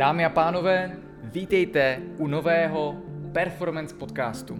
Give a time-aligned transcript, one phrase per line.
[0.00, 2.96] Dámy a pánové, vítejte u nového
[3.32, 4.56] Performance podcastu.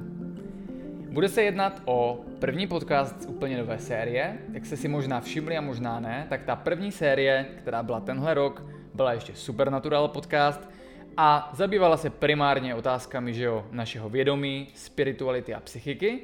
[1.11, 4.39] Bude se jednat o první podcast z úplně nové série.
[4.53, 8.35] Jak jste si možná všimli a možná ne, tak ta první série, která byla tenhle
[8.35, 8.63] rok,
[8.95, 10.71] byla ještě Supernatural podcast
[11.17, 16.21] a zabývala se primárně otázkami že jo, našeho vědomí, spirituality a psychiky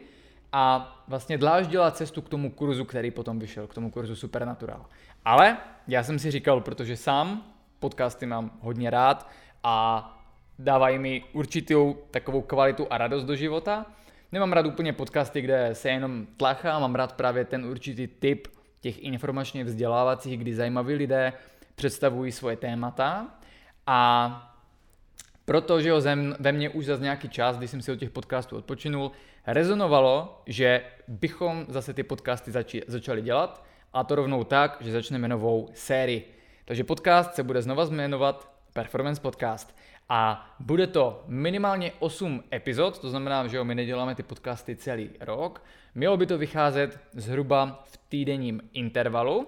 [0.53, 4.87] a vlastně dláždila cestu k tomu kurzu, který potom vyšel, k tomu kurzu Supernatural.
[5.25, 5.57] Ale
[5.89, 9.31] já jsem si říkal, protože sám podcasty mám hodně rád
[9.63, 10.13] a
[10.59, 13.87] dávají mi určitou takovou kvalitu a radost do života.
[14.33, 18.49] Nemám rád úplně podcasty, kde se jenom tlachá, mám rád právě ten určitý typ
[18.81, 21.33] těch informačně vzdělávacích, kdy zajímaví lidé
[21.75, 23.27] představují svoje témata
[23.87, 24.53] a
[25.45, 26.01] protože ho
[26.39, 29.13] ve mně už za nějaký čas, když jsem si od těch podcastů odpočinul,
[29.47, 35.29] rezonovalo, že bychom zase ty podcasty zači- začali dělat a to rovnou tak, že začneme
[35.29, 36.36] novou sérii.
[36.67, 39.77] Takže podcast se bude znova jmenovat Performance Podcast.
[40.09, 45.11] A bude to minimálně 8 epizod, to znamená, že jo, my neděláme ty podcasty celý
[45.21, 45.63] rok.
[45.95, 49.47] Mělo by to vycházet zhruba v týdenním intervalu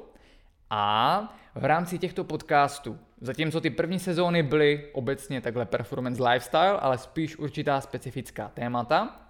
[0.70, 1.22] a
[1.54, 7.36] v rámci těchto podcastů, zatímco ty první sezóny byly obecně takhle performance lifestyle, ale spíš
[7.36, 9.20] určitá specifická témata,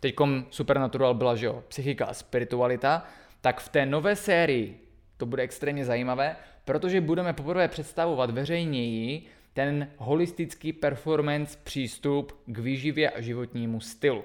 [0.00, 0.14] teď
[0.50, 3.02] Supernatural byla, že jo, psychika a spiritualita,
[3.40, 4.83] tak v té nové sérii
[5.24, 9.22] to bude extrémně zajímavé, protože budeme poprvé představovat veřejněji
[9.52, 14.24] ten holistický performance přístup k výživě a životnímu stylu.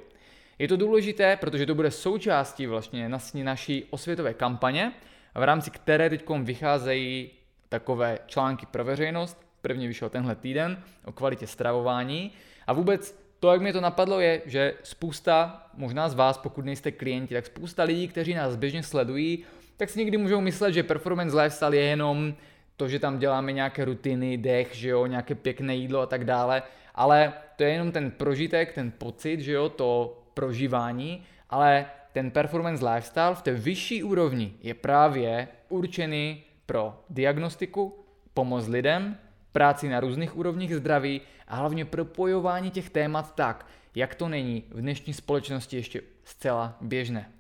[0.59, 3.09] Je to důležité, protože to bude součástí vlastně
[3.44, 4.91] naší osvětové kampaně,
[5.36, 7.30] v rámci které teď vycházejí
[7.69, 9.45] takové články pro veřejnost.
[9.61, 12.31] První vyšel tenhle týden o kvalitě stravování.
[12.67, 16.91] A vůbec to, jak mě to napadlo, je, že spousta, možná z vás, pokud nejste
[16.91, 19.45] klienti, tak spousta lidí, kteří nás běžně sledují,
[19.80, 22.33] tak si někdy můžou myslet, že performance lifestyle je jenom
[22.78, 26.63] to, že tam děláme nějaké rutiny, dech, že jo, nějaké pěkné jídlo a tak dále,
[26.95, 32.89] ale to je jenom ten prožitek, ten pocit, že jo, to prožívání, ale ten performance
[32.89, 39.18] lifestyle v té vyšší úrovni je právě určený pro diagnostiku, pomoc lidem,
[39.51, 44.81] práci na různých úrovních zdraví a hlavně propojování těch témat tak, jak to není v
[44.81, 47.31] dnešní společnosti ještě zcela běžné.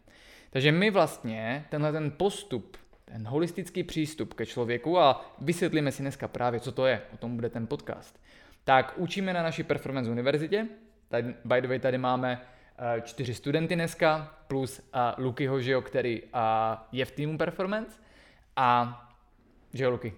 [0.49, 6.27] Takže my vlastně tenhle ten postup, ten holistický přístup ke člověku a vysvětlíme si dneska
[6.27, 8.19] právě, co to je, o tom bude ten podcast,
[8.63, 10.67] tak učíme na naší Performance univerzitě.
[11.07, 15.81] Tady, by the way, tady máme uh, čtyři studenty dneska, plus uh, Lukyho, že jo,
[15.81, 16.29] který uh,
[16.91, 17.99] je v týmu Performance.
[18.55, 19.01] A,
[19.73, 20.13] že jo, Luky?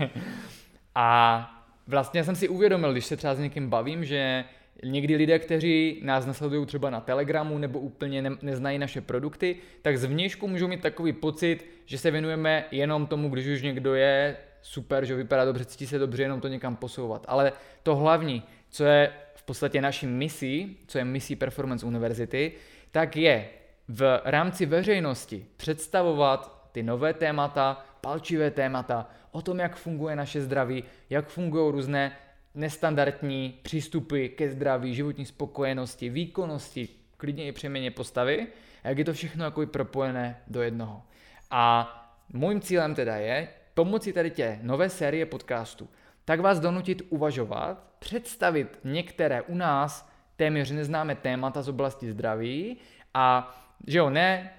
[0.94, 1.50] a
[1.86, 4.44] vlastně jsem si uvědomil, když se třeba s někým bavím, že
[4.84, 9.98] Někdy lidé, kteří nás nasledují třeba na Telegramu nebo úplně ne, neznají naše produkty, tak
[9.98, 15.04] zvnějšku můžou mít takový pocit, že se věnujeme jenom tomu, když už někdo je super,
[15.04, 17.24] že vypadá dobře, cítí se dobře, jenom to někam posouvat.
[17.28, 22.52] Ale to hlavní, co je v podstatě naší misí, co je misí Performance Univerzity,
[22.90, 23.48] tak je
[23.88, 30.84] v rámci veřejnosti představovat ty nové témata, palčivé témata, o tom, jak funguje naše zdraví,
[31.10, 32.12] jak fungují různé
[32.56, 38.46] nestandardní přístupy ke zdraví, životní spokojenosti, výkonnosti, klidně i přeměně postavy,
[38.84, 41.02] a jak je to všechno jako propojené do jednoho.
[41.50, 41.92] A
[42.32, 45.88] mým cílem teda je pomocí tady tě nové série podcastů,
[46.24, 52.76] tak vás donutit uvažovat, představit některé u nás téměř neznámé témata z oblasti zdraví
[53.14, 53.56] a
[53.86, 54.52] že jo, ne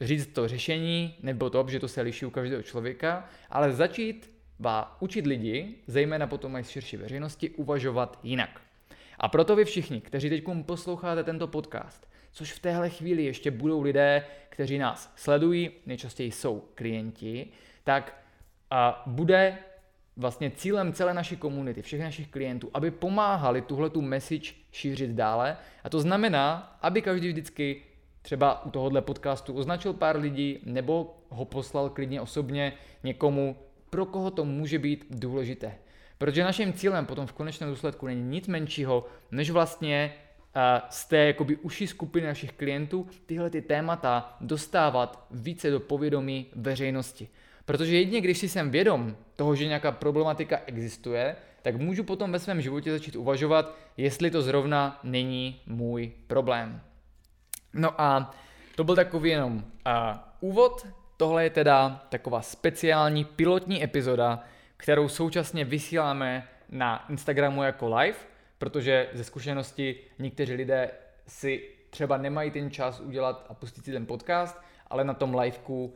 [0.00, 4.31] říct to řešení nebo to, že to se liší u každého člověka, ale začít
[4.62, 8.60] ba učit lidi, zejména potom i širší veřejnosti, uvažovat jinak.
[9.18, 13.82] A proto vy všichni, kteří teď posloucháte tento podcast, což v téhle chvíli ještě budou
[13.82, 17.46] lidé, kteří nás sledují, nejčastěji jsou klienti,
[17.84, 18.22] tak
[18.70, 19.58] a bude
[20.16, 25.56] vlastně cílem celé naší komunity, všech našich klientů, aby pomáhali tuhle tu message šířit dále.
[25.84, 27.82] A to znamená, aby každý vždycky
[28.22, 32.72] třeba u tohohle podcastu označil pár lidí nebo ho poslal klidně osobně
[33.02, 33.56] někomu,
[33.92, 35.74] pro koho to může být důležité.
[36.18, 40.14] Protože naším cílem potom v konečném důsledku není nic menšího, než vlastně
[40.90, 47.28] z té jakoby uší skupiny našich klientů tyhle ty témata dostávat více do povědomí veřejnosti.
[47.64, 52.38] Protože jedině, když si jsem vědom toho, že nějaká problematika existuje, tak můžu potom ve
[52.38, 56.80] svém životě začít uvažovat, jestli to zrovna není můj problém.
[57.74, 58.34] No a
[58.76, 59.62] to byl takový jenom uh,
[60.40, 60.86] úvod
[61.22, 64.44] Tohle je teda taková speciální pilotní epizoda,
[64.76, 68.18] kterou současně vysíláme na Instagramu jako live,
[68.58, 70.90] protože ze zkušenosti někteří lidé
[71.26, 75.94] si třeba nemají ten čas udělat a pustit si ten podcast, ale na tom liveku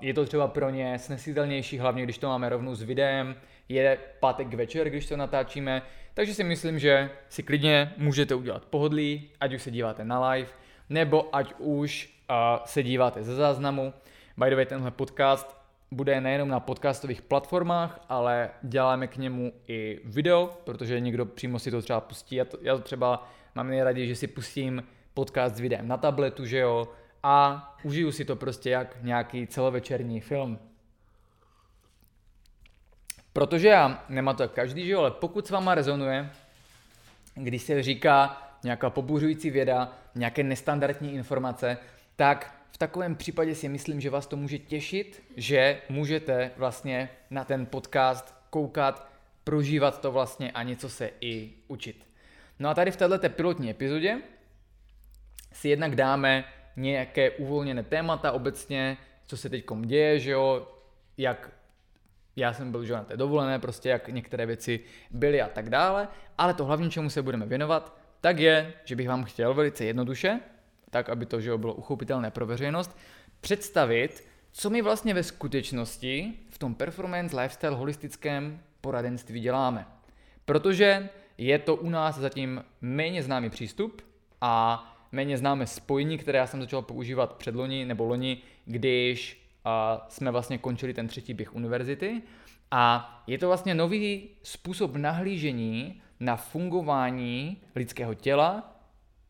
[0.00, 3.36] je to třeba pro ně snesitelnější, hlavně když to máme rovnou s videem,
[3.68, 5.82] je pátek večer, když to natáčíme,
[6.14, 10.48] takže si myslím, že si klidně můžete udělat pohodlí, ať už se díváte na live,
[10.88, 13.92] nebo ať už uh, se díváte ze záznamu.
[14.36, 15.56] By the way, tenhle podcast
[15.90, 21.70] bude nejenom na podcastových platformách, ale děláme k němu i video, protože někdo přímo si
[21.70, 22.36] to třeba pustí.
[22.36, 24.84] Já to, já to třeba mám nejraději, že si pustím
[25.14, 26.88] podcast s videem na tabletu, že jo,
[27.22, 30.58] a užiju si to prostě jak nějaký celovečerní film.
[33.32, 36.30] Protože já, nemá to každý, že jo, ale pokud s váma rezonuje,
[37.34, 41.78] když se říká nějaká pobuřující věda, nějaké nestandardní informace,
[42.16, 47.44] tak v takovém případě si myslím, že vás to může těšit, že můžete vlastně na
[47.44, 49.10] ten podcast koukat,
[49.44, 52.06] prožívat to vlastně a něco se i učit.
[52.58, 54.18] No a tady v této pilotní epizodě
[55.52, 56.44] si jednak dáme
[56.76, 60.68] nějaké uvolněné témata obecně, co se teď děje, že jo,
[61.18, 61.50] jak
[62.36, 64.80] já jsem byl že na té dovolené, prostě jak některé věci
[65.10, 69.08] byly a tak dále, ale to hlavní, čemu se budeme věnovat, tak je, že bych
[69.08, 70.40] vám chtěl velice jednoduše,
[70.90, 72.96] tak aby to že bylo uchopitelné pro veřejnost,
[73.40, 79.86] představit, co my vlastně ve skutečnosti v tom performance lifestyle holistickém poradenství děláme.
[80.44, 81.08] Protože
[81.38, 84.02] je to u nás zatím méně známý přístup
[84.40, 89.44] a méně známé spojení, které já jsem začal používat před loni nebo loni, když
[90.08, 92.22] jsme vlastně končili ten třetí běh univerzity.
[92.70, 98.73] A je to vlastně nový způsob nahlížení na fungování lidského těla,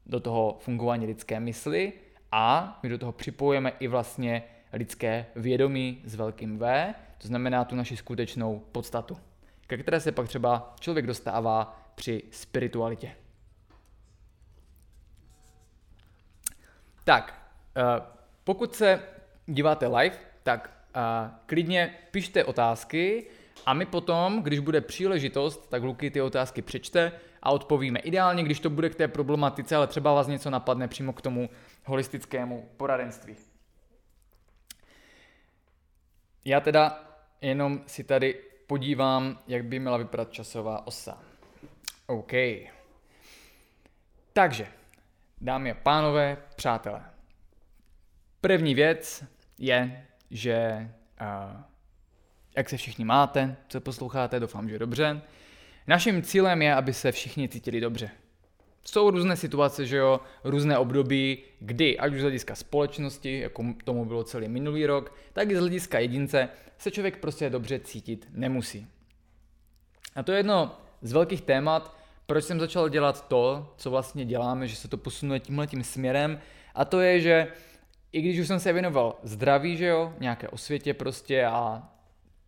[0.06, 1.92] do toho fungování lidské mysli
[2.32, 4.42] a my do toho připojujeme i vlastně
[4.72, 9.16] lidské vědomí s velkým V, to znamená tu naši skutečnou podstatu,
[9.66, 13.16] ke které se pak třeba člověk dostává při spiritualitě.
[17.04, 17.82] Tak, eh,
[18.44, 19.02] pokud se
[19.46, 21.02] díváte live, tak uh,
[21.46, 23.26] klidně pište otázky
[23.66, 27.12] a my potom, když bude příležitost, tak Luky ty otázky přečte
[27.44, 27.98] a odpovíme.
[27.98, 31.50] Ideálně, když to bude k té problematice, ale třeba vás něco napadne přímo k tomu
[31.84, 33.36] holistickému poradenství.
[36.44, 37.04] Já teda
[37.40, 41.18] jenom si tady podívám, jak by měla vypadat časová osa.
[42.06, 42.32] OK.
[44.32, 44.66] Takže,
[45.40, 47.04] dámy a pánové, přátelé.
[48.40, 49.24] První věc
[49.58, 51.60] je, že uh,
[52.56, 55.22] jak se všichni máte, co posloucháte, doufám, že dobře.
[55.86, 58.10] Naším cílem je, aby se všichni cítili dobře.
[58.84, 64.04] Jsou různé situace, že jo, různé období, kdy, ať už z hlediska společnosti, jako tomu
[64.04, 66.48] bylo celý minulý rok, tak i z hlediska jedince
[66.78, 68.86] se člověk prostě dobře cítit nemusí.
[70.14, 71.96] A to je jedno z velkých témat,
[72.26, 76.40] proč jsem začal dělat to, co vlastně děláme, že se to posunuje tímhle tím směrem,
[76.74, 77.48] a to je, že
[78.12, 81.88] i když už jsem se věnoval zdraví, že jo, nějaké osvětě prostě a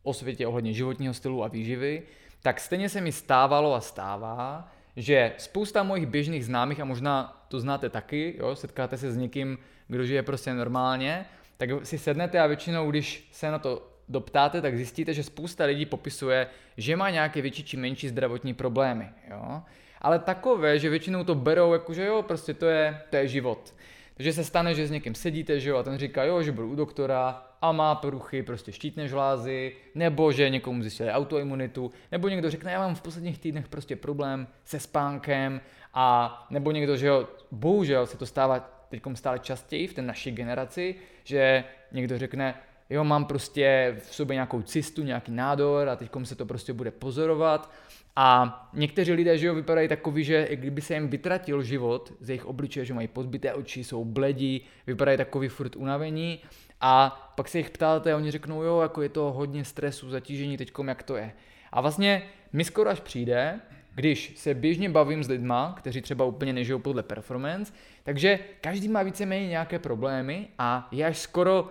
[0.02, 2.02] osvětě ohledně životního stylu a výživy,
[2.46, 7.60] tak stejně se mi stávalo a stává, že spousta mojich běžných známých, a možná to
[7.60, 9.58] znáte taky, jo, setkáte se s někým,
[9.88, 11.26] kdo žije prostě normálně,
[11.56, 15.86] tak si sednete a většinou, když se na to doptáte, tak zjistíte, že spousta lidí
[15.86, 16.46] popisuje,
[16.76, 19.08] že má nějaké větší či menší zdravotní problémy.
[19.30, 19.62] Jo?
[20.00, 23.74] Ale takové, že většinou to berou jako, že jo, prostě to je, to je život.
[24.14, 26.66] Takže se stane, že s někým sedíte, že jo, a ten říká, jo, že byl
[26.66, 32.50] u doktora a má poruchy prostě štítné žlázy, nebo že někomu zjistili autoimunitu, nebo někdo
[32.50, 35.60] řekne, já mám v posledních týdnech prostě problém se spánkem,
[35.98, 40.30] a nebo někdo, že jo, bohužel se to stává teď stále častěji v té naší
[40.30, 40.94] generaci,
[41.24, 42.54] že někdo řekne,
[42.90, 46.90] jo, mám prostě v sobě nějakou cystu, nějaký nádor a teď se to prostě bude
[46.90, 47.70] pozorovat
[48.16, 52.46] a někteří lidé, že jo, vypadají takový, že kdyby se jim vytratil život z jejich
[52.46, 56.40] obličeje, že mají pozbité oči, jsou bledí, vypadají takový furt unavení
[56.80, 60.56] a pak se jich ptáte a oni řeknou, jo, jako je to hodně stresu, zatížení
[60.56, 61.32] teďkom, jak to je.
[61.72, 63.60] A vlastně mi skoro až přijde,
[63.94, 69.02] když se běžně bavím s lidma, kteří třeba úplně nežijou podle performance, takže každý má
[69.02, 71.68] víceméně nějaké problémy a je až skoro uh,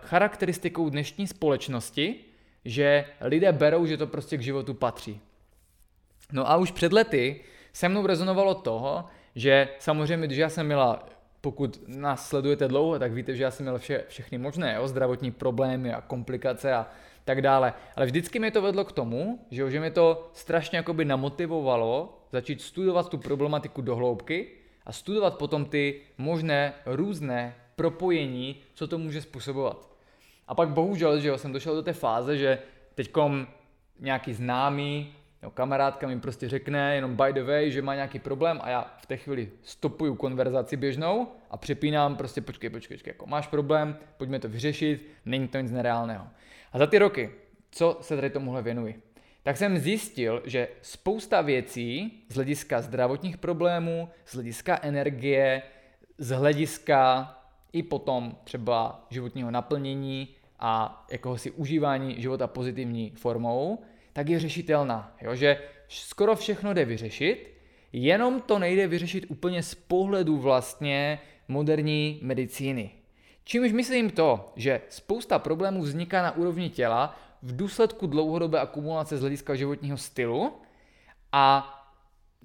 [0.00, 2.14] charakteristikou dnešní společnosti,
[2.64, 5.20] že lidé berou, že to prostě k životu patří.
[6.32, 7.40] No a už před lety
[7.72, 11.08] se mnou rezonovalo toho, že samozřejmě, když já jsem měla,
[11.46, 15.30] pokud nás sledujete dlouho, tak víte, že já jsem měl vše, všechny možné jo, zdravotní
[15.30, 16.86] problémy a komplikace a
[17.24, 17.72] tak dále.
[17.96, 22.62] Ale vždycky mi to vedlo k tomu, že, že mi to strašně jakoby namotivovalo začít
[22.62, 24.48] studovat tu problematiku do hloubky
[24.86, 29.90] a studovat potom ty možné různé propojení, co to může způsobovat.
[30.48, 32.58] A pak bohužel, že jo, jsem došel do té fáze, že
[32.94, 33.46] teďkom
[34.00, 35.14] nějaký známý
[35.46, 38.94] Jo, kamarádka mi prostě řekne jenom by the way, že má nějaký problém a já
[38.98, 43.96] v té chvíli stopuju konverzaci běžnou a přepínám prostě počkej, počkej, počkej, jako máš problém,
[44.16, 46.26] pojďme to vyřešit, není to nic nereálného.
[46.72, 47.30] A za ty roky,
[47.70, 49.02] co se tady tomuhle věnuji?
[49.42, 55.62] Tak jsem zjistil, že spousta věcí z hlediska zdravotních problémů, z hlediska energie,
[56.18, 57.30] z hlediska
[57.72, 63.78] i potom třeba životního naplnění a jakohosi užívání života pozitivní formou,
[64.16, 65.16] tak je řešitelná.
[65.20, 65.34] Jo?
[65.34, 65.58] Že
[65.88, 67.52] skoro všechno jde vyřešit,
[67.92, 71.18] jenom to nejde vyřešit úplně z pohledu vlastně
[71.48, 72.90] moderní medicíny.
[73.44, 79.20] Čímž myslím to, že spousta problémů vzniká na úrovni těla v důsledku dlouhodobé akumulace z
[79.20, 80.52] hlediska životního stylu
[81.32, 81.72] a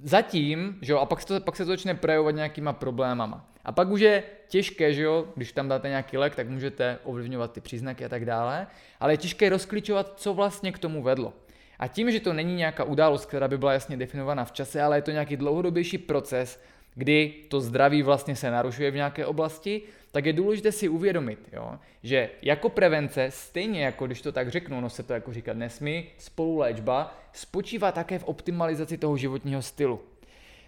[0.04, 3.50] zatím, že jo, a pak se, to, pak se to začne projevovat nějakýma problémama.
[3.66, 7.52] A pak už je těžké, že jo, když tam dáte nějaký lék, tak můžete ovlivňovat
[7.52, 8.68] ty příznaky a tak dále,
[9.00, 11.34] ale je těžké rozklíčovat, co vlastně k tomu vedlo.
[11.82, 14.98] A tím, že to není nějaká událost, která by byla jasně definovaná v čase, ale
[14.98, 16.62] je to nějaký dlouhodobější proces,
[16.96, 21.80] kdy to zdraví vlastně se narušuje v nějaké oblasti, tak je důležité si uvědomit, jo,
[22.04, 26.06] že jako prevence, stejně jako když to tak řeknu, no se to jako říkat nesmí,
[26.18, 30.00] spoluléčba spočívá také v optimalizaci toho životního stylu.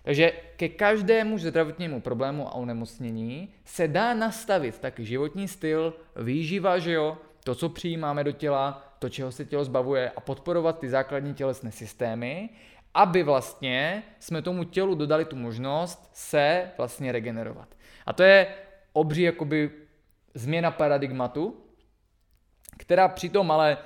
[0.03, 6.91] Takže ke každému zdravotnímu problému a onemocnění se dá nastavit taky životní styl, výživa, že
[6.91, 11.33] jo, to, co přijímáme do těla, to, čeho se tělo zbavuje a podporovat ty základní
[11.33, 12.49] tělesné systémy,
[12.93, 17.67] aby vlastně jsme tomu tělu dodali tu možnost se vlastně regenerovat.
[18.05, 18.47] A to je
[18.93, 19.71] obří jakoby
[20.33, 21.57] změna paradigmatu,
[22.77, 23.77] která přitom ale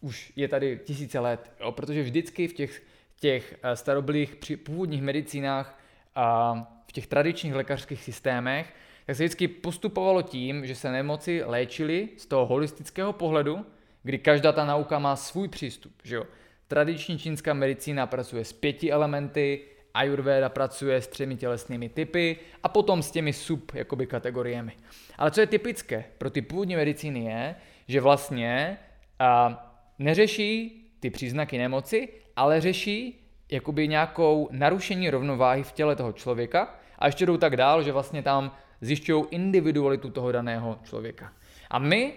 [0.00, 2.82] už je tady tisíce let, jo, protože vždycky v těch,
[3.20, 5.78] těch eh, starobylých původních medicínách
[6.14, 6.54] a
[6.86, 8.74] v těch tradičních lékařských systémech,
[9.10, 13.66] tak se vždycky postupovalo tím, že se nemoci léčily z toho holistického pohledu,
[14.02, 15.92] kdy každá ta nauka má svůj přístup.
[16.02, 16.24] Že jo?
[16.68, 19.60] Tradiční čínská medicína pracuje s pěti elementy,
[19.94, 24.72] Ayurveda pracuje s třemi tělesnými typy a potom s těmi sub jakoby, kategoriemi.
[25.18, 27.54] Ale co je typické pro ty původní medicíny je,
[27.88, 28.78] že vlastně
[29.18, 29.62] a,
[29.98, 37.06] neřeší ty příznaky nemoci, ale řeší jakoby nějakou narušení rovnováhy v těle toho člověka a
[37.06, 41.32] ještě jdou tak dál, že vlastně tam zjišťují individualitu toho daného člověka.
[41.70, 42.14] A my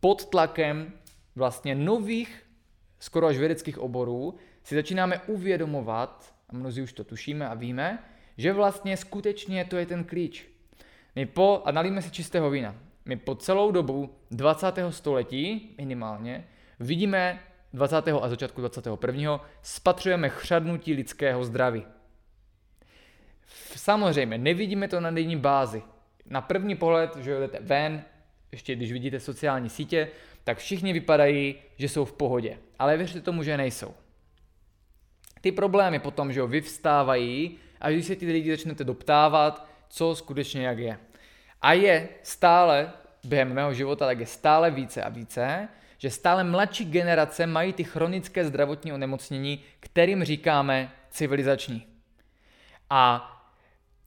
[0.00, 0.92] pod tlakem
[1.36, 2.42] vlastně nových,
[2.98, 7.98] skoro až vědeckých oborů, si začínáme uvědomovat, a mnozí už to tušíme a víme,
[8.36, 10.46] že vlastně skutečně to je ten klíč.
[11.16, 12.74] My po, a nalíme si čistého vína,
[13.04, 14.66] my po celou dobu 20.
[14.90, 16.48] století minimálně
[16.80, 17.40] vidíme
[17.72, 18.08] 20.
[18.08, 19.40] a začátku 21.
[19.62, 21.86] spatřujeme chřadnutí lidského zdraví.
[23.76, 25.82] Samozřejmě, nevidíme to na denní bázi.
[26.30, 28.02] Na první pohled, že jdete ven,
[28.52, 30.08] ještě když vidíte sociální sítě,
[30.44, 32.58] tak všichni vypadají, že jsou v pohodě.
[32.78, 33.94] Ale věřte tomu, že nejsou.
[35.40, 40.66] Ty problémy potom, že jo, vyvstávají a když se ty lidi začnete doptávat, co skutečně
[40.66, 40.98] jak je.
[41.62, 42.92] A je stále,
[43.24, 45.68] během mého života, tak je stále více a více,
[45.98, 51.86] že stále mladší generace mají ty chronické zdravotní onemocnění, kterým říkáme civilizační.
[52.90, 53.34] A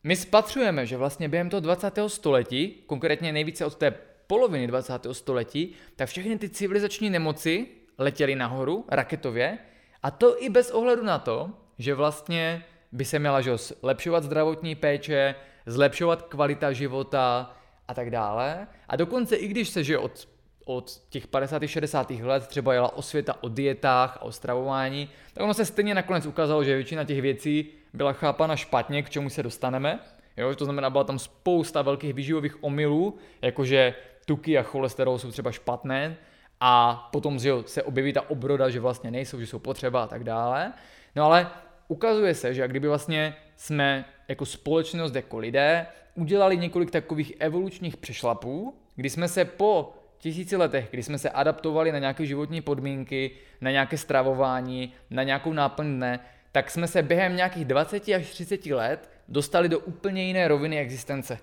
[0.04, 2.00] my spatřujeme, že vlastně během toho 20.
[2.08, 3.92] století, konkrétně nejvíce od té
[4.28, 5.08] poloviny 20.
[5.12, 7.68] století, tak všechny ty civilizační nemoci
[7.98, 9.58] letěly nahoru raketově
[10.04, 14.76] a to i bez ohledu na to, že vlastně by se měla že, zlepšovat zdravotní
[14.76, 17.56] péče, zlepšovat kvalita života
[17.88, 18.68] a tak dále.
[18.88, 20.28] A dokonce i když se že od,
[20.66, 21.68] od těch 50.
[21.68, 22.10] 60.
[22.10, 26.64] let třeba jela osvěta o dietách a o stravování, tak ono se stejně nakonec ukázalo,
[26.64, 30.00] že většina těch věcí byla chápana špatně, k čemu se dostaneme.
[30.38, 33.94] Jo, to znamená, byla tam spousta velkých výživových omylů, jakože
[34.26, 36.18] tuky a cholesterol jsou třeba špatné
[36.60, 40.08] a potom že jo, se objeví ta obroda, že vlastně nejsou, že jsou potřeba a
[40.08, 40.74] tak dále.
[41.16, 41.48] No ale
[41.88, 48.76] ukazuje se, že kdyby vlastně jsme jako společnost, jako lidé, udělali několik takových evolučních přešlapů,
[48.96, 53.32] kdy jsme se po tisíci letech, kdy jsme se adaptovali na nějaké životní podmínky,
[53.62, 56.20] na nějaké stravování, na nějakou náplň dne,
[56.52, 61.38] tak jsme se během nějakých 20 až 30 let dostali do úplně jiné roviny existence.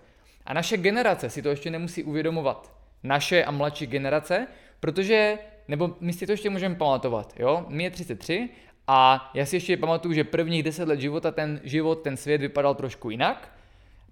[0.46, 2.72] A naše generace si to ještě nemusí uvědomovat.
[3.02, 4.46] Naše a mladší generace,
[4.80, 5.38] protože,
[5.68, 7.66] nebo my si to ještě můžeme pamatovat, jo?
[7.68, 8.48] Mě je 33
[8.86, 12.74] a já si ještě pamatuju, že prvních 10 let života ten život, ten svět vypadal
[12.74, 13.52] trošku jinak.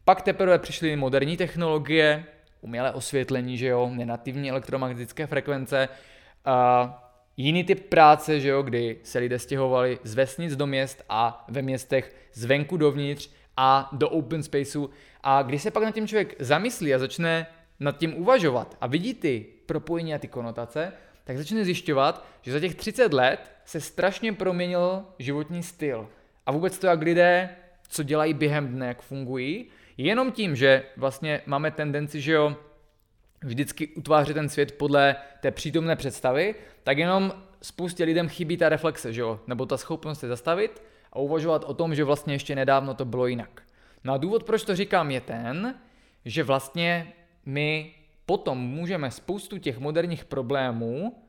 [0.04, 2.24] Pak teprve přišly moderní technologie,
[2.60, 5.88] umělé osvětlení, že jo, nenativní elektromagnetické frekvence,
[7.36, 11.62] jiný typ práce, že jo, kdy se lidé stěhovali z vesnic do měst a ve
[11.62, 14.90] městech zvenku dovnitř a do open spaceu.
[15.22, 17.46] A když se pak na tím člověk zamyslí a začne
[17.80, 20.92] nad tím uvažovat a vidí ty propojení a ty konotace,
[21.24, 26.08] tak začne zjišťovat, že za těch 30 let se strašně proměnil životní styl.
[26.46, 27.50] A vůbec to, jak lidé,
[27.88, 29.66] co dělají během dne, jak fungují,
[29.96, 32.56] jenom tím, že vlastně máme tendenci, že jo,
[33.44, 39.12] vždycky utvářet ten svět podle té přítomné představy, tak jenom spoustě lidem chybí ta reflexe,
[39.12, 39.40] že jo?
[39.46, 43.26] nebo ta schopnost se zastavit a uvažovat o tom, že vlastně ještě nedávno to bylo
[43.26, 43.62] jinak.
[44.04, 45.74] No a důvod, proč to říkám, je ten,
[46.24, 47.12] že vlastně
[47.46, 47.94] my
[48.26, 51.22] potom můžeme spoustu těch moderních problémů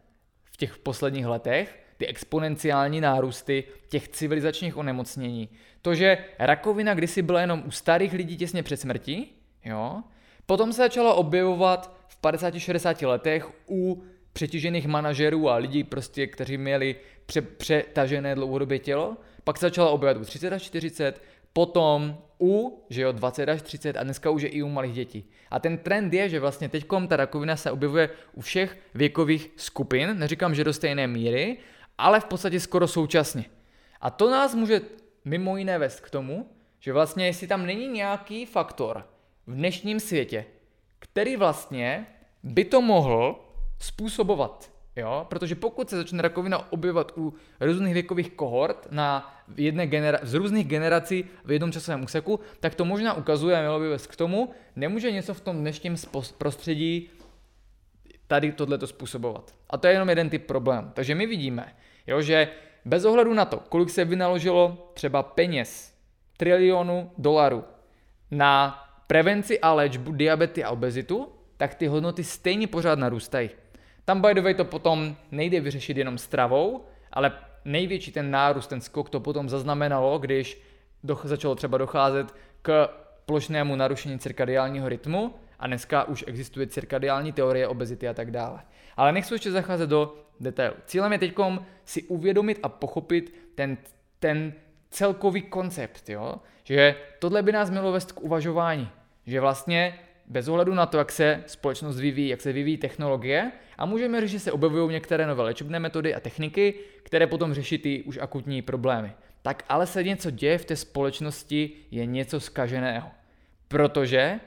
[0.44, 5.50] v těch posledních letech, ty exponenciální nárůsty těch civilizačních onemocnění,
[5.82, 9.32] to, že rakovina kdysi byla jenom u starých lidí těsně před smrtí,
[9.66, 10.04] jo,
[10.46, 16.96] potom se začalo objevovat v 50-60 letech u přetížených manažerů a lidí, prostě, kteří měli
[17.26, 21.22] pře- přetažené dlouhodobě tělo, pak se začala objevovat u 30 až 40,
[21.54, 25.30] potom u, že jo, 20 až 30 a dneska už je i u malých dětí.
[25.52, 30.20] A ten trend je, že vlastně teď ta rakovina se objevuje u všech věkových skupin,
[30.20, 31.58] neříkám, že do stejné míry,
[31.98, 33.46] ale v podstatě skoro současně.
[34.02, 34.82] A to nás může
[35.26, 39.06] mimo jiné vést k tomu, že vlastně jestli tam není nějaký faktor
[39.48, 40.46] v dnešním světě,
[41.18, 42.06] který vlastně
[42.44, 43.40] by to mohl
[43.80, 44.72] způsobovat.
[44.96, 45.26] Jo?
[45.30, 50.68] Protože pokud se začne rakovina objevovat u různých věkových kohort na jedné genera- z různých
[50.68, 54.54] generací v jednom časovém úseku, tak to možná ukazuje a mělo by vést k tomu,
[54.76, 55.96] nemůže něco v tom dnešním
[56.38, 57.10] prostředí
[58.28, 59.56] tady tohleto způsobovat.
[59.70, 60.92] A to je jenom jeden typ problém.
[60.94, 61.76] Takže my vidíme,
[62.08, 62.48] jo, že
[62.86, 65.94] bez ohledu na to, kolik se vynaložilo třeba peněz,
[66.38, 67.64] trilionu dolarů
[68.32, 73.50] na prevenci a léčbu diabety a obezitu, tak ty hodnoty stejně pořád narůstají.
[74.06, 77.32] Tam by the way to potom nejde vyřešit jenom stravou, ale
[77.66, 80.62] největší ten nárůst, ten skok to potom zaznamenalo, když
[81.04, 82.90] doch, začalo třeba docházet k
[83.26, 88.60] plošnému narušení cirkadiálního rytmu a dneska už existuje cirkadiální teorie obezity a tak dále.
[88.98, 90.76] Ale nechci ještě zacházet do detailu.
[90.86, 91.36] Cílem je teď
[91.86, 93.78] si uvědomit a pochopit ten,
[94.20, 94.54] ten
[94.90, 96.36] celkový koncept, jo?
[96.64, 98.90] že tohle by nás mělo vést k uvažování,
[99.28, 103.86] že vlastně bez ohledu na to, jak se společnost vyvíjí, jak se vyvíjí technologie, a
[103.86, 108.04] můžeme říct, že se objevují některé nové léčebné metody a techniky, které potom řeší ty
[108.04, 109.12] už akutní problémy.
[109.42, 113.08] Tak ale se něco děje v té společnosti, je něco skaženého.
[113.68, 114.40] Protože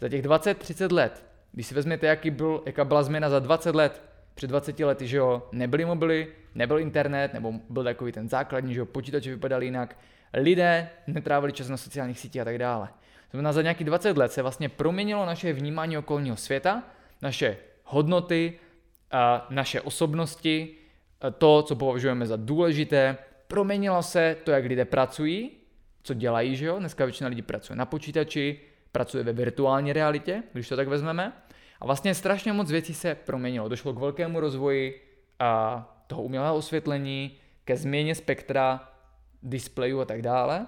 [0.00, 4.02] za těch 20-30 let, když si vezmete, jaký byl, jaká byla změna za 20 let,
[4.34, 8.80] před 20 lety, že jo, nebyly mobily, nebyl internet, nebo byl takový ten základní, že
[8.80, 9.96] jo, počítače vypadaly jinak,
[10.34, 12.88] lidé netrávili čas na sociálních sítích a tak dále.
[13.30, 16.82] Znamená, za nějakých 20 let se vlastně proměnilo naše vnímání okolního světa,
[17.22, 18.58] naše hodnoty,
[19.50, 20.74] naše osobnosti,
[21.38, 23.16] to, co považujeme za důležité,
[23.48, 25.50] proměnilo se to, jak lidé pracují,
[26.02, 26.78] co dělají, že jo?
[26.78, 28.60] Dneska většina lidí pracuje na počítači,
[28.92, 31.32] pracuje ve virtuální realitě, když to tak vezmeme.
[31.80, 33.68] A vlastně strašně moc věcí se proměnilo.
[33.68, 35.02] Došlo k velkému rozvoji
[35.38, 38.88] a toho umělého osvětlení, ke změně spektra,
[39.42, 40.66] displejů a tak dále.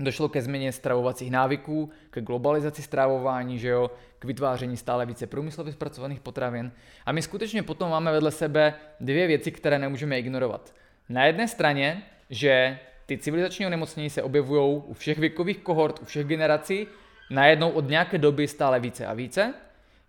[0.00, 5.72] Došlo ke změně stravovacích návyků, ke globalizaci stravování, že jo, k vytváření stále více průmyslově
[5.72, 6.72] zpracovaných potravin.
[7.06, 10.74] A my skutečně potom máme vedle sebe dvě věci, které nemůžeme ignorovat.
[11.08, 16.26] Na jedné straně, že ty civilizační onemocnění se objevují u všech věkových kohort, u všech
[16.26, 16.86] generací,
[17.30, 19.54] najednou od nějaké doby stále více a více,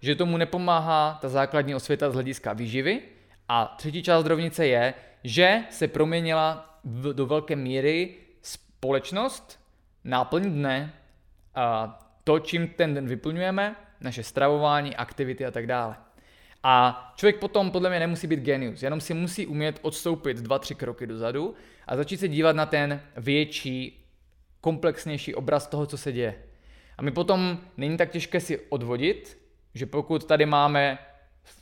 [0.02, 3.02] že tomu nepomáhá ta základní osvěta z hlediska výživy.
[3.48, 9.61] A třetí část rovnice je, že se proměnila v, do velké míry společnost,
[10.04, 10.94] náplň dne,
[11.56, 15.96] a to, čím ten den vyplňujeme, naše stravování, aktivity a tak dále.
[16.64, 20.76] A člověk potom podle mě nemusí být genius, jenom si musí umět odstoupit dva, tři
[20.76, 21.56] kroky dozadu
[21.88, 24.06] a začít se dívat na ten větší,
[24.62, 26.44] komplexnější obraz toho, co se děje.
[26.98, 29.38] A my potom není tak těžké si odvodit,
[29.74, 30.98] že pokud tady máme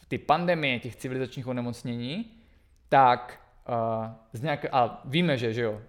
[0.07, 2.31] ty pandemie těch civilizačních onemocnění,
[2.89, 3.75] tak uh,
[4.33, 5.81] z nějaké, a víme, že, že jo,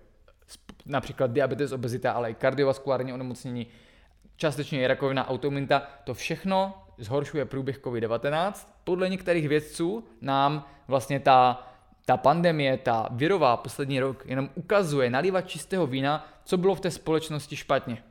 [0.86, 3.66] například diabetes, obezita, ale i kardiovaskulární onemocnění,
[4.36, 8.68] částečně i rakovina, autoimunita, to všechno zhoršuje průběh COVID-19.
[8.84, 11.66] Podle některých vědců nám vlastně ta,
[12.04, 16.90] ta pandemie, ta virová poslední rok jenom ukazuje, nalívat čistého vína, co bylo v té
[16.90, 18.02] společnosti špatně.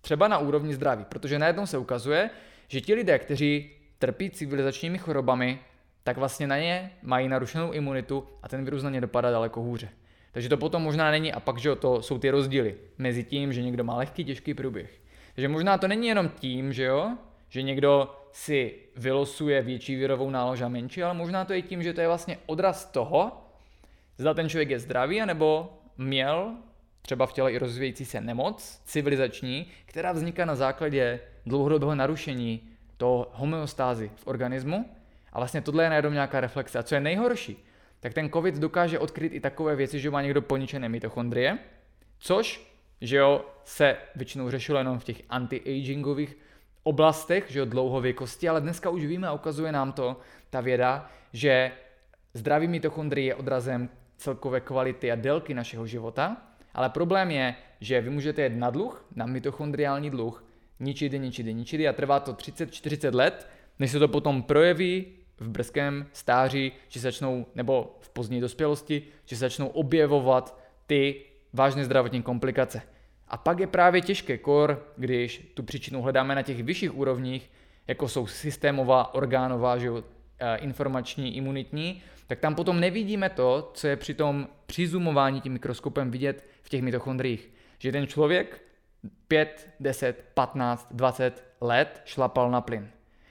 [0.00, 2.30] Třeba na úrovni zdraví, protože najednou se ukazuje,
[2.68, 5.60] že ti lidé, kteří trpí civilizačními chorobami,
[6.04, 9.88] tak vlastně na ně mají narušenou imunitu a ten virus na ně dopadá daleko hůře.
[10.32, 13.62] Takže to potom možná není, a pak, že to jsou ty rozdíly mezi tím, že
[13.62, 15.00] někdo má lehký, těžký průběh.
[15.34, 17.16] Takže možná to není jenom tím, že jo,
[17.48, 21.92] že někdo si vylosuje větší virovou nálož a menší, ale možná to je tím, že
[21.92, 23.32] to je vlastně odraz toho,
[24.18, 26.54] zda ten člověk je zdravý, anebo měl
[27.02, 33.28] třeba v těle i rozvíjející se nemoc civilizační, která vzniká na základě dlouhodobého narušení toho
[33.32, 34.90] homeostázy v organismu
[35.32, 36.78] A vlastně tohle je najednou nějaká reflexe.
[36.78, 37.64] A co je nejhorší,
[38.00, 41.58] tak ten COVID dokáže odkryt i takové věci, že má někdo poničené mitochondrie,
[42.18, 46.36] což, že jo, se většinou řešilo jenom v těch anti-agingových
[46.82, 51.72] oblastech, že jo, dlouhověkosti, ale dneska už víme a ukazuje nám to, ta věda, že
[52.34, 56.36] zdravý mitochondrie je odrazem celkové kvality a délky našeho života,
[56.74, 60.44] ale problém je, že vy můžete jet na dluh, na mitochondriální dluh,
[60.80, 65.06] ničit, ničit, ničit a trvá to 30-40 let, než se to potom projeví
[65.40, 71.22] v brzkém stáří, že začnou, nebo v pozdní dospělosti, že začnou objevovat ty
[71.52, 72.82] vážné zdravotní komplikace.
[73.28, 77.50] A pak je právě těžké kor, když tu příčinu hledáme na těch vyšších úrovních,
[77.86, 79.88] jako jsou systémová, orgánová, že,
[80.38, 86.10] eh, informační, imunitní, tak tam potom nevidíme to, co je při tom přizumování tím mikroskopem
[86.10, 87.50] vidět v těch mitochondriích.
[87.78, 88.62] Že ten člověk
[89.28, 92.90] 5, 10, 15, 20 let šlapal na plyn.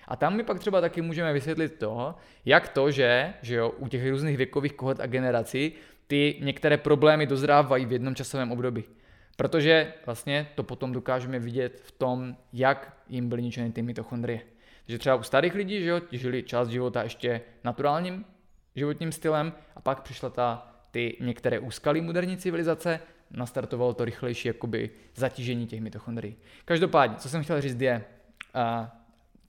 [0.10, 3.88] A tam my pak třeba taky můžeme vysvětlit to, jak to, že, že jo, u
[3.88, 5.72] těch různých věkových kohort a generací
[6.08, 8.84] ty některé problémy dozrávají v jednom časovém období.
[9.36, 14.42] Protože vlastně to potom dokážeme vidět v tom, jak jim byly ničeny ty mitochondrie.
[14.86, 18.26] Takže třeba u starých lidí, že jo, žili část života ještě naturálním
[18.76, 23.00] životním stylem a pak přišla ta, ty některé úskalí moderní civilizace,
[23.32, 26.36] nastartovalo to rychlejší jakoby zatížení těch mitochondrií.
[26.66, 28.04] Každopádně, co jsem chtěl říct je,
[28.56, 28.99] uh,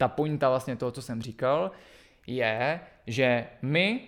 [0.00, 1.70] ta pointa vlastně toho, co jsem říkal,
[2.26, 4.00] je, že my,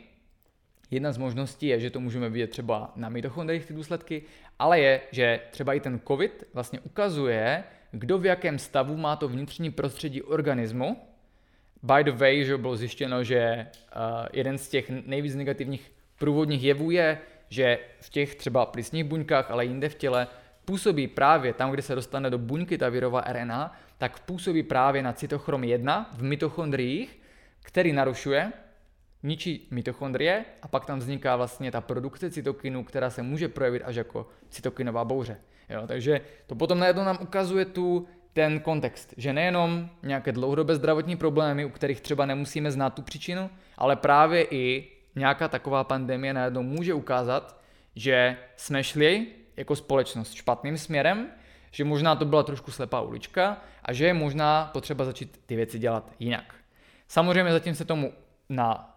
[0.90, 4.22] jedna z možností je, že to můžeme vidět třeba na mitochondriích ty důsledky,
[4.58, 9.28] ale je, že třeba i ten COVID vlastně ukazuje, kdo v jakém stavu má to
[9.28, 10.96] vnitřní prostředí organismu.
[11.82, 16.90] By the way, že bylo zjištěno, že uh, jeden z těch nejvíc negativních průvodních jevů
[16.90, 20.26] je, že v těch třeba plicních buňkách, ale jinde v těle,
[20.64, 25.12] působí právě tam, kde se dostane do buňky ta virová RNA, tak působí právě na
[25.12, 27.20] cytochrom 1 v mitochondriích,
[27.62, 28.52] který narušuje,
[29.22, 33.96] ničí mitochondrie a pak tam vzniká vlastně ta produkce cytokinu, která se může projevit až
[33.96, 35.36] jako cytokinová bouře.
[35.68, 41.16] Jo, takže to potom najednou nám ukazuje tu ten kontext, že nejenom nějaké dlouhodobé zdravotní
[41.16, 46.62] problémy, u kterých třeba nemusíme znát tu příčinu, ale právě i nějaká taková pandemie najednou
[46.62, 47.60] může ukázat,
[47.96, 51.28] že jsme šli jako společnost špatným směrem,
[51.72, 55.78] že možná to byla trošku slepá ulička a že je možná potřeba začít ty věci
[55.78, 56.54] dělat jinak.
[57.08, 58.12] Samozřejmě zatím se tomu
[58.48, 58.96] na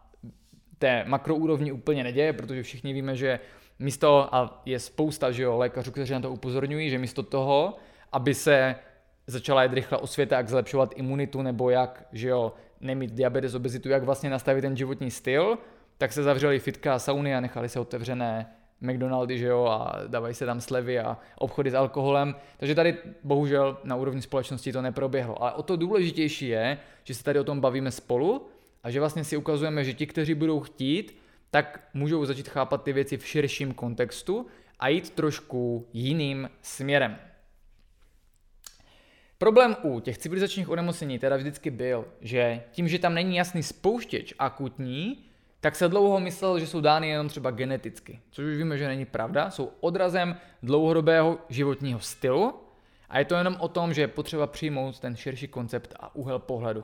[0.78, 3.40] té makroúrovni úplně neděje, protože všichni víme, že
[3.80, 7.78] místo, a je spousta že jo, lékařů, kteří na to upozorňují, že místo toho,
[8.12, 8.76] aby se
[9.28, 14.04] začala jít rychle osvěta, jak zlepšovat imunitu nebo jak že jo, nemít diabetes, obezitu, jak
[14.04, 15.58] vlastně nastavit ten životní styl,
[15.98, 20.36] tak se zavřeli fitka a sauny a nechali se otevřené McDonaldy, že jo, a dávají
[20.36, 22.36] se tam slevy a obchody s alkoholem.
[22.58, 25.44] Takže tady bohužel na úrovni společnosti to neproběhlo.
[25.44, 28.48] Ale o to důležitější je, že se tady o tom bavíme spolu
[28.84, 31.18] a že vlastně si ukazujeme, že ti, kteří budou chtít,
[31.52, 34.48] tak můžou začít chápat ty věci v širším kontextu
[34.80, 37.18] a jít trošku jiným směrem.
[39.38, 44.34] Problém u těch civilizačních onemocnění teda vždycky byl, že tím, že tam není jasný spouštěč
[44.40, 45.26] akutní,
[45.60, 49.06] tak se dlouho myslel, že jsou dány jenom třeba geneticky, což už víme, že není
[49.06, 52.54] pravda, jsou odrazem dlouhodobého životního stylu.
[53.10, 56.40] A je to jenom o tom, že je potřeba přijmout ten širší koncept a úhel
[56.40, 56.84] pohledu.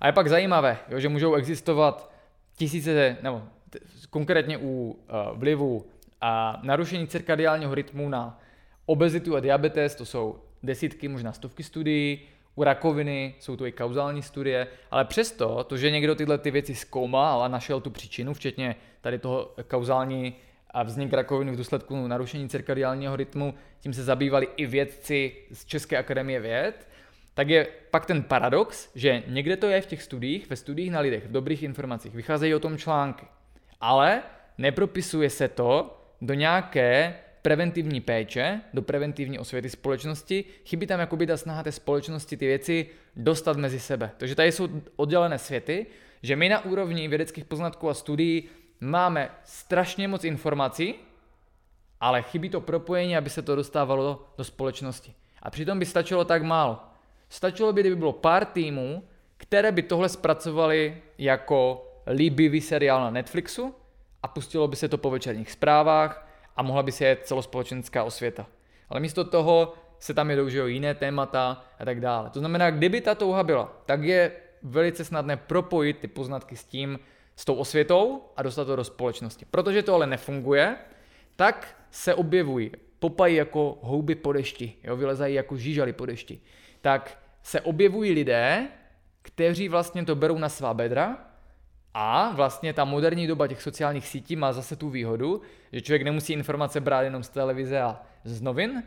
[0.00, 2.12] A je pak zajímavé, jo, že můžou existovat
[2.56, 3.78] tisíce, nebo t-
[4.10, 5.86] konkrétně u uh, vlivu
[6.20, 8.40] a narušení cirkadiálního rytmu na
[8.86, 12.20] obezitu a diabetes, to jsou desítky, možná stovky studií,
[12.58, 16.74] u rakoviny jsou to i kauzální studie, ale přesto, to, že někdo tyhle ty věci
[16.74, 20.34] zkoumal a našel tu příčinu, včetně tady toho kauzální
[20.70, 25.96] a vznik rakoviny v důsledku narušení cirkadiálního rytmu, tím se zabývali i vědci z České
[25.96, 26.88] akademie věd,
[27.34, 31.00] tak je pak ten paradox, že někde to je v těch studiích, ve studiích na
[31.00, 33.26] lidech, v dobrých informacích, vycházejí o tom články,
[33.80, 34.22] ale
[34.58, 41.36] nepropisuje se to do nějaké preventivní péče, do preventivní osvěty společnosti, chybí tam jakoby ta
[41.36, 44.10] snaha té společnosti ty věci dostat mezi sebe.
[44.16, 45.86] Takže tady jsou oddělené světy,
[46.22, 48.48] že my na úrovni vědeckých poznatků a studií
[48.80, 50.94] máme strašně moc informací,
[52.00, 55.14] ale chybí to propojení, aby se to dostávalo do společnosti.
[55.42, 56.78] A přitom by stačilo tak málo.
[57.28, 59.04] Stačilo by, kdyby bylo pár týmů,
[59.36, 63.74] které by tohle zpracovali jako líbivý seriál na Netflixu
[64.22, 66.27] a pustilo by se to po večerních zprávách,
[66.58, 68.46] a mohla by se jet celospolečenská osvěta.
[68.88, 72.30] Ale místo toho se tam jedou že jo, jiné témata a tak dále.
[72.30, 76.98] To znamená, kdyby ta touha byla, tak je velice snadné propojit ty poznatky s tím,
[77.36, 79.46] s tou osvětou a dostat to do společnosti.
[79.50, 80.76] Protože to ale nefunguje,
[81.36, 86.40] tak se objevují, popají jako houby po dešti, jo, vylezají jako žížaly po dešti.
[86.80, 88.68] Tak se objevují lidé,
[89.22, 91.27] kteří vlastně to berou na svá bedra
[92.00, 96.32] A vlastně ta moderní doba těch sociálních sítí má zase tu výhodu, že člověk nemusí
[96.32, 98.82] informace brát jenom z televize a z novin,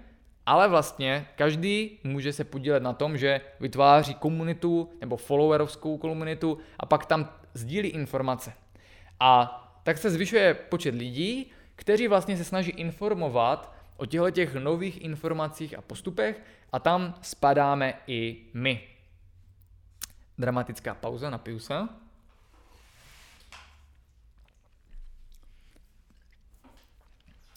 [0.45, 6.86] ale vlastně každý může se podílet na tom, že vytváří komunitu nebo followerovskou komunitu a
[6.86, 8.54] pak tam sdílí informace.
[9.19, 15.02] A tak se zvyšuje počet lidí, kteří vlastně se snaží informovat o těchto těch nových
[15.02, 18.82] informacích a postupech a tam spadáme i my.
[20.38, 21.88] Dramatická pauza, napiju se.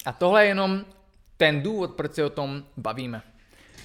[0.05, 0.85] A tohle je jenom
[1.37, 3.23] ten důvod, proč se o tom bavíme.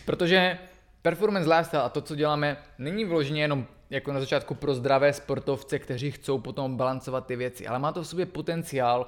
[0.06, 0.58] Protože
[1.02, 5.80] performance lifestyle a to, co děláme, není vloženě jenom jako na začátku pro zdravé sportovce,
[5.80, 9.08] kteří chcou potom balancovat ty věci, ale má to v sobě potenciál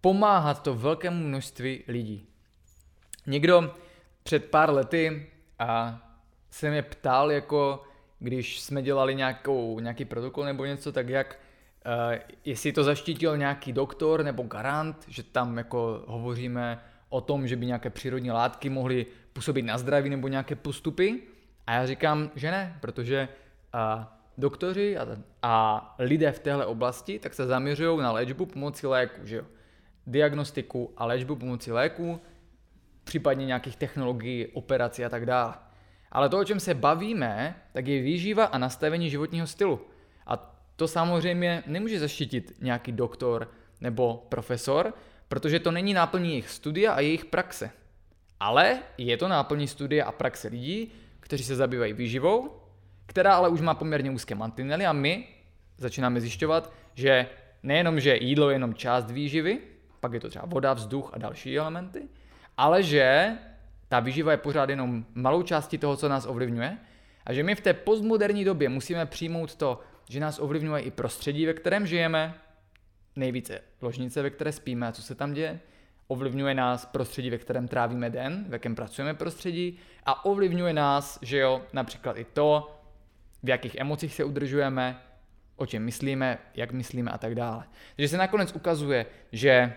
[0.00, 2.26] pomáhat to velkému množství lidí.
[3.26, 3.74] Někdo
[4.22, 6.00] před pár lety a
[6.50, 7.82] se mě ptal, jako
[8.18, 11.38] když jsme dělali nějakou, nějaký protokol nebo něco, tak jak,
[11.86, 12.14] uh,
[12.44, 17.66] jestli to zaštítil nějaký doktor nebo garant, že tam jako hovoříme o tom, že by
[17.66, 21.22] nějaké přírodní látky mohly působit na zdraví nebo nějaké postupy.
[21.66, 23.28] A já říkám, že ne, protože
[23.74, 24.04] uh,
[24.38, 25.06] doktoři a,
[25.42, 29.44] a lidé v téhle oblasti tak se zaměřují na léčbu pomocí léku, že jo?
[30.06, 32.20] Diagnostiku a léčbu pomocí léku,
[33.04, 35.54] případně nějakých technologií, operací a tak dále.
[36.12, 39.80] Ale to, o čem se bavíme, tak je výživa a nastavení životního stylu.
[40.80, 44.94] To samozřejmě nemůže zaštítit nějaký doktor nebo profesor,
[45.28, 47.70] protože to není náplní jejich studia a jejich praxe.
[48.40, 52.50] Ale je to náplní studia a praxe lidí, kteří se zabývají výživou,
[53.06, 55.28] která ale už má poměrně úzké mantinely a my
[55.76, 57.26] začínáme zjišťovat, že
[57.62, 59.58] nejenom, že jídlo je jenom část výživy,
[60.00, 62.08] pak je to třeba voda, vzduch a další elementy,
[62.56, 63.36] ale že
[63.88, 66.78] ta výživa je pořád jenom malou částí toho, co nás ovlivňuje
[67.26, 71.46] a že my v té postmoderní době musíme přijmout to, že nás ovlivňuje i prostředí,
[71.46, 72.34] ve kterém žijeme,
[73.16, 75.60] nejvíce ložnice, ve které spíme a co se tam děje,
[76.08, 81.38] ovlivňuje nás prostředí, ve kterém trávíme den, v jakém pracujeme prostředí a ovlivňuje nás, že
[81.38, 82.80] jo, například i to,
[83.42, 85.00] v jakých emocích se udržujeme,
[85.56, 87.64] o čem myslíme, jak myslíme a tak dále.
[87.96, 89.74] Takže se nakonec ukazuje, že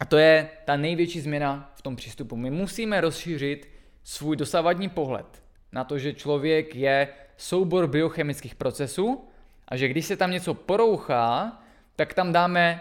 [0.00, 2.36] a to je ta největší změna v tom přístupu.
[2.36, 3.68] My musíme rozšířit
[4.04, 9.28] svůj dosavadní pohled na to, že člověk je soubor biochemických procesů
[9.68, 11.58] a že když se tam něco porouchá,
[11.96, 12.80] tak tam dáme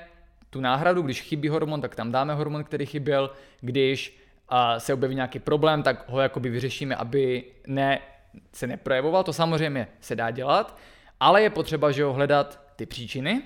[0.49, 3.29] tu náhradu, když chybí hormon, tak tam dáme hormon, který chyběl,
[3.61, 4.19] když
[4.49, 7.99] a se objeví nějaký problém, tak ho jakoby vyřešíme, aby ne,
[8.53, 9.23] se neprojevoval.
[9.23, 10.77] To samozřejmě se dá dělat,
[11.19, 13.41] ale je potřeba, že ho hledat ty příčiny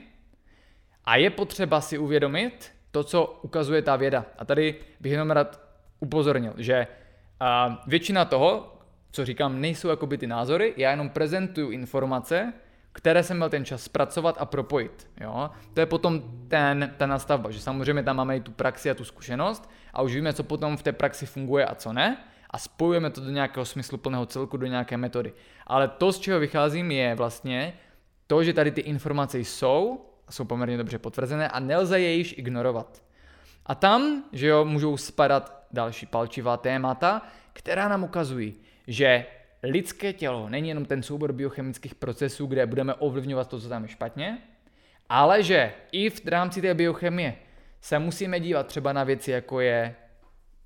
[1.05, 4.25] a je potřeba si uvědomit to, co ukazuje ta věda.
[4.37, 5.61] A tady bych jenom rád
[5.99, 6.87] upozornil, že
[7.39, 8.77] a většina toho,
[9.11, 12.53] co říkám, nejsou jakoby ty názory, já jenom prezentuju informace,
[12.97, 15.09] které jsem měl ten čas zpracovat a propojit.
[15.21, 15.49] Jo?
[15.73, 19.05] To je potom ten, ta nastavba, že samozřejmě tam máme i tu praxi a tu
[19.05, 22.17] zkušenost a už víme, co potom v té praxi funguje a co ne
[22.49, 25.33] a spojujeme to do nějakého smysluplného celku, do nějaké metody.
[25.67, 27.73] Ale to, z čeho vycházím, je vlastně
[28.27, 33.03] to, že tady ty informace jsou, jsou poměrně dobře potvrzené a nelze je již ignorovat.
[33.65, 37.21] A tam, že jo, můžou spadat další palčivá témata,
[37.53, 38.53] která nám ukazují,
[38.87, 39.25] že
[39.63, 43.89] lidské tělo není jenom ten soubor biochemických procesů, kde budeme ovlivňovat to, co tam je
[43.89, 44.37] špatně,
[45.09, 47.35] ale že i v rámci té biochemie
[47.81, 49.95] se musíme dívat třeba na věci, jako je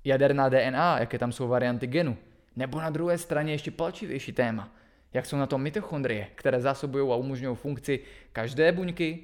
[0.04, 2.16] jaderná DNA, jaké tam jsou varianty genu,
[2.56, 4.74] nebo na druhé straně ještě palčivější téma,
[5.12, 8.00] jak jsou na tom mitochondrie, které zásobují a umožňují funkci
[8.32, 9.18] každé buňky,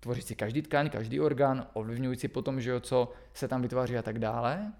[0.00, 4.02] tvořící si každý tkáň, každý orgán, ovlivňující potom, že jo, co se tam vytváří a
[4.02, 4.72] tak dále.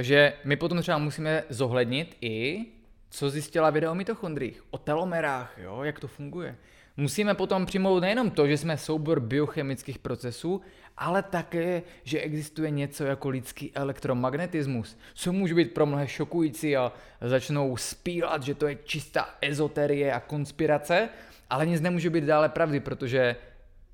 [0.00, 2.66] Takže my potom třeba musíme zohlednit i
[3.12, 6.56] co zjistila věda o mitochondriích, o telomerách, jo, jak to funguje.
[6.96, 10.60] Musíme potom přijmout nejenom to, že jsme soubor biochemických procesů,
[10.96, 16.92] ale také, že existuje něco jako lidský elektromagnetismus, co může být pro mnohé šokující a
[17.20, 21.08] začnou spílat, že to je čistá ezoterie a konspirace,
[21.50, 23.36] ale nic nemůže být dále pravdy, protože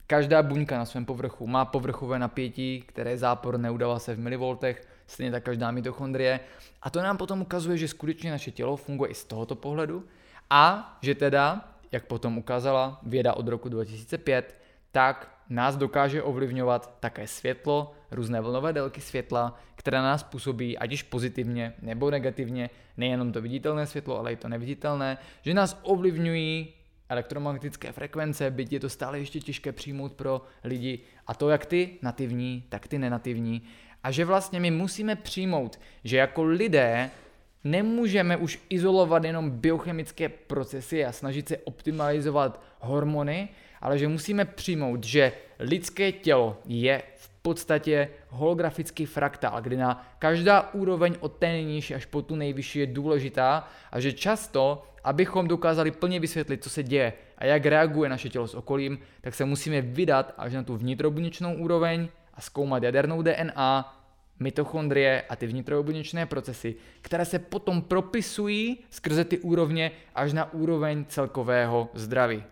[0.07, 4.88] každá buňka na svém povrchu má povrchové napětí, které je záporné, udává se v milivoltech,
[5.09, 6.41] stejně tak každá mitochondrie.
[6.83, 10.05] A to nám potom ukazuje, že skutečně naše tělo funguje i z tohoto pohledu
[10.51, 14.61] a že teda, jak potom ukázala věda od roku 2005,
[14.93, 21.03] tak nás dokáže ovlivňovat také světlo, různé vlnové délky světla, které nás působí ať již
[21.03, 26.69] pozitivně nebo negativně, nejenom to viditelné světlo, ale i to neviditelné, že nás ovlivňují
[27.09, 31.99] elektromagnetické frekvence, byť je to stále ještě těžké přijmout pro lidi, a to jak ty
[32.03, 33.63] nativní, tak ty nenativní,
[34.03, 37.11] a že vlastně my musíme přijmout, že jako lidé
[37.65, 43.49] nemůžeme už izolovat jenom biochemické procesy a snažit se optimalizovat hormony,
[43.81, 50.75] ale že musíme přijmout, že lidské tělo je v podstatě holografický fraktál, kdy na každá
[50.75, 55.91] úroveň od té nejnižší až po tu nejvyšší je důležitá a že často, abychom dokázali
[55.91, 59.81] plně vysvětlit, co se děje a jak reaguje naše tělo s okolím, tak se musíme
[59.81, 62.09] vydat až na tu vnitrobuněčnou úroveň
[62.39, 63.99] a zkoumat jadernou DNA,
[64.41, 71.05] mitochondrie a ty vnitrobuněčné procesy, které se potom propisují skrze ty úrovně až na úroveň
[71.09, 72.45] celkového zdraví.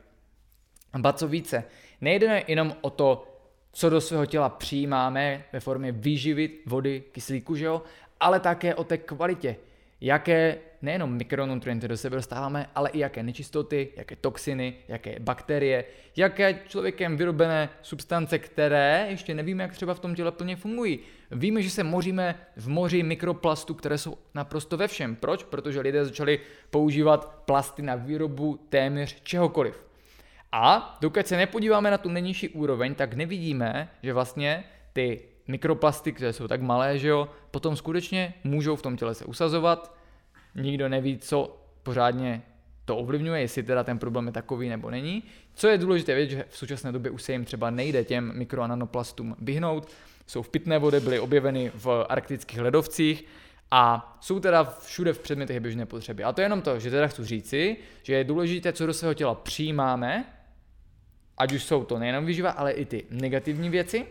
[0.93, 1.65] A ba co více,
[2.01, 3.33] nejde jenom o to,
[3.73, 7.83] co do svého těla přijímáme ve formě výživy, vody, kyslíku, že jo?
[8.21, 9.57] ale také o té kvalitě,
[10.01, 15.85] jaké nejenom mikronutrienty do sebe dostáváme, ale i jaké nečistoty, jaké toxiny, jaké bakterie,
[16.17, 20.99] jaké člověkem vyrobené substance, které ještě nevíme, jak třeba v tom těle plně fungují.
[21.31, 25.17] Víme, že se moříme v moři mikroplastů, které jsou naprosto ve všem.
[25.17, 25.45] Proč?
[25.45, 29.87] Protože lidé začali používat plasty na výrobu téměř čehokoliv.
[30.53, 36.33] A dokud se nepodíváme na tu nejnižší úroveň, tak nevidíme, že vlastně ty mikroplasty, které
[36.33, 39.97] jsou tak malé, že jo, potom skutečně můžou v tom těle se usazovat.
[40.57, 42.43] Nikdo neví, co pořádně
[42.85, 45.23] to ovlivňuje, jestli teda ten problém je takový nebo není.
[45.55, 48.63] Co je důležité vědět, že v současné době už se jim třeba nejde těm mikro
[48.63, 49.89] a nanoplastům vyhnout.
[50.27, 53.25] Jsou v pitné vody, byly objeveny v arktických ledovcích
[53.71, 56.25] a jsou teda všude v předmětech běžné potřeby.
[56.25, 59.15] A to je jenom to, že teda chci říci, že je důležité, co do svého
[59.15, 60.25] těla přijímáme,
[61.39, 64.07] ať už jsou to nejenom výživa, ale i ty negativní věci,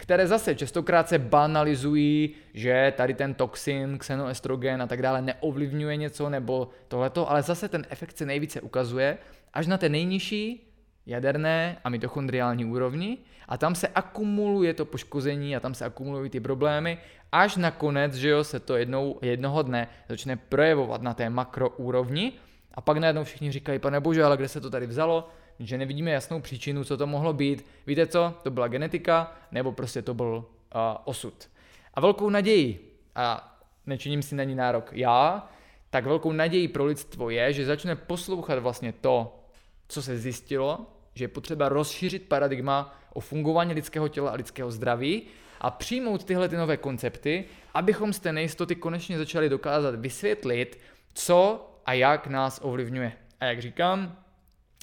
[0.00, 6.30] které zase častokrát se banalizují, že tady ten toxin, xenoestrogen a tak dále neovlivňuje něco
[6.30, 9.18] nebo tohleto, ale zase ten efekt se nejvíce ukazuje
[9.52, 10.72] až na té nejnižší
[11.06, 16.40] jaderné a mitochondriální úrovni a tam se akumuluje to poškození a tam se akumulují ty
[16.40, 16.98] problémy,
[17.32, 22.32] až nakonec, že jo, se to jednou, jednoho dne začne projevovat na té makroúrovni
[22.74, 25.28] a pak najednou všichni říkají, pane bože, ale kde se to tady vzalo?
[25.66, 27.66] Že nevidíme jasnou příčinu, co to mohlo být.
[27.86, 28.34] Víte co?
[28.42, 31.48] To byla genetika, nebo prostě to byl uh, osud.
[31.94, 35.50] A velkou naději, a nečiním si na ní nárok já,
[35.90, 39.44] tak velkou naději pro lidstvo je, že začne poslouchat vlastně to,
[39.88, 45.22] co se zjistilo, že je potřeba rozšířit paradigma o fungování lidského těla a lidského zdraví
[45.60, 47.44] a přijmout tyhle ty nové koncepty,
[47.74, 50.78] abychom z té nejistoty konečně začali dokázat vysvětlit,
[51.14, 53.12] co a jak nás ovlivňuje.
[53.40, 54.19] A jak říkám,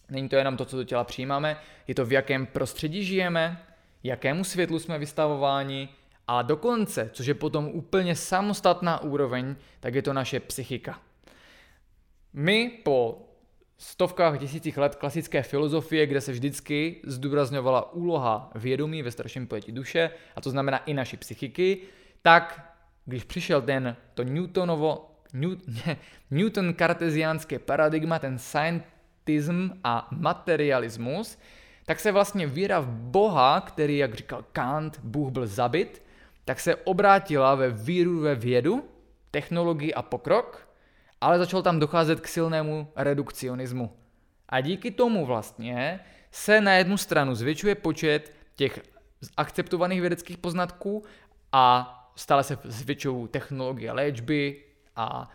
[0.09, 3.61] Není to jenom to, co do těla přijímáme, je to v jakém prostředí žijeme,
[4.03, 5.89] jakému světlu jsme vystavováni
[6.27, 10.99] a dokonce, což je potom úplně samostatná úroveň, tak je to naše psychika.
[12.33, 13.27] My po
[13.77, 20.09] stovkách tisících let klasické filozofie, kde se vždycky zdůrazňovala úloha vědomí ve starším pojetí duše,
[20.35, 21.77] a to znamená i naší psychiky,
[22.21, 22.73] tak
[23.05, 25.11] když přišel ten to Newtonovo,
[26.31, 28.39] Newton karteziánské paradigma, ten
[29.27, 31.37] scientism a materialismus,
[31.85, 36.03] tak se vlastně víra v Boha, který, jak říkal Kant, Bůh byl zabit,
[36.45, 38.89] tak se obrátila ve víru ve vědu,
[39.31, 40.69] technologii a pokrok,
[41.21, 43.91] ale začal tam docházet k silnému redukcionismu.
[44.49, 45.99] A díky tomu vlastně
[46.31, 48.79] se na jednu stranu zvětšuje počet těch
[49.37, 51.03] akceptovaných vědeckých poznatků
[51.51, 54.63] a stále se zvětšují technologie léčby
[54.95, 55.29] a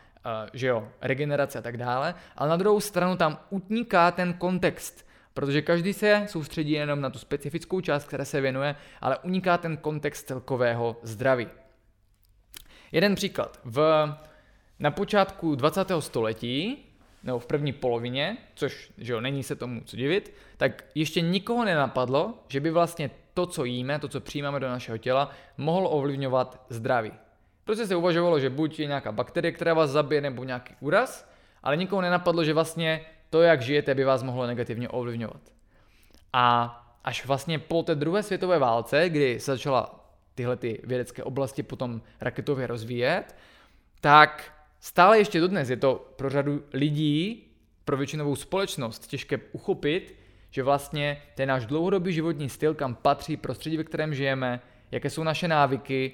[0.53, 5.63] že jo, regenerace a tak dále, ale na druhou stranu tam utniká ten kontext, protože
[5.63, 10.27] každý se soustředí jenom na tu specifickou část, která se věnuje, ale uniká ten kontext
[10.27, 11.49] celkového zdraví.
[12.93, 13.61] Jeden příklad.
[13.65, 14.09] V,
[14.79, 15.93] na počátku 20.
[15.99, 16.79] století,
[17.23, 21.65] nebo v první polovině, což že jo, není se tomu co divit, tak ještě nikoho
[21.65, 26.67] nenapadlo, že by vlastně to, co jíme, to, co přijímáme do našeho těla, mohlo ovlivňovat
[26.69, 27.13] zdraví.
[27.65, 31.31] Prostě se uvažovalo, že buď je nějaká bakterie, která vás zabije, nebo nějaký úraz,
[31.63, 35.41] ale nikomu nenapadlo, že vlastně to, jak žijete, by vás mohlo negativně ovlivňovat.
[36.33, 41.63] A až vlastně po té druhé světové válce, kdy se začala tyhle ty vědecké oblasti
[41.63, 43.37] potom raketově rozvíjet,
[44.01, 47.47] tak stále ještě dodnes je to pro řadu lidí,
[47.85, 50.15] pro většinovou společnost těžké uchopit,
[50.51, 55.23] že vlastně ten náš dlouhodobý životní styl, kam patří prostředí, ve kterém žijeme, jaké jsou
[55.23, 56.13] naše návyky,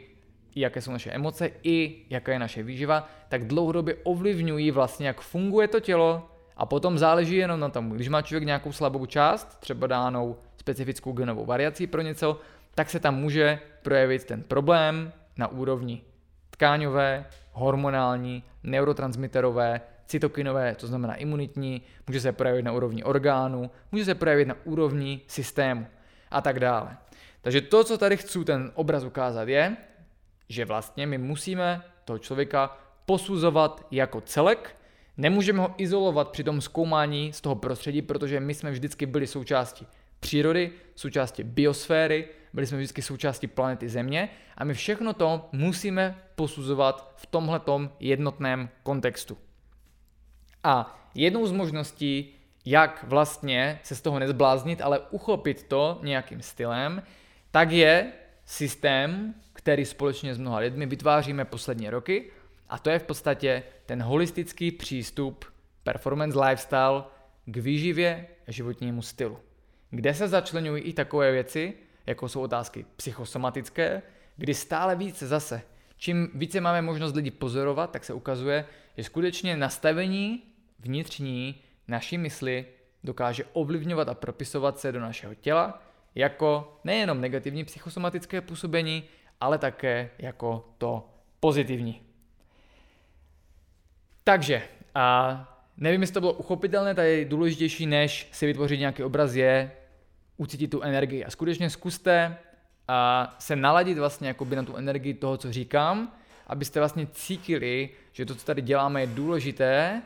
[0.61, 5.69] jaké jsou naše emoce i jaká je naše výživa, tak dlouhodobě ovlivňují vlastně, jak funguje
[5.69, 9.87] to tělo a potom záleží jenom na tom, když má člověk nějakou slabou část, třeba
[9.87, 12.41] dánou specifickou genovou variací pro něco,
[12.75, 16.03] tak se tam může projevit ten problém na úrovni
[16.51, 24.15] tkáňové, hormonální, neurotransmiterové, cytokinové, to znamená imunitní, může se projevit na úrovni orgánů, může se
[24.15, 25.87] projevit na úrovni systému
[26.31, 26.97] a tak dále.
[27.41, 29.77] Takže to, co tady chci ten obraz ukázat, je,
[30.49, 32.77] že vlastně my musíme toho člověka
[33.07, 34.77] posuzovat jako celek,
[35.17, 39.87] nemůžeme ho izolovat při tom zkoumání z toho prostředí, protože my jsme vždycky byli součástí
[40.21, 47.13] přírody, součástí biosféry, byli jsme vždycky součástí planety Země a my všechno to musíme posuzovat
[47.17, 49.39] v tomhletom jednotném kontextu.
[50.65, 52.35] A jednou z možností,
[52.65, 57.03] jak vlastně se z toho nezbláznit, ale uchopit to nějakým stylem,
[57.51, 58.13] tak je
[58.49, 62.31] systém, který společně s mnoha lidmi vytváříme poslední roky
[62.69, 65.45] a to je v podstatě ten holistický přístup
[65.83, 67.05] performance lifestyle
[67.47, 69.39] k výživě a životnímu stylu.
[69.91, 71.75] Kde se začlenují i takové věci,
[72.07, 74.03] jako jsou otázky psychosomatické,
[74.37, 75.63] kdy stále více zase,
[75.97, 78.65] čím více máme možnost lidi pozorovat, tak se ukazuje,
[78.97, 80.43] že skutečně nastavení
[80.79, 82.67] vnitřní naší mysli
[83.05, 85.83] dokáže ovlivňovat a propisovat se do našeho těla
[86.19, 89.05] jako nejenom negativní psychosomatické působení,
[89.41, 91.09] ale také jako to
[91.41, 92.03] pozitivní.
[94.25, 94.63] Takže,
[94.95, 99.73] a nevím, jestli to bylo uchopitelné, tady důležitější, než si vytvořit nějaký obraz, je
[100.37, 101.25] ucítit tu energii.
[101.25, 102.37] A skutečně zkuste
[102.89, 106.13] a se naladit vlastně jakoby na tu energii toho, co říkám,
[106.47, 110.03] abyste vlastně cítili, že to, co tady děláme, je důležité,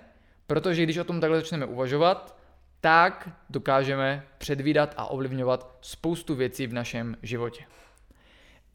[0.47, 2.42] protože když o tom takhle začneme uvažovat,
[2.83, 7.65] tak dokážeme předvídat a ovlivňovat spoustu věcí v našem životě.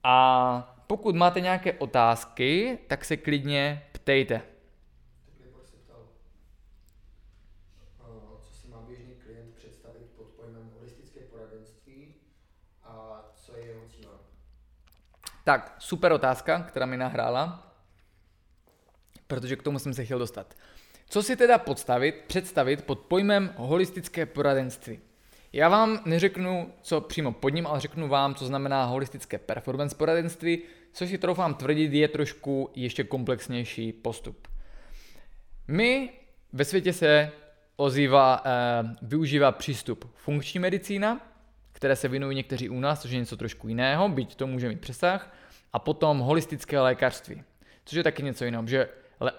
[0.04, 4.42] A pokud máte nějaké otázky, tak se klidně ptejte.
[15.44, 17.74] Tak, super otázka, která mi nahrála,
[19.28, 20.54] protože k tomu jsem se chtěl dostat.
[21.10, 25.00] Co si teda podstavit, představit pod pojmem holistické poradenství?
[25.54, 30.62] Já vám neřeknu, co přímo pod ním, ale řeknu vám, co znamená holistické performance poradenství,
[30.94, 34.48] což si troufám tvrdit je trošku ještě komplexnější postup.
[35.68, 36.10] My
[36.54, 37.32] ve světě se
[37.76, 41.28] ozývá, eh, využívá přístup funkční medicína,
[41.72, 44.82] které se věnují někteří u nás, což je něco trošku jiného, byť to může mít
[44.82, 45.36] přesah,
[45.74, 47.44] a potom holistické lékařství,
[47.86, 48.90] což je taky něco jiného, že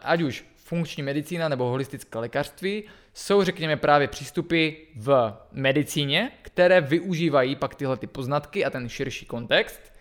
[0.02, 7.56] ať už funkční medicína nebo holistické lékařství jsou, řekněme, právě přístupy v medicíně, které využívají
[7.56, 9.92] pak tyhle ty poznatky a ten širší kontext,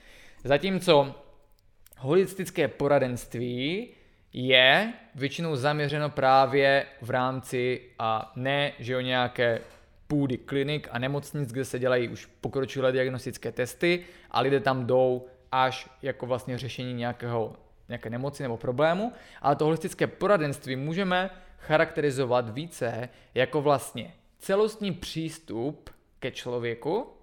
[0.44, 1.16] zatímco
[1.98, 3.88] holistické poradenství
[4.34, 9.62] je většinou zaměřeno právě v rámci a ne, že o nějaké
[10.08, 14.00] půdy klinik a nemocnic, kde se dělají už pokročilé diagnostické testy
[14.32, 17.56] a lidé tam jdou až jako vlastně řešení nějakého,
[17.90, 21.30] nějaké nemoci nebo problému, ale to holistické poradenství můžeme
[21.60, 27.14] charakterizovat více jako vlastně celostní přístup ke člověku,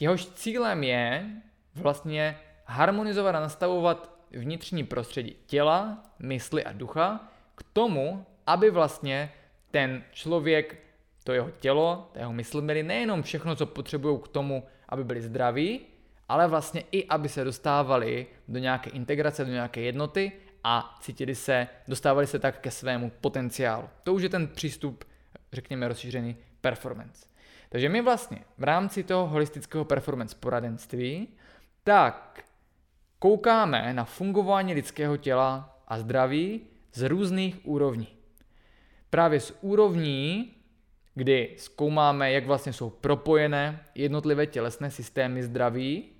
[0.00, 1.26] jehož cílem je
[1.74, 9.32] vlastně harmonizovat a nastavovat vnitřní prostředí těla, mysli a ducha k tomu, aby vlastně
[9.70, 10.82] ten člověk,
[11.24, 15.22] to jeho tělo, to jeho mysl měli nejenom všechno, co potřebují k tomu, aby byli
[15.22, 15.80] zdraví,
[16.28, 20.32] ale vlastně i aby se dostávali do nějaké integrace, do nějaké jednoty
[20.64, 23.88] a cítili se, dostávali se tak ke svému potenciálu.
[24.02, 25.04] To už je ten přístup,
[25.52, 27.26] řekněme, rozšířený performance.
[27.68, 31.28] Takže my vlastně v rámci toho holistického performance poradenství
[31.84, 32.44] tak
[33.18, 36.60] koukáme na fungování lidského těla a zdraví
[36.92, 38.08] z různých úrovní.
[39.10, 40.54] Právě z úrovní,
[41.14, 46.13] kdy zkoumáme, jak vlastně jsou propojené jednotlivé tělesné systémy zdraví,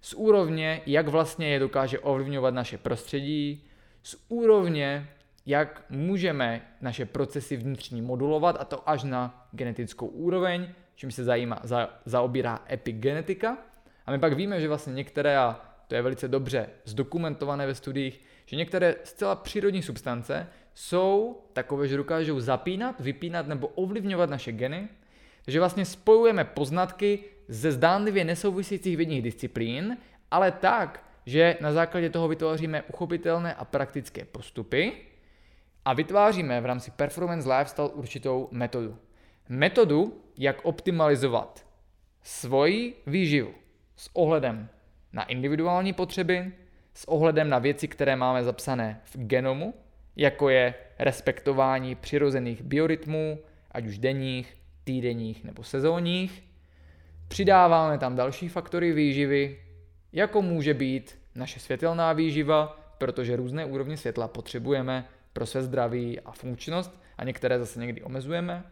[0.00, 3.64] z úrovně, jak vlastně je dokáže ovlivňovat naše prostředí,
[4.02, 5.08] z úrovně,
[5.46, 11.60] jak můžeme naše procesy vnitřní modulovat, a to až na genetickou úroveň, čím se zajímá,
[11.62, 13.58] za, zaobírá epigenetika.
[14.06, 18.20] A my pak víme, že vlastně některé, a to je velice dobře zdokumentované ve studiích,
[18.46, 24.88] že některé zcela přírodní substance jsou takové, že dokážou zapínat, vypínat nebo ovlivňovat naše geny,
[25.46, 29.96] že vlastně spojujeme poznatky ze zdánlivě nesouvisících vědních disciplín,
[30.30, 34.92] ale tak, že na základě toho vytvoříme uchopitelné a praktické postupy
[35.84, 38.98] a vytváříme v rámci Performance Lifestyle určitou metodu.
[39.48, 41.66] Metodu, jak optimalizovat
[42.22, 43.54] svoji výživu
[43.96, 44.68] s ohledem
[45.12, 46.52] na individuální potřeby,
[46.94, 49.74] s ohledem na věci, které máme zapsané v genomu,
[50.16, 53.38] jako je respektování přirozených biorytmů,
[53.72, 56.47] ať už denních, týdenních nebo sezónních.
[57.28, 59.58] Přidáváme tam další faktory výživy,
[60.12, 66.32] jako může být naše světelná výživa, protože různé úrovně světla potřebujeme pro své zdraví a
[66.32, 68.64] funkčnost a některé zase někdy omezujeme.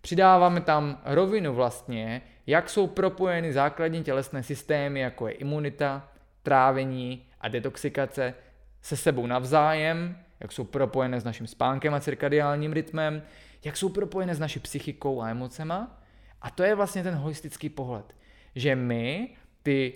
[0.00, 6.08] Přidáváme tam rovinu vlastně, jak jsou propojeny základní tělesné systémy, jako je imunita,
[6.42, 8.34] trávení a detoxikace
[8.82, 13.22] se sebou navzájem jak jsou propojené s naším spánkem a cirkadiálním rytmem,
[13.64, 16.00] jak jsou propojené s naší psychikou a emocema.
[16.42, 18.14] A to je vlastně ten holistický pohled,
[18.54, 19.28] že my
[19.62, 19.92] ty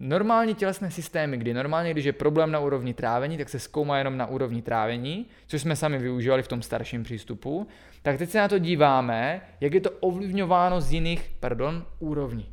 [0.00, 4.16] normální tělesné systémy, kdy normálně, když je problém na úrovni trávení, tak se zkoumá jenom
[4.16, 7.66] na úrovni trávení, což jsme sami využívali v tom starším přístupu,
[8.02, 12.52] tak teď se na to díváme, jak je to ovlivňováno z jiných, pardon, úrovní.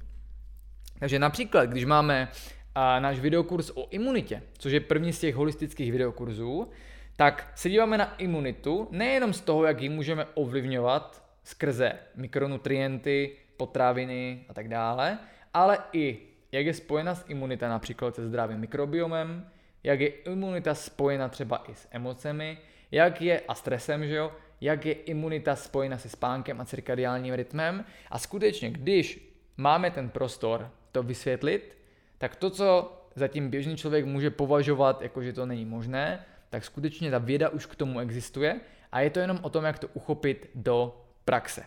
[1.00, 2.28] Takže například, když máme
[2.76, 6.68] a, náš videokurs o imunitě, což je první z těch holistických videokurzů,
[7.16, 14.46] tak se díváme na imunitu nejenom z toho, jak ji můžeme ovlivňovat skrze mikronutrienty, potraviny
[14.50, 15.20] a tak dále,
[15.54, 16.20] ale i
[16.52, 19.48] jak je spojena s imunita například se zdravým mikrobiomem,
[19.84, 22.58] jak je imunita spojena třeba i s emocemi,
[22.92, 24.32] jak je a stresem, že jo,
[24.62, 27.86] jak je imunita spojena se spánkem a cirkadiálním rytmem.
[28.12, 31.78] A skutečně, když máme ten prostor to vysvětlit,
[32.18, 37.12] tak to, co zatím běžný člověk může považovat jako, že to není možné, tak skutečně
[37.12, 38.60] ta věda už k tomu existuje.
[38.92, 41.64] A je to jenom o tom, jak to uchopit do praxe.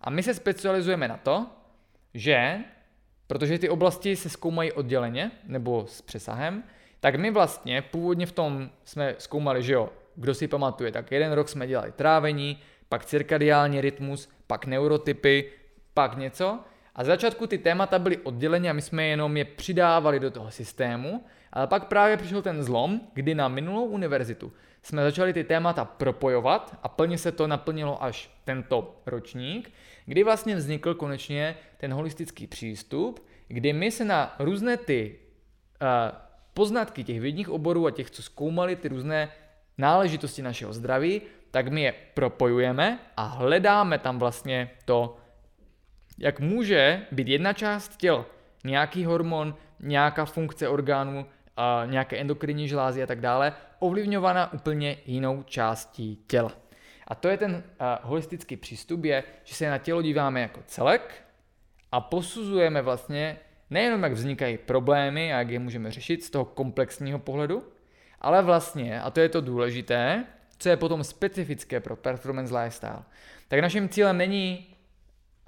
[0.00, 1.46] A my se specializujeme na to,
[2.14, 2.58] že,
[3.26, 6.64] protože ty oblasti se zkoumají odděleně nebo s přesahem,
[7.00, 11.32] tak my vlastně původně v tom jsme zkoumali, že jo, kdo si pamatuje, tak jeden
[11.32, 15.52] rok jsme dělali trávení, pak cirkadiální rytmus, pak neurotypy,
[15.94, 16.60] pak něco.
[16.94, 20.50] A z začátku ty témata byly odděleny a my jsme jenom je přidávali do toho
[20.50, 25.84] systému, ale pak právě přišel ten zlom, kdy na minulou univerzitu jsme začali ty témata
[25.84, 29.72] propojovat a plně se to naplnilo až tento ročník,
[30.06, 35.18] kdy vlastně vznikl konečně ten holistický přístup, kdy my se na různé ty
[35.82, 35.88] uh,
[36.54, 39.28] poznatky těch vědních oborů a těch, co zkoumali ty různé
[39.78, 45.16] náležitosti našeho zdraví, tak my je propojujeme a hledáme tam vlastně to,
[46.18, 48.26] jak může být jedna část těla,
[48.64, 51.26] nějaký hormon, nějaká funkce orgánů,
[51.86, 56.52] nějaké endokrinní žlázy a tak dále, ovlivňována úplně jinou částí těla.
[57.08, 61.24] A to je ten uh, holistický přístup, je, že se na tělo díváme jako celek
[61.92, 63.38] a posuzujeme vlastně
[63.70, 67.62] nejenom, jak vznikají problémy a jak je můžeme řešit z toho komplexního pohledu,
[68.20, 70.24] ale vlastně, a to je to důležité,
[70.58, 73.02] co je potom specifické pro performance lifestyle,
[73.48, 74.66] tak naším cílem není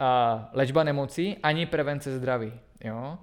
[0.00, 2.52] uh, léčba nemocí ani prevence zdraví.
[2.84, 3.18] Jo?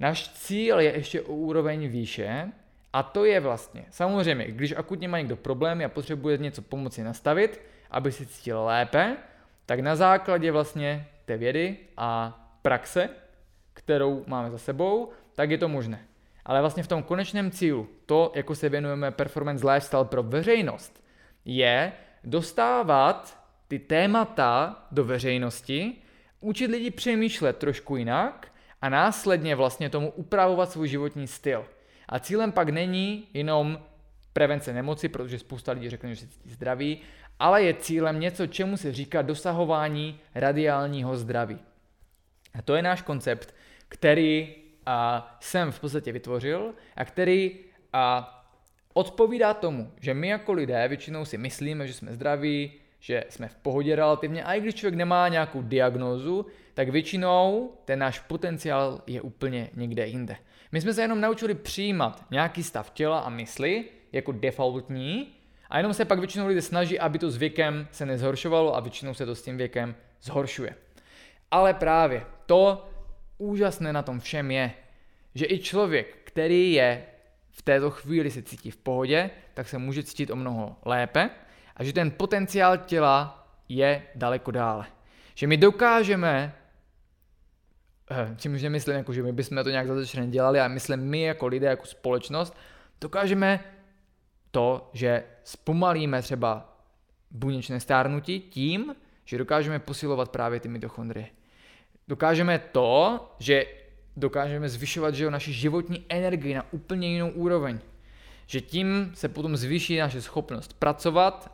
[0.00, 2.52] Náš cíl je ještě o úroveň výše
[2.92, 7.60] a to je vlastně, samozřejmě, když akutně má někdo problémy a potřebuje něco pomoci nastavit,
[7.90, 9.16] aby si cítil lépe,
[9.66, 13.08] tak na základě vlastně té vědy a praxe,
[13.74, 16.00] kterou máme za sebou, tak je to možné.
[16.44, 21.04] Ale vlastně v tom konečném cílu, to, jako se věnujeme performance lifestyle pro veřejnost,
[21.44, 21.92] je
[22.24, 25.94] dostávat ty témata do veřejnosti,
[26.40, 28.48] učit lidi přemýšlet trošku jinak
[28.84, 31.64] a následně vlastně tomu upravovat svůj životní styl.
[32.08, 33.78] A cílem pak není jenom
[34.32, 37.00] prevence nemoci, protože spousta lidí řekne, že se cítí zdraví,
[37.38, 41.58] ale je cílem něco, čemu se říká dosahování radiálního zdraví.
[42.54, 43.54] A to je náš koncept,
[43.88, 44.54] který
[44.86, 47.58] a, jsem v podstatě vytvořil a který
[47.92, 48.30] a,
[48.92, 52.72] odpovídá tomu, že my jako lidé většinou si myslíme, že jsme zdraví,
[53.04, 57.98] že jsme v pohodě relativně, a i když člověk nemá nějakou diagnózu, tak většinou ten
[57.98, 60.36] náš potenciál je úplně někde jinde.
[60.72, 65.34] My jsme se jenom naučili přijímat nějaký stav těla a mysli jako defaultní
[65.70, 69.14] a jenom se pak většinou lidé snaží, aby to s věkem se nezhoršovalo a většinou
[69.14, 70.74] se to s tím věkem zhoršuje.
[71.50, 72.88] Ale právě to
[73.38, 74.72] úžasné na tom všem je,
[75.34, 77.04] že i člověk, který je
[77.50, 81.30] v této chvíli se cítí v pohodě, tak se může cítit o mnoho lépe
[81.76, 84.86] a že ten potenciál těla je daleko dále.
[85.34, 86.54] Že my dokážeme,
[88.10, 91.46] eh, čímž nemyslím, jako, že my bychom to nějak zase dělali, ale myslím my jako
[91.46, 92.56] lidé, jako společnost,
[93.00, 93.60] dokážeme
[94.50, 96.78] to, že zpomalíme třeba
[97.30, 98.94] buněčné stárnutí tím,
[99.24, 101.26] že dokážeme posilovat právě ty mitochondrie.
[102.08, 103.66] Dokážeme to, že
[104.16, 107.78] dokážeme zvyšovat že jo, naši životní energii na úplně jinou úroveň.
[108.46, 111.53] Že tím se potom zvýší naše schopnost pracovat,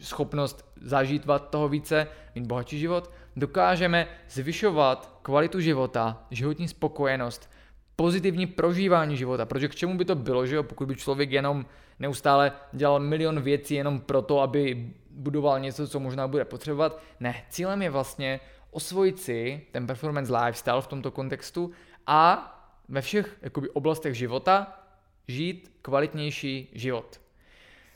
[0.00, 7.50] schopnost zažívat toho více, mít bohatší život, dokážeme zvyšovat kvalitu života, životní spokojenost,
[7.96, 11.66] pozitivní prožívání života, protože k čemu by to bylo, že jo, pokud by člověk jenom
[11.98, 17.02] neustále dělal milion věcí jenom proto, aby budoval něco, co možná bude potřebovat.
[17.20, 21.70] Ne, cílem je vlastně osvojit si ten performance lifestyle v tomto kontextu
[22.06, 22.46] a
[22.88, 24.80] ve všech jakoby, oblastech života
[25.28, 27.20] žít kvalitnější život.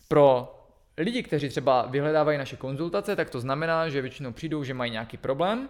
[0.08, 0.53] Pro
[0.98, 5.16] lidi, kteří třeba vyhledávají naše konzultace, tak to znamená, že většinou přijdou, že mají nějaký
[5.16, 5.68] problém,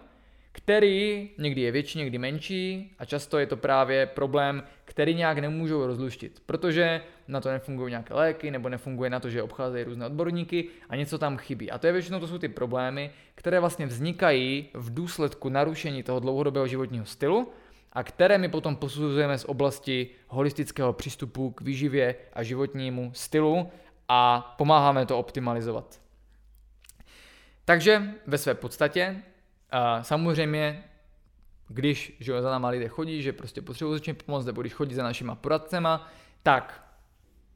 [0.51, 5.87] který někdy je větší, někdy menší a často je to právě problém, který nějak nemůžou
[5.87, 10.67] rozluštit, protože na to nefungují nějaké léky nebo nefunguje na to, že obcházejí různé odborníky
[10.89, 11.71] a něco tam chybí.
[11.71, 16.19] A to je většinou to jsou ty problémy, které vlastně vznikají v důsledku narušení toho
[16.19, 17.51] dlouhodobého životního stylu
[17.93, 23.71] a které my potom posuzujeme z oblasti holistického přístupu k výživě a životnímu stylu
[24.07, 26.01] a pomáháme to optimalizovat.
[27.65, 29.23] Takže ve své podstatě
[30.01, 30.83] samozřejmě
[31.67, 35.03] když že za náma lidé chodí, že prostě potřebují začít pomoct, nebo když chodí za
[35.03, 36.09] našima poradcema,
[36.43, 36.83] tak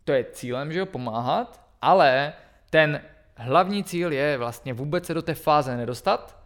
[0.03, 2.33] to je cílem, že jo, pomáhat, ale
[2.69, 3.01] ten
[3.35, 6.43] hlavní cíl je vlastně vůbec se do té fáze nedostat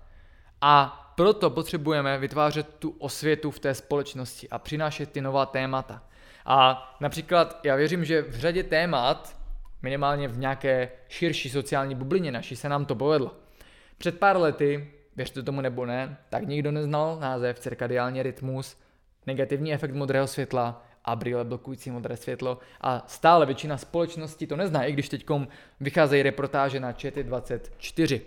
[0.62, 6.04] a proto potřebujeme vytvářet tu osvětu v té společnosti a přinášet ty nová témata.
[6.46, 9.38] A například já věřím, že v řadě témat,
[9.84, 13.36] minimálně v nějaké širší sociální bublině naší, se nám to povedlo.
[13.98, 18.78] Před pár lety, věřte tomu nebo ne, tak nikdo neznal název cirkadiální rytmus,
[19.28, 24.86] negativní efekt modrého světla a brýle blokující modré světlo a stále většina společnosti to nezná,
[24.86, 25.26] i když teď
[25.80, 28.22] vycházejí reportáže na ČT24.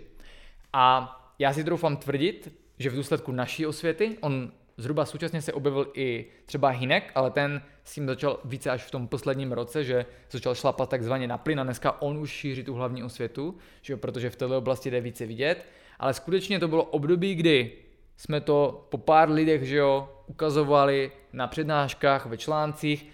[0.73, 5.87] A já si troufám tvrdit, že v důsledku naší osvěty, on zhruba současně se objevil
[5.93, 10.05] i třeba Hinek, ale ten s tím začal více až v tom posledním roce, že
[10.31, 13.97] začal šlapat takzvaně na plyn a dneska on už šíří tu hlavní osvětu, že jo,
[13.97, 15.65] protože v této oblasti jde více vidět.
[15.99, 17.71] Ale skutečně to bylo období, kdy
[18.17, 23.09] jsme to po pár lidech, že jo, ukazovali na přednáškách, ve článcích,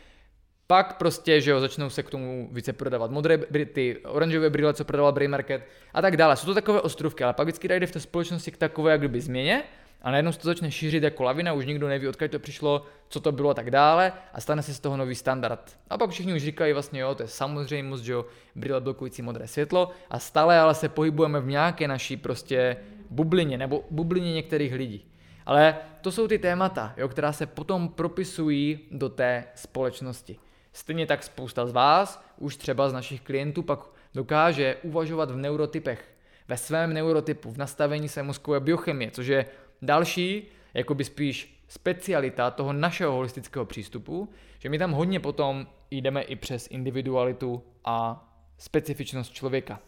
[0.68, 3.38] pak prostě, že jo, začnou se k tomu více prodávat modré,
[3.74, 6.36] ty oranžové brýle, co prodával Bray Market a tak dále.
[6.36, 9.22] Jsou to takové ostrovky, ale pak vždycky dojde v té společnosti k takové jak kdyby
[9.22, 9.64] změně
[10.04, 13.20] a najednou se to začne šířit jako lavina, už nikdo neví, odkud to přišlo, co
[13.20, 15.78] to bylo a tak dále a stane se z toho nový standard.
[15.90, 18.26] A pak všichni už říkají vlastně, jo, to je samozřejmost, že jo,
[18.56, 22.78] brýle blokující modré světlo a stále ale se pohybujeme v nějaké naší prostě
[23.10, 25.06] bublině nebo bublině některých lidí.
[25.46, 30.40] Ale to jsou ty témata, jo, která se potom propisují do té společnosti.
[30.74, 33.80] Stejně tak spousta z vás, už třeba z našich klientů, pak
[34.14, 36.14] dokáže uvažovat v neurotypech,
[36.48, 39.46] ve svém neurotypu, v nastavení své mozkové biochemie, což je
[39.84, 44.30] další, jakoby spíš specialita toho našeho holistického přístupu,
[44.60, 48.28] že my tam hodně potom jdeme i přes individualitu a
[48.58, 49.80] specifičnost člověka.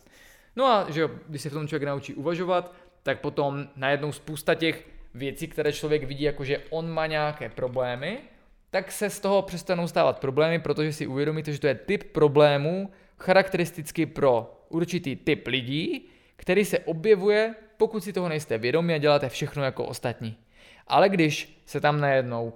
[0.56, 2.74] No a že jo, když se v tom člověk naučí uvažovat,
[3.04, 8.18] tak potom najednou spousta těch věcí, které člověk vidí jako, že on má nějaké problémy,
[8.70, 12.92] tak se z toho přestanou stávat problémy, protože si uvědomíte, že to je typ problémů
[13.20, 19.30] charakteristický pro určitý typ lidí, který se objevuje, pokud si toho nejste vědomi a děláte
[19.30, 20.38] všechno jako ostatní.
[20.88, 22.54] Ale když se tam najednou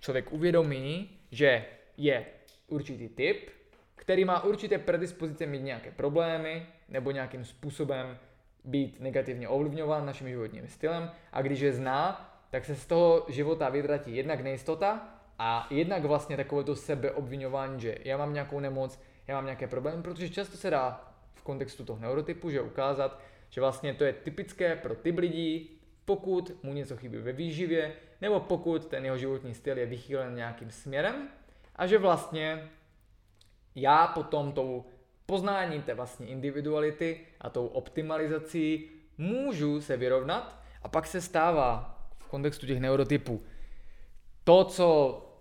[0.00, 1.64] člověk uvědomí, že
[1.96, 2.26] je
[2.68, 3.50] určitý typ,
[3.94, 8.18] který má určité predispozice mít nějaké problémy nebo nějakým způsobem
[8.64, 13.68] být negativně ovlivňován naším životním stylem a když je zná, tak se z toho života
[13.68, 19.34] vytratí jednak nejistota a jednak vlastně takové to sebeobvinování, že já mám nějakou nemoc, já
[19.34, 23.20] mám nějaké problémy, protože často se dá v kontextu toho neurotypu, že ukázat,
[23.54, 25.70] že vlastně to je typické pro typ lidí,
[26.04, 30.70] pokud mu něco chybí ve výživě, nebo pokud ten jeho životní styl je vychýlen nějakým
[30.70, 31.28] směrem
[31.76, 32.70] a že vlastně
[33.74, 34.84] já potom tou
[35.26, 42.26] poznáním té vlastní individuality a tou optimalizací můžu se vyrovnat a pak se stává v
[42.26, 43.42] kontextu těch neurotypů
[44.44, 45.31] to, co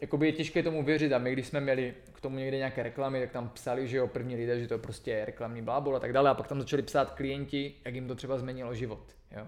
[0.00, 3.20] jakoby je těžké tomu věřit a my, když jsme měli k tomu někde nějaké reklamy,
[3.20, 6.12] tak tam psali, že jo, první lidé, že to prostě je reklamní blábol a tak
[6.12, 9.46] dále a pak tam začali psát klienti, jak jim to třeba změnilo život, jo.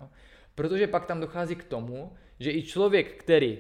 [0.55, 3.59] Protože pak tam dochází k tomu, že i člověk, který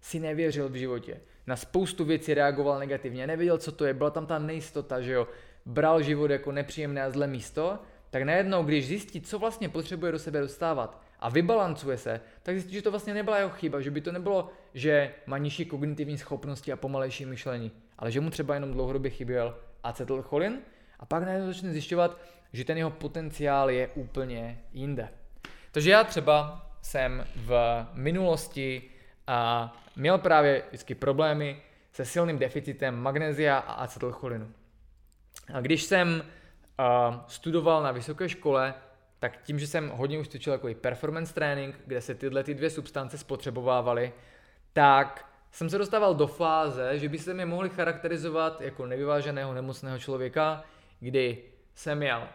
[0.00, 4.26] si nevěřil v životě, na spoustu věcí reagoval negativně, nevěděl, co to je, byla tam
[4.26, 5.28] ta nejistota, že jo,
[5.66, 7.78] bral život jako nepříjemné a zlé místo,
[8.10, 12.74] tak najednou, když zjistí, co vlastně potřebuje do sebe dostávat a vybalancuje se, tak zjistí,
[12.74, 16.72] že to vlastně nebyla jeho chyba, že by to nebylo, že má nižší kognitivní schopnosti
[16.72, 20.58] a pomalejší myšlení, ale že mu třeba jenom dlouhodobě chyběl acetylcholin
[20.98, 22.18] a pak najednou začne zjišťovat,
[22.52, 25.08] že ten jeho potenciál je úplně jinde.
[25.72, 28.82] Takže já třeba jsem v minulosti
[29.26, 31.62] a měl právě vždycky problémy
[31.92, 34.52] se silným deficitem magnézia a acetylcholinu.
[35.52, 38.74] A když jsem uh, studoval na vysoké škole,
[39.28, 42.70] tak tím, že jsem hodně už cvičil jako performance training, kde se tyhle ty dvě
[42.70, 44.12] substance spotřebovávaly,
[44.72, 49.98] tak jsem se dostával do fáze, že by se mě mohli charakterizovat jako nevyváženého nemocného
[49.98, 50.64] člověka,
[51.00, 51.42] kdy
[51.74, 52.28] jsem měl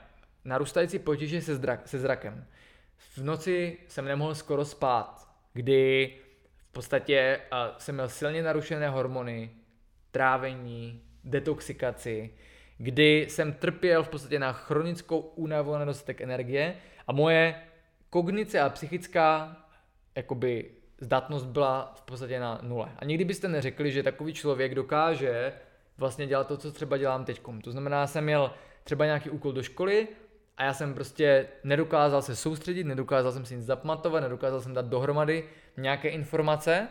[0.45, 2.45] narůstající potíže se, zdrak, se zrakem.
[2.97, 6.13] V noci jsem nemohl skoro spát, kdy
[6.69, 9.51] v podstatě uh, jsem měl silně narušené hormony,
[10.11, 12.33] trávení, detoxikaci,
[12.81, 16.75] kdy jsem trpěl v podstatě na chronickou únavu a nedostatek energie
[17.07, 17.55] a moje
[18.09, 19.57] kognice a psychická
[20.15, 22.89] jakoby zdatnost byla v podstatě na nule.
[22.99, 25.53] A nikdy byste neřekli, že takový člověk dokáže
[25.97, 27.41] vlastně dělat to, co třeba dělám teď.
[27.63, 28.53] To znamená, jsem měl
[28.83, 30.07] třeba nějaký úkol do školy
[30.57, 34.85] a já jsem prostě nedokázal se soustředit, nedokázal jsem si nic zapamatovat, nedokázal jsem dát
[34.85, 35.45] dohromady
[35.77, 36.87] nějaké informace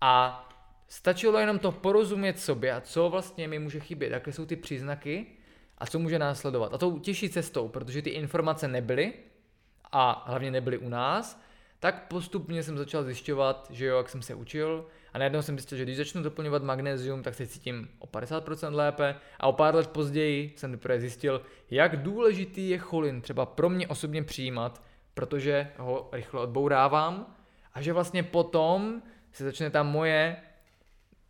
[0.00, 0.48] a
[0.92, 5.26] stačilo jenom to porozumět sobě a co vlastně mi může chybět, jaké jsou ty příznaky
[5.78, 6.74] a co může následovat.
[6.74, 9.12] A tou těžší cestou, protože ty informace nebyly
[9.92, 11.42] a hlavně nebyly u nás,
[11.80, 14.86] tak postupně jsem začal zjišťovat, že jo, jak jsem se učil.
[15.12, 19.16] A najednou jsem zjistil, že když začnu doplňovat magnézium, tak se cítím o 50% lépe.
[19.40, 23.88] A o pár let později jsem teprve zjistil, jak důležitý je cholin třeba pro mě
[23.88, 24.82] osobně přijímat,
[25.14, 27.36] protože ho rychle odbourávám.
[27.74, 30.36] A že vlastně potom se začne tam moje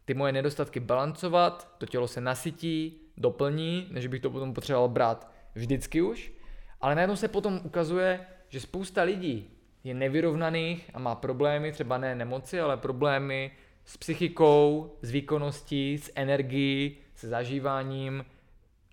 [0.04, 5.30] ty moje nedostatky balancovat, to tělo se nasytí, doplní, než bych to potom potřeboval brát
[5.54, 6.32] vždycky už,
[6.80, 9.50] ale najednou se potom ukazuje, že spousta lidí
[9.84, 13.50] je nevyrovnaných a má problémy, třeba ne nemoci, ale problémy
[13.84, 18.24] s psychikou, s výkonností, s energií, se zažíváním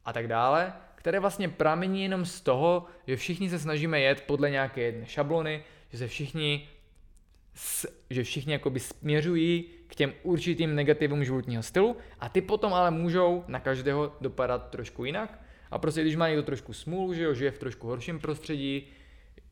[0.06, 4.50] a tak dále, které vlastně pramení jenom z toho, že všichni se snažíme jet podle
[4.50, 6.68] nějaké jedné šablony, že se všichni
[8.10, 13.44] že všichni jakoby směřují k těm určitým negativům životního stylu a ty potom ale můžou
[13.48, 15.40] na každého dopadat trošku jinak.
[15.72, 18.88] A prostě když má někdo trošku smůlu, že jo, žije v trošku horším prostředí,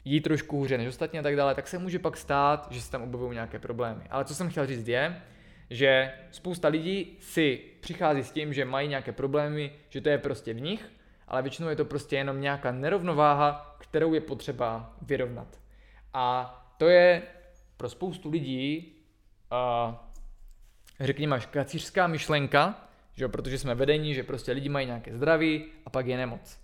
[0.05, 2.91] jí trošku hůře než ostatní a tak dále, tak se může pak stát, že se
[2.91, 4.01] tam objevují nějaké problémy.
[4.09, 5.21] Ale co jsem chtěl říct je,
[5.69, 10.53] že spousta lidí si přichází s tím, že mají nějaké problémy, že to je prostě
[10.53, 10.89] v nich,
[11.27, 15.59] ale většinou je to prostě jenom nějaká nerovnováha, kterou je potřeba vyrovnat.
[16.13, 17.21] A to je
[17.77, 18.95] pro spoustu lidí,
[19.51, 19.95] uh,
[20.99, 25.65] řekněme, až kacířská myšlenka, že jo, protože jsme vedení, že prostě lidi mají nějaké zdraví
[25.85, 26.59] a pak je nemoc.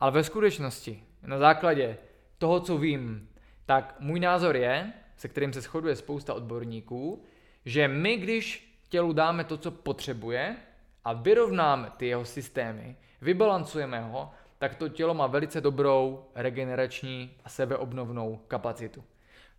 [0.00, 1.96] Ale ve skutečnosti, na základě
[2.38, 3.28] toho, co vím,
[3.66, 7.24] tak můj názor je, se kterým se shoduje spousta odborníků,
[7.64, 10.56] že my, když tělu dáme to, co potřebuje
[11.04, 17.48] a vyrovnáme ty jeho systémy, vybalancujeme ho, tak to tělo má velice dobrou regenerační a
[17.48, 19.04] sebeobnovnou kapacitu.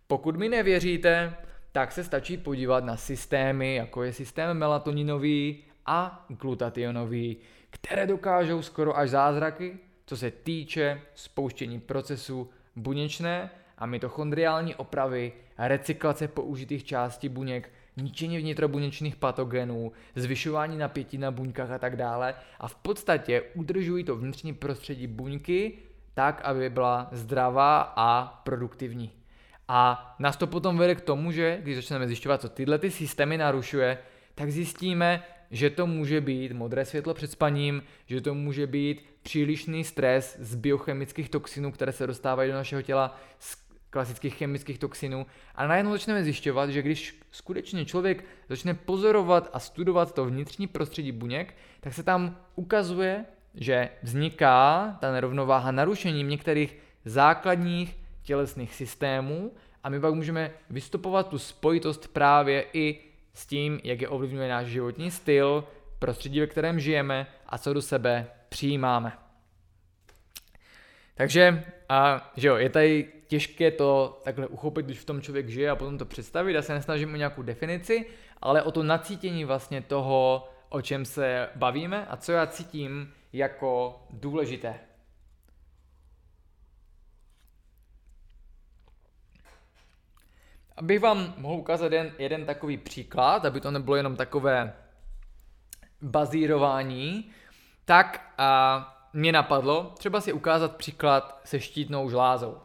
[0.06, 1.34] Pokud mi nevěříte,
[1.76, 7.36] tak se stačí podívat na systémy, jako je systém melatoninový a glutationový,
[7.70, 16.28] které dokážou skoro až zázraky, co se týče spouštění procesu buněčné a mitochondriální opravy, recyklace
[16.28, 22.74] použitých částí buněk, ničení vnitrobuněčných patogenů, zvyšování napětí na buňkách a tak dále a v
[22.74, 25.78] podstatě udržují to vnitřní prostředí buňky
[26.14, 29.15] tak, aby byla zdravá a produktivní.
[29.68, 33.38] A nás to potom vede k tomu, že když začneme zjišťovat, co tyhle ty systémy
[33.38, 33.98] narušuje,
[34.34, 39.84] tak zjistíme, že to může být modré světlo před spaním, že to může být přílišný
[39.84, 45.26] stres z biochemických toxinů, které se dostávají do našeho těla, z klasických chemických toxinů.
[45.54, 51.12] A najednou začneme zjišťovat, že když skutečně člověk začne pozorovat a studovat to vnitřní prostředí
[51.12, 57.96] buněk, tak se tam ukazuje, že vzniká ta nerovnováha narušením některých základních
[58.26, 59.52] tělesných systémů
[59.84, 62.98] a my pak můžeme vystupovat tu spojitost právě i
[63.34, 65.64] s tím, jak je ovlivňuje náš životní styl,
[65.98, 69.12] prostředí, ve kterém žijeme a co do sebe přijímáme.
[71.14, 75.70] Takže, a, že jo, je tady těžké to takhle uchopit, když v tom člověk žije
[75.70, 76.52] a potom to představit.
[76.52, 78.06] Já se nesnažím o nějakou definici,
[78.42, 84.00] ale o to nacítění vlastně toho, o čem se bavíme a co já cítím jako
[84.10, 84.74] důležité.
[90.76, 94.72] Abych vám mohl ukázat jeden, jeden takový příklad, aby to nebylo jenom takové
[96.02, 97.30] bazírování,
[97.84, 102.58] tak a mě napadlo třeba si ukázat příklad se štítnou žlázou.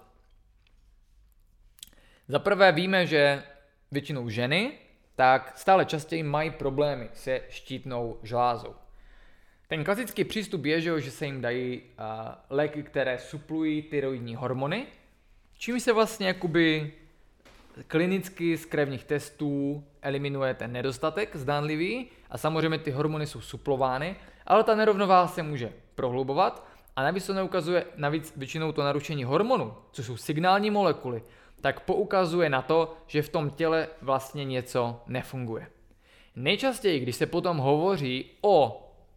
[2.28, 3.44] Za prvé víme, že
[3.92, 4.72] většinou ženy
[5.16, 8.76] tak stále častěji mají problémy se štítnou žlázou.
[9.68, 11.82] Ten klasický přístup je, že se jim dají
[12.50, 14.88] léky, které suplují tyroidní hormony,
[15.58, 16.94] čím se vlastně jakoby
[17.88, 24.16] klinicky z krevních testů eliminuje ten nedostatek zdánlivý a samozřejmě ty hormony jsou suplovány,
[24.48, 29.74] ale ta nerovnováha se může prohlubovat a navíc to neukazuje, navíc většinou to narušení hormonu,
[29.92, 31.24] což jsou signální molekuly,
[31.62, 35.68] tak poukazuje na to, že v tom těle vlastně něco nefunguje.
[36.36, 38.68] Nejčastěji, když se potom hovoří o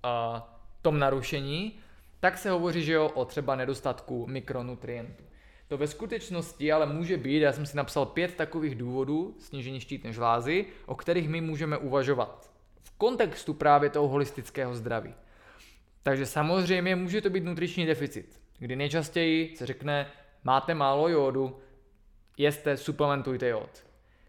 [0.05, 0.41] uh,
[0.83, 1.79] tom narušení,
[2.21, 5.25] tak se hovoří, že jo, o třeba nedostatku mikronutrientů.
[5.69, 10.13] To ve skutečnosti ale může být, já jsem si napsal pět takových důvodů snížení štítné
[10.13, 12.51] žlázy, o kterých my můžeme uvažovat
[12.83, 15.15] v kontextu právě toho holistického zdraví.
[16.03, 20.07] Takže samozřejmě může to být nutriční deficit, kdy nejčastěji se řekne,
[20.45, 21.59] máte málo jodu,
[22.39, 23.85] jeste, suplementujte jod.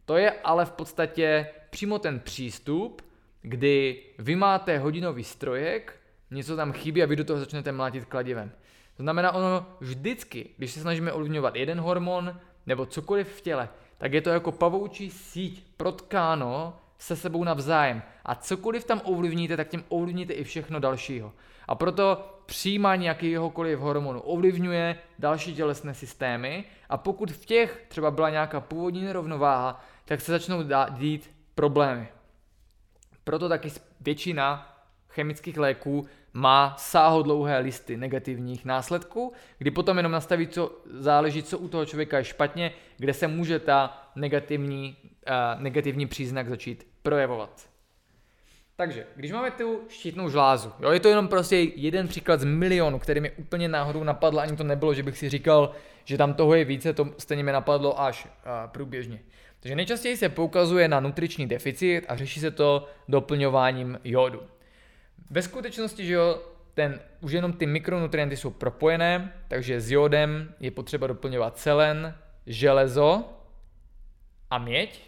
[0.06, 3.02] To je ale v podstatě přímo ten přístup,
[3.42, 6.00] kdy vy máte hodinový strojek,
[6.32, 8.52] něco tam chybí a vy do toho začnete mlátit kladivem.
[8.98, 14.14] To znamená, ono vždycky, když se snažíme ovlivňovat jeden hormon nebo cokoliv v těle, tak
[14.14, 18.02] je to jako pavoučí síť protkáno se sebou navzájem.
[18.26, 21.34] A cokoliv tam ovlivníte, tak tím ovlivníte i všechno dalšího.
[21.68, 28.30] A proto přijímání jakýhokoliv hormonu ovlivňuje další tělesné systémy a pokud v těch třeba byla
[28.30, 32.08] nějaká původní nerovnováha, tak se začnou dít problémy.
[33.24, 33.72] Proto taky
[34.02, 34.78] většina
[35.10, 36.06] chemických léků
[36.36, 42.18] má sáhodlouhé listy negativních následků, kdy potom jenom nastaví, co záleží, co u toho člověka
[42.18, 47.70] je špatně, kde se může ta negativní, uh, negativní příznak začít projevovat.
[48.76, 53.00] Takže, když máme tu štítnou žlázu, jo, je to jenom prostě jeden příklad z milionu,
[53.00, 55.72] který mi úplně náhodou napadl, ani to nebylo, že bych si říkal,
[56.06, 58.32] že tam toho je více, to stejně mi napadlo až uh,
[58.72, 59.20] průběžně.
[59.60, 64.55] Takže nejčastěji se poukazuje na nutriční deficit a řeší se to doplňováním jodu.
[65.30, 66.42] Ve skutečnosti, že jo,
[66.74, 73.24] ten, už jenom ty mikronutrienty jsou propojené, takže s jodem je potřeba doplňovat selen, železo
[74.50, 75.02] a měď,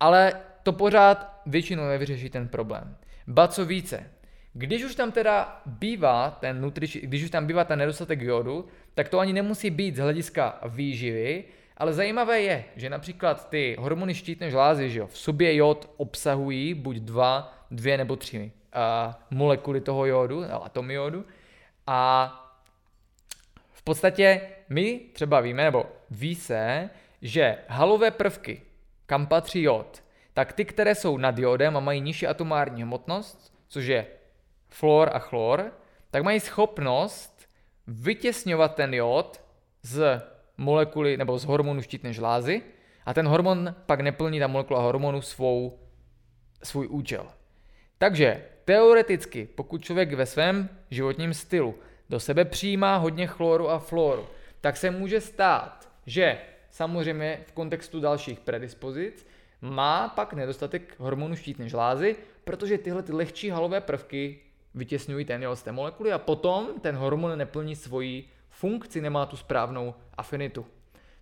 [0.00, 0.32] ale
[0.62, 2.96] to pořád většinou nevyřeší ten problém.
[3.26, 4.10] Ba co více,
[4.52, 9.08] když už tam teda bývá ten nutriči, když už tam bývá ten nedostatek jodu, tak
[9.08, 11.44] to ani nemusí být z hlediska výživy,
[11.76, 16.74] ale zajímavé je, že například ty hormony štítné žlázy, že jo, v sobě jod obsahují
[16.74, 21.24] buď dva, dvě nebo tři uh, molekuly toho jodu, atomy jodu.
[21.86, 22.30] A
[23.72, 26.90] v podstatě my třeba víme, nebo ví se,
[27.22, 28.62] že halové prvky,
[29.06, 30.02] kam patří jod,
[30.34, 34.06] tak ty, které jsou nad jodem a mají nižší atomární hmotnost, což je
[34.68, 35.72] fluor a chlor,
[36.10, 37.48] tak mají schopnost
[37.86, 39.40] vytěsňovat ten jod
[39.82, 40.22] z
[40.56, 42.62] molekuly nebo z hormonu štítné žlázy
[43.06, 45.78] a ten hormon pak neplní ta molekula hormonu svou,
[46.62, 47.26] svůj účel.
[47.98, 51.74] Takže teoreticky, pokud člověk ve svém životním stylu
[52.08, 54.26] do sebe přijímá hodně chloru a fluoru,
[54.60, 56.38] tak se může stát, že
[56.70, 59.26] samozřejmě v kontextu dalších predispozic
[59.60, 64.40] má pak nedostatek hormonu štítné žlázy, protože tyhle ty lehčí halové prvky
[64.74, 69.94] vytěsňují ten z té molekuly a potom ten hormon neplní svoji funkci, nemá tu správnou
[70.16, 70.66] afinitu.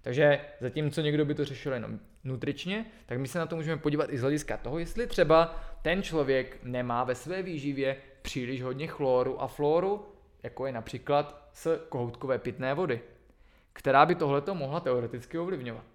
[0.07, 4.13] Takže zatímco někdo by to řešil jenom nutričně, tak my se na to můžeme podívat
[4.13, 9.43] i z hlediska toho, jestli třeba ten člověk nemá ve své výživě příliš hodně chloru
[9.43, 10.07] a fluoru,
[10.43, 13.01] jako je například z kohoutkové pitné vody,
[13.73, 15.87] která by tohleto mohla teoreticky ovlivňovat.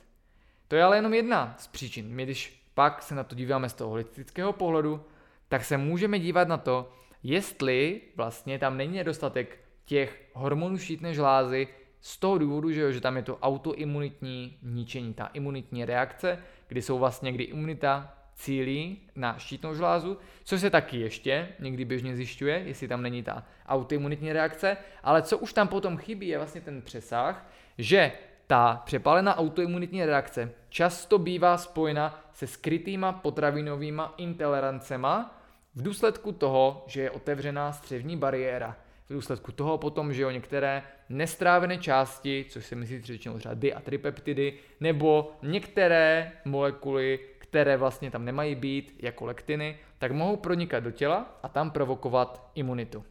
[0.68, 2.08] To je ale jenom jedna z příčin.
[2.08, 5.06] My když pak se na to díváme z toho holistického pohledu,
[5.48, 6.94] tak se můžeme dívat na to,
[7.24, 11.68] jestli vlastně tam není nedostatek těch hormonů štítné žlázy
[12.02, 16.82] z toho důvodu, že, jo, že tam je to autoimunitní ničení, ta imunitní reakce, kdy
[16.82, 22.64] jsou vlastně, kdy imunita cílí na štítnou žlázu, což se taky ještě někdy běžně zjišťuje,
[22.66, 26.82] jestli tam není ta autoimunitní reakce, ale co už tam potom chybí, je vlastně ten
[26.82, 28.12] přesah, že
[28.48, 35.42] ta přepálená autoimunitní reakce často bývá spojena se skrytýma potravinovými intolerancema
[35.76, 38.78] v důsledku toho, že je otevřená střevní bariéra.
[39.10, 43.74] V důsledku toho potom, že jo, některé nestrávené části, což se myslí řečeno třeba di
[43.74, 50.84] a tripeptidy, nebo některé molekuly, které vlastně tam nemají být, jako lektiny, tak mohou pronikat
[50.84, 53.06] do těla a tam provokovat imunitu.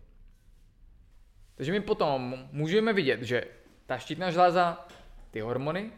[1.55, 3.45] Takže my potom můžeme vidět, že
[3.87, 4.87] ta štítná žláza,
[5.31, 5.91] ty hormony,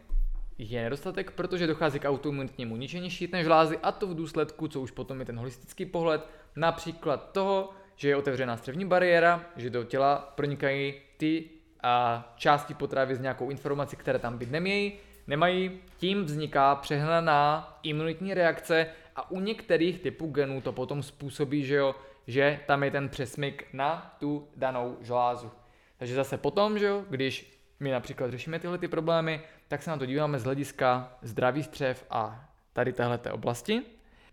[0.59, 4.91] je nedostatek, protože dochází k autoimunitnímu ničení štítné žlázy a to v důsledku, co už
[4.91, 10.33] potom je ten holistický pohled, například toho, že je otevřená střevní bariéra, že do těla
[10.37, 11.51] pronikají ty
[11.83, 14.93] a části potravy s nějakou informací, které tam být nemějí,
[15.27, 21.75] nemají, tím vzniká přehnaná imunitní reakce a u některých typů genů to potom způsobí, že,
[21.75, 21.95] jo,
[22.27, 25.51] že tam je ten přesmyk na tu danou žlázu.
[25.97, 29.97] Takže zase potom, že jo, když my například řešíme tyhle ty problémy, tak se na
[29.97, 33.83] to díváme z hlediska zdraví střev a tady téhleté oblasti.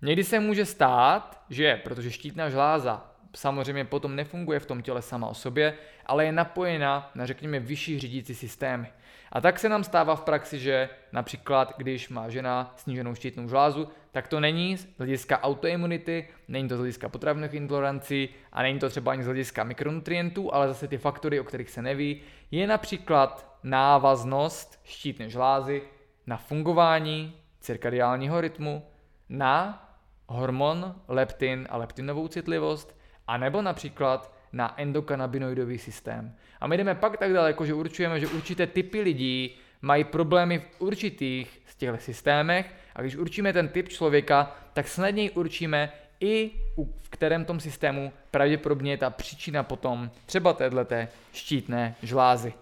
[0.02, 5.28] Někdy se může stát, že protože štítná žláza samozřejmě potom nefunguje v tom těle sama
[5.28, 5.74] o sobě,
[6.06, 8.88] ale je napojena na, řekněme, vyšší řídící systémy.
[9.32, 13.88] A tak se nám stává v praxi, že například, když má žena sníženou štítnou žlázu,
[14.12, 18.90] tak to není z hlediska autoimunity, není to z hlediska potravných intolerancí a není to
[18.90, 22.22] třeba ani z hlediska mikronutrientů, ale zase ty faktory, o kterých se neví,
[22.52, 25.82] je například návaznost štítné žlázy
[26.28, 28.86] na fungování cirkadiálního rytmu,
[29.30, 29.86] na
[30.28, 32.99] hormon leptin a leptinovou citlivost
[33.30, 36.36] a nebo například na endokanabinoidový systém.
[36.62, 40.82] A my jdeme pak tak daleko, že určujeme, že určité typy lidí mají problémy v
[40.82, 47.10] určitých z těchto systémech a když určíme ten typ člověka, tak snadněji určíme i v
[47.10, 52.54] kterém tom systému pravděpodobně je ta příčina potom třeba téhleté štítné žlázy.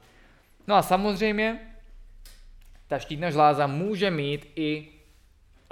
[0.68, 1.59] No a samozřejmě
[2.88, 4.88] ta štítná žláza může mít i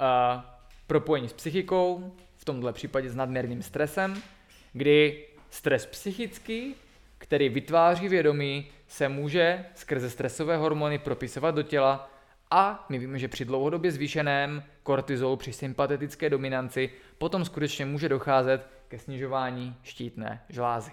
[0.00, 0.42] uh,
[0.86, 4.22] propojení s psychikou, v tomto případě s nadměrným stresem,
[4.76, 6.74] kdy stres psychický,
[7.18, 12.10] který vytváří vědomí, se může skrze stresové hormony propisovat do těla
[12.50, 18.68] a my víme, že při dlouhodobě zvýšeném kortizolu, při sympatetické dominanci, potom skutečně může docházet
[18.88, 20.92] ke snižování štítné žlázy.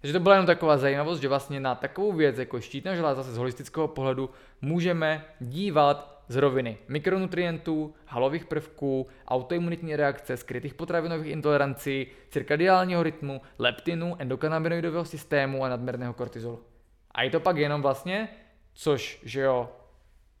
[0.00, 3.32] Takže to byla jenom taková zajímavost, že vlastně na takovou věc jako štítná žláza se
[3.32, 12.06] z holistického pohledu můžeme dívat z roviny mikronutrientů, halových prvků, autoimunitní reakce, skrytých potravinových intolerancí,
[12.30, 16.62] cirkadiálního rytmu, leptinu, endokannabinoidového systému a nadměrného kortizolu.
[17.10, 18.28] A je to pak jenom vlastně,
[18.74, 19.68] což, že jo,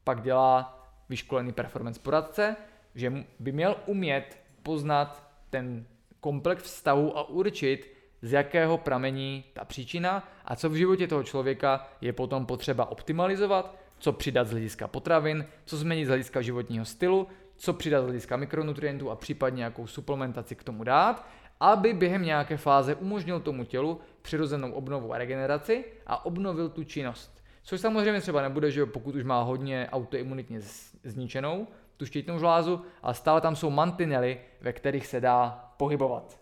[0.04, 2.56] pak dělá vyškolený performance poradce,
[2.94, 5.86] že by měl umět poznat ten
[6.20, 11.88] komplex vztahu a určit, z jakého pramení ta příčina a co v životě toho člověka
[12.00, 17.26] je potom potřeba optimalizovat, co přidat z hlediska potravin, co změnit z hlediska životního stylu,
[17.56, 21.26] co přidat z hlediska mikronutrientů a případně nějakou suplementaci k tomu dát,
[21.60, 27.42] aby během nějaké fáze umožnil tomu tělu přirozenou obnovu a regeneraci a obnovil tu činnost.
[27.62, 30.60] Což samozřejmě třeba nebude, že pokud už má hodně autoimunitně
[31.04, 31.66] zničenou
[31.96, 36.40] tu štítnou žlázu, ale stále tam jsou mantinely, ve kterých se dá pohybovat.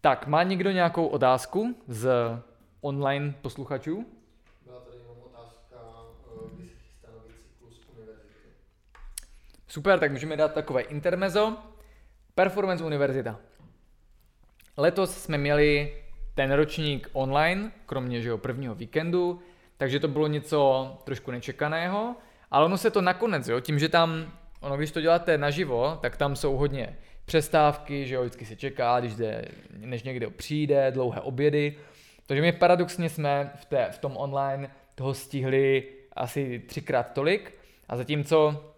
[0.00, 2.10] Tak, má někdo nějakou otázku z
[2.80, 4.06] online posluchačů?
[4.64, 5.76] Byla tady jenom otázka,
[6.26, 8.48] eh, kdy se chystá nový cyklus univerzity.
[9.70, 11.56] Super, tak můžeme dát takové intermezo.
[12.34, 13.40] Performance univerzita.
[14.76, 15.96] Letos jsme měli
[16.34, 19.40] ten ročník online, kromě že jo, prvního víkendu,
[19.76, 22.16] takže to bylo něco trošku nečekaného,
[22.50, 26.16] ale ono se to nakonec, jo, tím, že tam, ono když to děláte naživo, tak
[26.16, 29.44] tam jsou hodně přestávky, že jo, vždycky se čeká, když jde,
[29.76, 31.76] než někdo přijde, dlouhé obědy,
[32.26, 37.54] takže my paradoxně jsme v, té, v tom online toho stihli asi třikrát tolik
[37.88, 38.69] a zatímco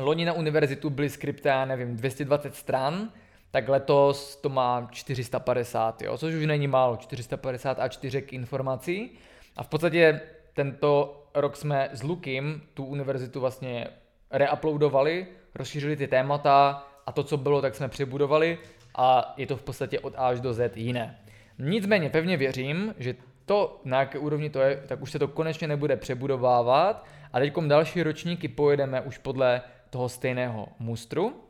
[0.00, 3.12] loni na univerzitu byly skripty, nevím, 220 stran,
[3.50, 9.10] tak letos to má 450, jo, což už není málo, 450 a 4 informací.
[9.56, 10.20] A v podstatě
[10.52, 13.86] tento rok jsme s Lukim tu univerzitu vlastně
[14.30, 18.58] reuploadovali, rozšířili ty témata a to, co bylo, tak jsme přebudovali
[18.94, 21.18] a je to v podstatě od A až do Z jiné.
[21.58, 23.14] Nicméně pevně věřím, že
[23.46, 27.54] to, na jaké úrovni to je, tak už se to konečně nebude přebudovávat a teď
[27.66, 31.44] další ročníky pojedeme už podle toho stejného mustru.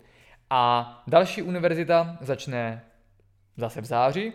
[0.51, 2.85] A další univerzita začne
[3.57, 4.33] zase v září.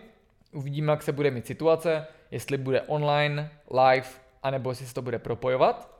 [0.52, 4.06] Uvidíme, jak se bude mít situace, jestli bude online, live,
[4.42, 5.94] anebo jestli se to bude propojovat.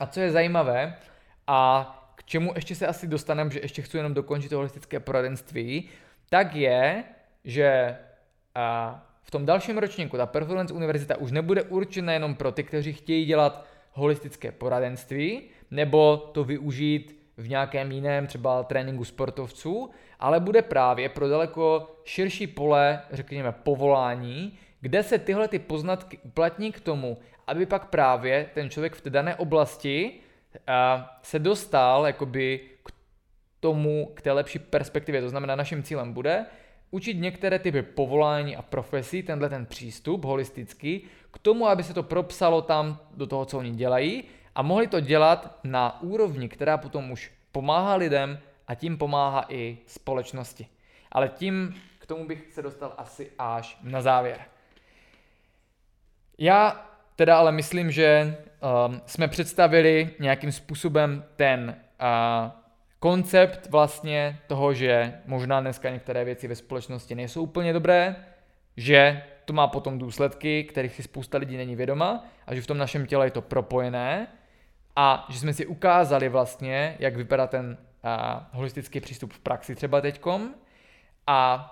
[0.00, 0.96] A co je zajímavé,
[1.46, 5.88] a k čemu ještě se asi dostaneme, že ještě chci jenom dokončit to holistické poradenství,
[6.30, 7.04] tak je,
[7.44, 7.98] že
[9.22, 13.24] v tom dalším ročníku ta Performance univerzita už nebude určena jenom pro ty, kteří chtějí
[13.24, 15.42] dělat holistické poradenství,
[15.72, 22.46] nebo to využít v nějakém jiném třeba tréninku sportovců, ale bude právě pro daleko širší
[22.46, 28.70] pole, řekněme, povolání, kde se tyhle ty poznatky uplatní k tomu, aby pak právě ten
[28.70, 30.12] člověk v té dané oblasti
[31.22, 32.92] se dostal jakoby k
[33.60, 35.20] tomu, k té lepší perspektivě.
[35.20, 36.46] To znamená, naším cílem bude
[36.90, 42.02] učit některé typy povolání a profesí, tenhle ten přístup holistický, k tomu, aby se to
[42.02, 44.24] propsalo tam do toho, co oni dělají
[44.54, 48.38] a mohli to dělat na úrovni, která potom už pomáhá lidem
[48.68, 50.66] a tím pomáhá i společnosti.
[51.12, 54.38] Ale tím k tomu bych se dostal asi až na závěr.
[56.38, 56.86] Já
[57.16, 58.36] teda ale myslím, že
[58.86, 62.50] um, jsme představili nějakým způsobem ten uh,
[62.98, 68.16] koncept vlastně toho, že možná dneska některé věci ve společnosti nejsou úplně dobré,
[68.76, 72.78] že to má potom důsledky, kterých si spousta lidí není vědoma a že v tom
[72.78, 74.26] našem těle je to propojené
[74.96, 78.10] a že jsme si ukázali vlastně, jak vypadá ten uh,
[78.52, 80.54] holistický přístup v praxi třeba teďkom.
[81.26, 81.68] A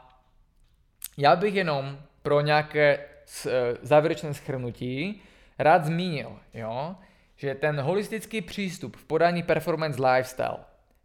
[1.18, 3.53] já bych jenom pro nějaké uh,
[3.83, 5.23] závěrečné schrnutí
[5.59, 6.97] rád zmínil, jo,
[7.37, 10.59] že ten holistický přístup v podání performance lifestyle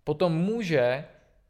[0.03, 1.05] potom může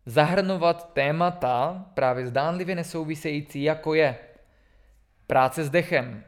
[0.05, 4.17] zahrnovat témata právě zdánlivě nesouvisející, jako je
[5.27, 6.23] práce s dechem,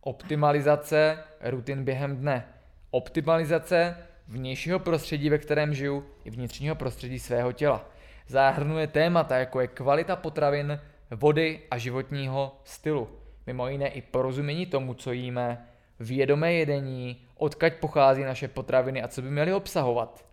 [0.00, 2.46] optimalizace rutin během dne,
[2.90, 3.96] Optimalizace
[4.28, 7.84] vnějšího prostředí, ve kterém žiju, i vnitřního prostředí svého těla.
[8.26, 10.80] Zahrnuje témata, jako je kvalita potravin,
[11.10, 13.08] vody a životního stylu.
[13.46, 15.66] Mimo jiné i porozumění tomu, co jíme,
[16.00, 20.24] vědomé jedení, odkaď pochází naše potraviny a co by měly obsahovat.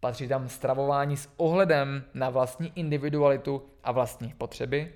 [0.00, 4.92] Patří tam stravování s ohledem na vlastní individualitu a vlastní potřeby,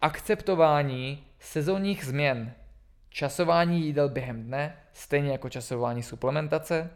[0.00, 2.52] akceptování sezónních změn,
[3.10, 6.90] časování jídel během dne, stejně jako časování suplementace.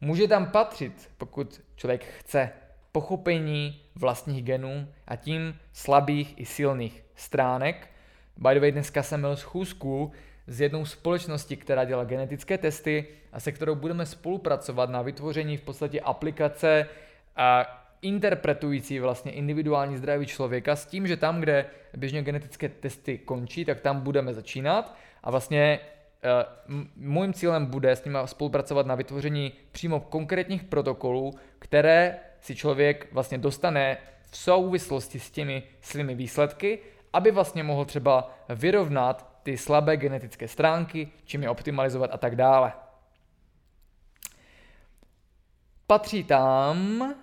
[0.00, 2.50] Může tam patřit, pokud člověk chce,
[2.92, 7.88] pochopení vlastních genů a tím slabých i silných stránek.
[8.36, 10.12] By the way, dneska jsem měl schůzku
[10.46, 15.62] s jednou společností, která dělá genetické testy a se kterou budeme spolupracovat na vytvoření v
[15.62, 16.86] podstatě aplikace
[17.36, 23.64] a interpretující vlastně individuální zdraví člověka s tím, že tam, kde běžně genetické testy končí,
[23.64, 25.80] tak tam budeme začínat a vlastně
[26.68, 33.12] uh, můjím cílem bude s nimi spolupracovat na vytvoření přímo konkrétních protokolů, které si člověk
[33.12, 33.98] vlastně dostane
[34.30, 36.78] v souvislosti s těmi svými výsledky,
[37.12, 42.72] aby vlastně mohl třeba vyrovnat ty slabé genetické stránky, čím je optimalizovat a tak dále.
[45.86, 47.14] Patří tam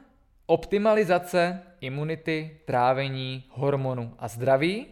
[0.46, 4.88] optimalizace imunity, trávení, hormonů a zdraví,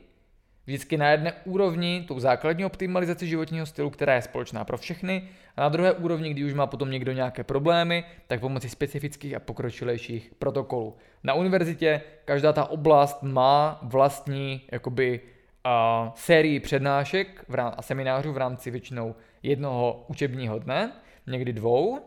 [0.68, 5.62] vždycky na jedné úrovni tou základní optimalizaci životního stylu, která je společná pro všechny, a
[5.62, 10.32] na druhé úrovni, kdy už má potom někdo nějaké problémy, tak pomocí specifických a pokročilejších
[10.40, 10.96] protokolů.
[11.24, 15.22] Na univerzitě každá ta oblast má vlastní jakoby,
[15.66, 20.92] uh, sérii přednášek v rám- a seminářů v rámci většinou jednoho učebního dne,
[21.28, 22.00] někdy dvou.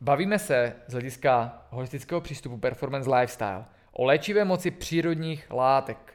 [0.00, 6.14] Bavíme se z hlediska holistického přístupu Performance Lifestyle o léčivé moci přírodních látek,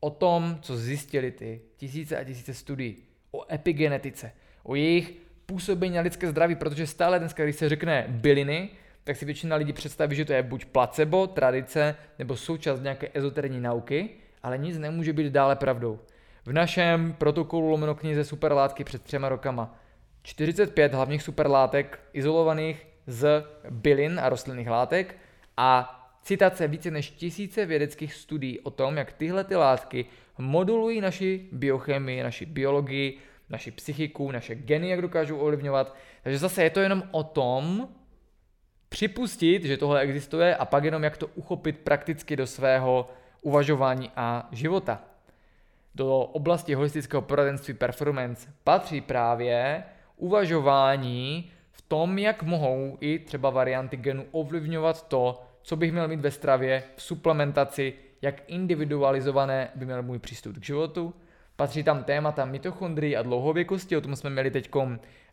[0.00, 2.96] o tom, co zjistili ty tisíce a tisíce studií,
[3.30, 4.32] o epigenetice,
[4.62, 5.12] o jejich
[5.46, 8.68] působení na lidské zdraví, protože stále dneska, když se řekne byliny,
[9.04, 13.60] tak si většina lidí představí, že to je buď placebo, tradice nebo součást nějaké ezoterní
[13.60, 14.10] nauky,
[14.42, 15.98] ale nic nemůže být dále pravdou.
[16.44, 19.78] V našem protokolu lomeno knize superlátky před třema rokama
[20.22, 25.16] 45 hlavních superlátek izolovaných z bylin a rostlinných látek
[25.56, 30.06] a citace více než tisíce vědeckých studií o tom, jak tyhle ty látky
[30.38, 33.18] modulují naši biochemii, naši biologii,
[33.48, 35.96] naši psychiku, naše geny, jak dokážou ovlivňovat.
[36.22, 37.88] Takže zase je to jenom o tom
[38.88, 43.10] připustit, že tohle existuje a pak jenom jak to uchopit prakticky do svého
[43.42, 45.02] uvažování a života.
[45.94, 49.84] Do oblasti holistického poradenství performance patří právě
[50.16, 56.20] uvažování v tom, jak mohou i třeba varianty genů ovlivňovat to, co bych měl mít
[56.20, 61.14] ve stravě, v suplementaci, jak individualizované by měl můj přístup k životu.
[61.56, 64.70] Patří tam témata mitochondrii a dlouhověkosti, o tom jsme měli teď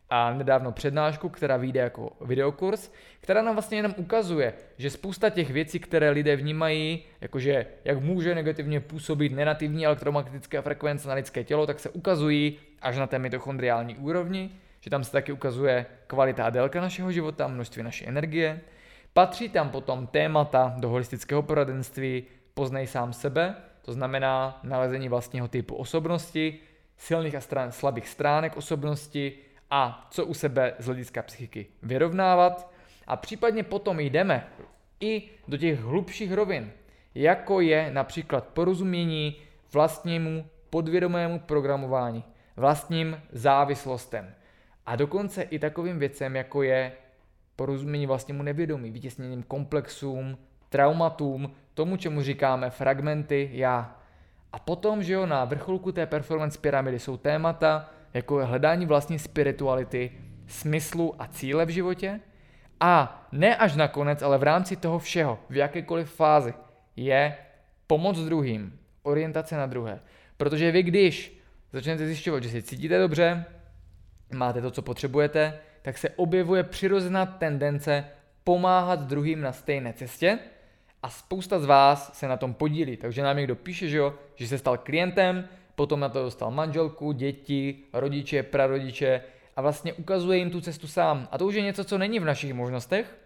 [0.10, 5.50] a nedávno přednášku, která vyjde jako videokurs, která nám vlastně jenom ukazuje, že spousta těch
[5.52, 11.68] věcí, které lidé vnímají, jakože jak může negativně působit nenativní elektromagnetické frekvence na lidské tělo,
[11.68, 14.52] tak se ukazují až na té mitochondriální úrovni,
[14.82, 18.62] že tam se taky ukazuje kvalita a délka našeho života, množství naší energie.
[19.14, 25.76] Patří tam potom témata do holistického poradenství Poznej sám sebe, to znamená nalezení vlastního typu
[25.76, 26.60] osobnosti,
[26.98, 29.34] silných a stran, slabých stránek osobnosti
[29.70, 32.72] a co u sebe z hlediska psychiky vyrovnávat.
[33.08, 34.48] A případně potom jdeme
[35.00, 36.72] i do těch hlubších rovin,
[37.16, 39.36] jako je například porozumění
[39.74, 42.24] vlastnímu podvědomému programování,
[42.56, 44.34] vlastním závislostem
[44.86, 46.92] a dokonce i takovým věcem, jako je
[47.58, 50.38] porozumění vlastnímu nevědomí, vytěsněním komplexům,
[50.70, 54.00] traumatům, tomu, čemu říkáme fragmenty já.
[54.54, 59.20] A potom, že jo, na vrcholku té performance pyramidy jsou témata, jako je hledání vlastní
[59.20, 60.12] spirituality,
[60.48, 62.20] smyslu a cíle v životě.
[62.80, 66.54] A ne až nakonec, ale v rámci toho všeho, v jakékoliv fázi,
[66.96, 67.36] je
[67.88, 70.00] pomoc druhým, orientace na druhé.
[70.38, 71.42] Protože vy, když
[71.74, 73.46] začnete zjišťovat, že si cítíte dobře,
[74.34, 78.06] máte to, co potřebujete, tak se objevuje přirozená tendence
[78.44, 80.40] pomáhat druhým na stejné cestě
[81.04, 82.98] a spousta z vás se na tom podílí.
[82.98, 87.12] Takže nám někdo píše, že, jo, že se stal klientem, potom na to dostal manželku,
[87.12, 89.22] děti, rodiče, prarodiče
[89.56, 91.28] a vlastně ukazuje jim tu cestu sám.
[91.32, 93.18] A to už je něco, co není v našich možnostech,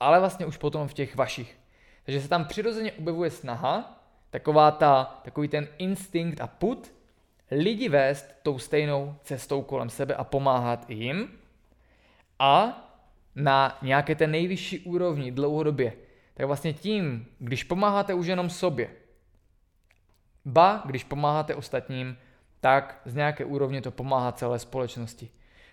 [0.00, 1.56] ale vlastně už potom v těch vašich.
[2.04, 6.92] Takže se tam přirozeně objevuje snaha, taková ta, takový ten instinkt a put,
[7.50, 11.28] lidi vést tou stejnou cestou kolem sebe a pomáhat jim
[12.38, 12.82] a
[13.34, 15.92] na nějaké té nejvyšší úrovni dlouhodobě,
[16.34, 18.90] tak vlastně tím, když pomáháte už jenom sobě,
[20.44, 22.16] ba když pomáháte ostatním,
[22.60, 25.28] tak z nějaké úrovně to pomáhá celé společnosti.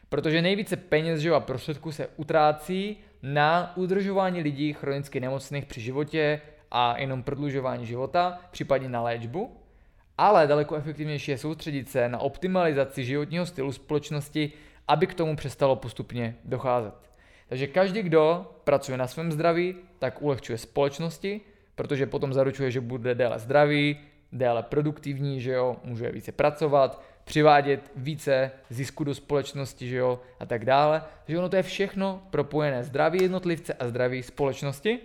[0.10, 6.41] Protože nejvíce peněz a prostředků se utrácí na udržování lidí chronicky nemocných při životě
[6.72, 9.57] a jenom prodlužování života, případně na léčbu,
[10.18, 14.52] ale daleko efektivnější je soustředit se na optimalizaci životního stylu společnosti
[14.88, 16.93] aby k tomu přestalo postupně docházet.
[17.49, 21.41] Takže každý, kdo pracuje na svém zdraví, tak ulehčuje společnosti,
[21.76, 23.97] protože potom zaručuje, že bude déle zdravý,
[24.31, 30.45] déle produktivní, že jo, může více pracovat, přivádět více zisku do společnosti, že jo, a
[30.45, 31.03] tak dále.
[31.26, 32.84] Takže ono to je všechno propojené.
[32.84, 34.99] Zdraví jednotlivce a zdraví společnosti.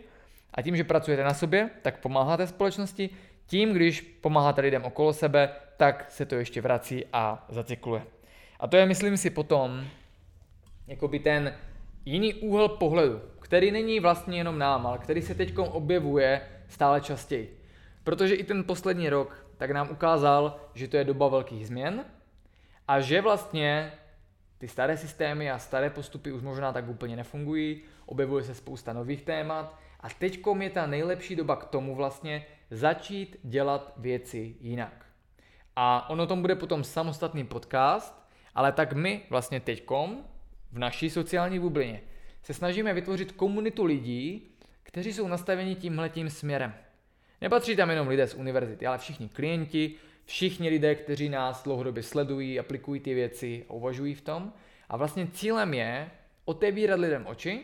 [0.55, 3.11] A tím, že pracujete na sobě, tak pomáháte společnosti.
[3.47, 8.03] Tím, když pomáháte lidem okolo sebe, tak se to ještě vrací a zacykluje.
[8.61, 9.87] A to je, myslím si, potom
[10.87, 11.55] jakoby ten
[12.05, 17.61] jiný úhel pohledu, který není vlastně jenom nám, ale který se teď objevuje stále častěji.
[18.05, 22.05] Protože i ten poslední rok tak nám ukázal, že to je doba velkých změn
[22.89, 23.93] a že vlastně
[24.59, 29.23] ty staré systémy a staré postupy už možná tak úplně nefungují, objevuje se spousta nových
[29.23, 35.07] témat a teď je ta nejlepší doba k tomu vlastně začít dělat věci jinak.
[35.77, 38.18] A ono tom bude potom samostatný podcast,
[38.59, 40.25] ale tak my vlastně teďkom
[40.73, 42.01] v naší sociální bublině
[42.43, 44.51] se snažíme vytvořit komunitu lidí,
[44.83, 46.75] kteří jsou nastaveni tímhletím směrem.
[47.41, 49.95] Nepatří tam jenom lidé z univerzity, ale všichni klienti,
[50.25, 54.53] všichni lidé, kteří nás dlouhodobě sledují, aplikují ty věci uvažují v tom.
[54.89, 56.11] A vlastně cílem je
[56.45, 57.61] otevírat lidem oči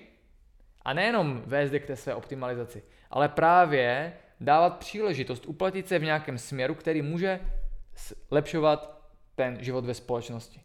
[0.83, 6.39] a nejenom vést k té své optimalizaci, ale právě dávat příležitost uplatit se v nějakém
[6.39, 7.41] směru, který může
[8.29, 10.61] zlepšovat ten život ve společnosti.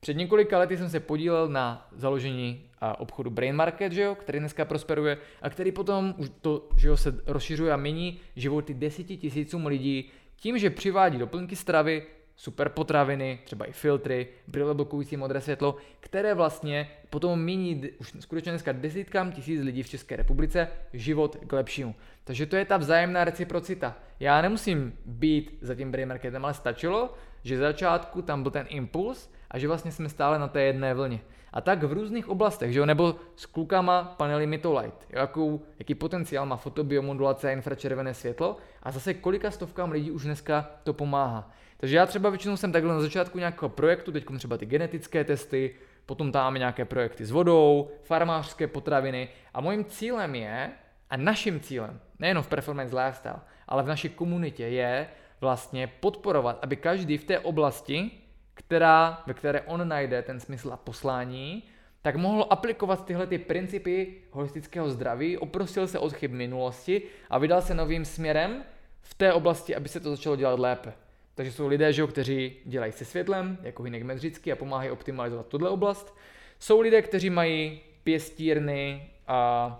[0.00, 2.64] Před několika lety jsem se podílel na založení
[2.98, 6.96] obchodu Brain Market, že jo, který dneska prosperuje a který potom už to, že jo,
[6.96, 12.06] se rozšiřuje a mění životy deseti tisícům lidí tím, že přivádí doplňky stravy,
[12.36, 18.52] super potraviny, třeba i filtry, brýle blokující modré světlo, které vlastně potom mění už skutečně
[18.52, 21.94] dneska desítkám tisíc lidí v České republice život k lepšímu.
[22.24, 23.96] Takže to je ta vzájemná reciprocita.
[24.20, 29.30] Já nemusím být za tím brain marketem, ale stačilo, že začátku tam byl ten impuls
[29.50, 31.20] a že vlastně jsme stále na té jedné vlně.
[31.52, 32.86] A tak v různých oblastech, že jo?
[32.86, 39.14] nebo s klukama panely Mitolight, jakou, jaký potenciál má fotobiomodulace a infračervené světlo a zase
[39.14, 41.50] kolika stovkám lidí už dneska to pomáhá.
[41.76, 45.74] Takže já třeba většinou jsem takhle na začátku nějakého projektu, teď třeba ty genetické testy,
[46.06, 50.70] potom tam nějaké projekty s vodou, farmářské potraviny a mojím cílem je,
[51.10, 55.08] a naším cílem, nejenom v Performance Lifestyle, ale v naší komunitě je
[55.40, 58.10] vlastně podporovat, aby každý v té oblasti
[58.58, 61.62] která, ve které on najde ten smysl a poslání,
[62.02, 67.62] tak mohl aplikovat tyhle ty principy holistického zdraví, oprosil se od chyb minulosti a vydal
[67.62, 68.62] se novým směrem
[69.00, 70.92] v té oblasti, aby se to začalo dělat lépe.
[71.34, 75.70] Takže jsou lidé, že, kteří dělají se světlem, jako Hinek Medřický a pomáhají optimalizovat tuhle
[75.70, 76.16] oblast.
[76.58, 79.70] Jsou lidé, kteří mají pěstírny a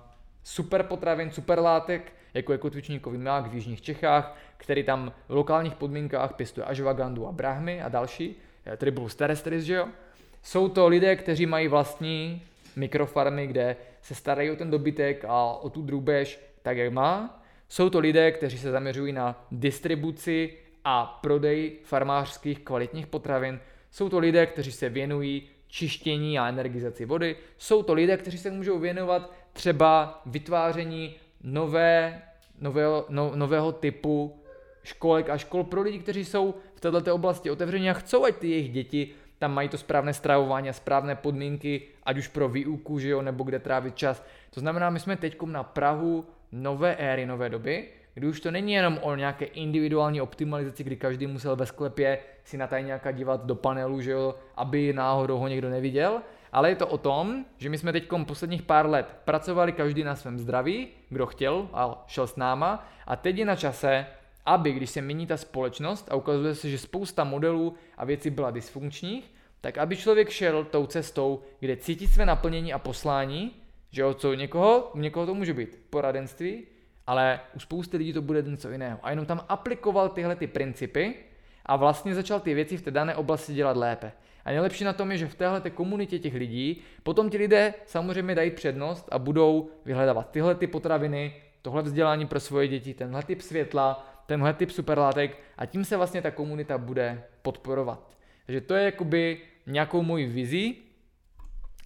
[0.45, 5.75] super potravin, super látek, jako je kotvičníkový mák v jižních Čechách, který tam v lokálních
[5.75, 8.37] podmínkách pěstuje ažvagandu a brahmy a další.
[8.69, 9.89] Eh, Tribulus terrestris, že jo?
[10.43, 12.43] Jsou to lidé, kteří mají vlastní
[12.77, 17.43] mikrofarmy, kde se starají o ten dobytek a o tu drůbež tak, jak má.
[17.69, 23.61] Jsou to lidé, kteří se zaměřují na distribuci a prodej farmářských kvalitních potravin.
[23.91, 27.37] Jsou to lidé, kteří se věnují čištění a energizaci vody.
[27.59, 32.23] Jsou to lidé, kteří se můžou věnovat třeba vytváření nové,
[32.61, 34.43] nového, no, nového typu
[34.83, 38.51] školek a škol pro lidi, kteří jsou v této oblasti otevření a chcou, ať ty
[38.51, 43.09] jejich děti tam mají to správné stravování a správné podmínky, ať už pro výuku, že
[43.09, 44.25] jo, nebo kde trávit čas.
[44.51, 48.73] To znamená, my jsme teď na Prahu nové éry, nové doby, kdy už to není
[48.73, 53.55] jenom o nějaké individuální optimalizaci, kdy každý musel ve sklepě si na tajňáka dívat do
[53.55, 56.23] panelu, že jo, aby náhodou ho někdo neviděl,
[56.53, 60.17] ale je to o tom, že my jsme teď posledních pár let pracovali každý na
[60.17, 64.07] svém zdraví, kdo chtěl a šel s náma a teď je na čase
[64.49, 68.51] aby když se mění ta společnost a ukazuje se, že spousta modelů a věcí byla
[68.51, 73.53] dysfunkčních, tak aby člověk šel tou cestou, kde cítí své naplnění a poslání,
[73.91, 76.63] že jo, co někoho, u někoho to může být poradenství,
[77.07, 78.99] ale u spousty lidí to bude něco jiného.
[79.03, 81.15] A jenom tam aplikoval tyhle ty principy
[81.67, 84.13] a vlastně začal ty věci v té dané oblasti dělat lépe.
[84.45, 88.35] A nejlepší na tom je, že v téhle komunitě těch lidí potom ti lidé samozřejmě
[88.35, 93.41] dají přednost a budou vyhledávat tyhle ty potraviny, tohle vzdělání pro svoje děti, tenhle typ
[93.41, 98.17] světla, tenhle typ superlátek a tím se vlastně ta komunita bude podporovat.
[98.47, 100.79] Takže to je jakoby nějakou mojí vizí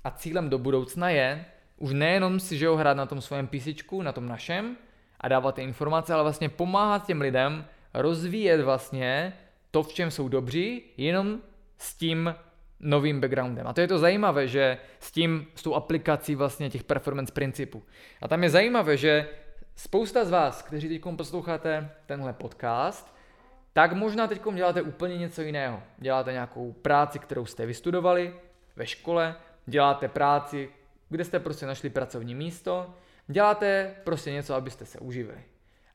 [0.05, 1.45] a cílem do budoucna je
[1.77, 4.77] už nejenom si že hrát na tom svém písičku, na tom našem
[5.21, 7.65] a dávat ty informace, ale vlastně pomáhat těm lidem
[7.95, 9.33] rozvíjet vlastně
[9.71, 11.39] to, v čem jsou dobří, jenom
[11.79, 12.35] s tím
[12.81, 13.67] novým backgroundem.
[13.67, 17.83] A to je to zajímavé, že s tím, s tou aplikací vlastně těch performance principů.
[18.23, 19.29] A tam je zajímavé, že
[19.77, 23.15] Spousta z vás, kteří teď posloucháte tenhle podcast,
[23.73, 25.83] tak možná teď děláte úplně něco jiného.
[25.99, 28.35] Děláte nějakou práci, kterou jste vystudovali,
[28.77, 29.37] ve škole,
[29.67, 30.71] děláte práci,
[31.09, 32.95] kde jste prostě našli pracovní místo,
[33.27, 35.45] děláte prostě něco, abyste se uživili.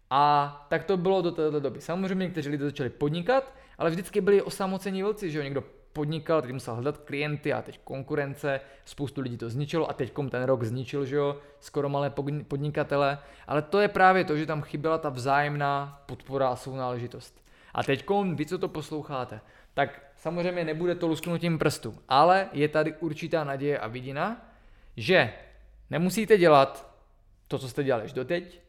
[0.10, 1.82] A tak to bylo do této doby.
[1.82, 5.64] Samozřejmě někteří lidé začali podnikat, ale vždycky byli osamocení vlci, že jo, někdo
[5.98, 10.44] podnikal, teď musel hledat klienty a teď konkurence, spoustu lidí to zničilo a teď ten
[10.44, 12.14] rok zničil, že jo, skoro malé
[12.48, 13.18] podnikatele,
[13.48, 17.42] ale to je právě to, že tam chyběla ta vzájemná podpora a sounáležitost.
[17.74, 19.42] A teď vy, co to posloucháte,
[19.74, 24.46] tak samozřejmě nebude to lusknutím prstu, ale je tady určitá naděje a vidina,
[24.98, 25.34] že
[25.90, 26.94] nemusíte dělat
[27.48, 28.62] to, co jste dělali až doteď,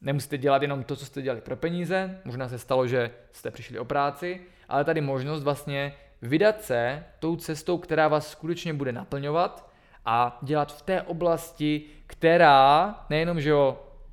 [0.00, 3.78] nemusíte dělat jenom to, co jste dělali pro peníze, možná se stalo, že jste přišli
[3.78, 9.70] o práci, ale tady možnost vlastně vydat se tou cestou, která vás skutečně bude naplňovat
[10.04, 13.52] a dělat v té oblasti, která nejenom, že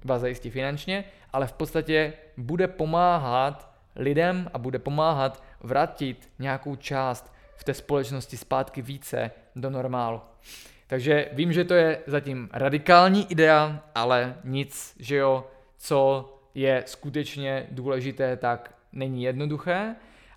[0.04, 1.04] vás zajistí finančně,
[1.34, 8.38] ale v podstatě bude pomáhat lidem a bude pomáhat vrátit nějakou část v té společnosti
[8.38, 10.22] zpátky více do normálu.
[10.88, 17.68] Takže vím, že to je zatím radikální idea, ale nic, že jo, co je skutečně
[17.72, 19.96] důležité, tak není jednoduché.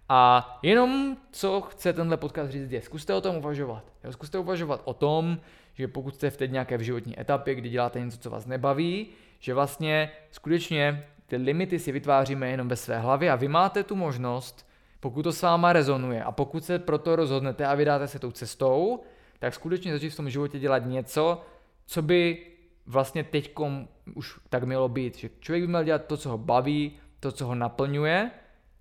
[0.08, 3.92] A jenom co chce tenhle podcast říct je, zkuste o tom uvažovat.
[4.04, 5.38] Jo, zkuste uvažovat o tom,
[5.74, 9.06] že pokud jste v teď nějaké v životní etapě, kdy děláte něco, co vás nebaví,
[9.38, 13.96] že vlastně skutečně ty limity si vytváříme jenom ve své hlavě a vy máte tu
[13.96, 14.68] možnost,
[15.00, 19.02] pokud to s váma rezonuje a pokud se proto rozhodnete a vydáte se tou cestou,
[19.38, 21.42] tak skutečně začít v tom životě dělat něco,
[21.86, 22.46] co by
[22.86, 25.16] vlastně teďkom už tak mělo být.
[25.16, 28.30] Že člověk by měl dělat to, co ho baví, to, co ho naplňuje,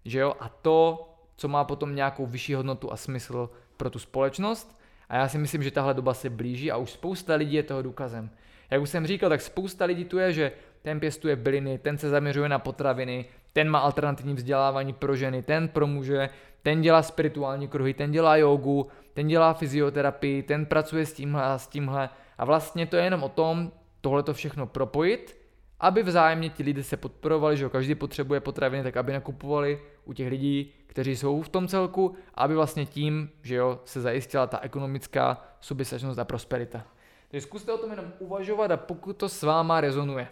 [0.06, 4.82] že jo, a to, co má potom nějakou vyšší hodnotu a smysl pro tu společnost.
[5.10, 7.82] A já si myslím, že tahle doba se blíží a už spousta lidí je toho
[7.82, 8.30] důkazem.
[8.70, 10.52] Jak už jsem říkal, tak spousta lidí tu je, že
[10.82, 15.68] ten pěstuje byliny, ten se zaměřuje na potraviny, ten má alternativní vzdělávání pro ženy, ten
[15.68, 16.30] pro muže,
[16.64, 21.58] ten dělá spirituální kruhy, ten dělá jogu, ten dělá fyzioterapii, ten pracuje s tímhle a
[21.58, 22.10] s tímhle.
[22.38, 25.38] A vlastně to je jenom o tom, tohle to všechno propojit,
[25.80, 30.28] aby vzájemně ti lidé se podporovali, že každý potřebuje potraviny, tak aby nakupovali u těch
[30.28, 35.46] lidí, kteří jsou v tom celku, aby vlastně tím, že jo, se zajistila ta ekonomická
[35.62, 36.86] soběstačnost a prosperita.
[37.32, 40.28] Takže zkuste o tom jenom uvažovat a pokud to s váma rezonuje,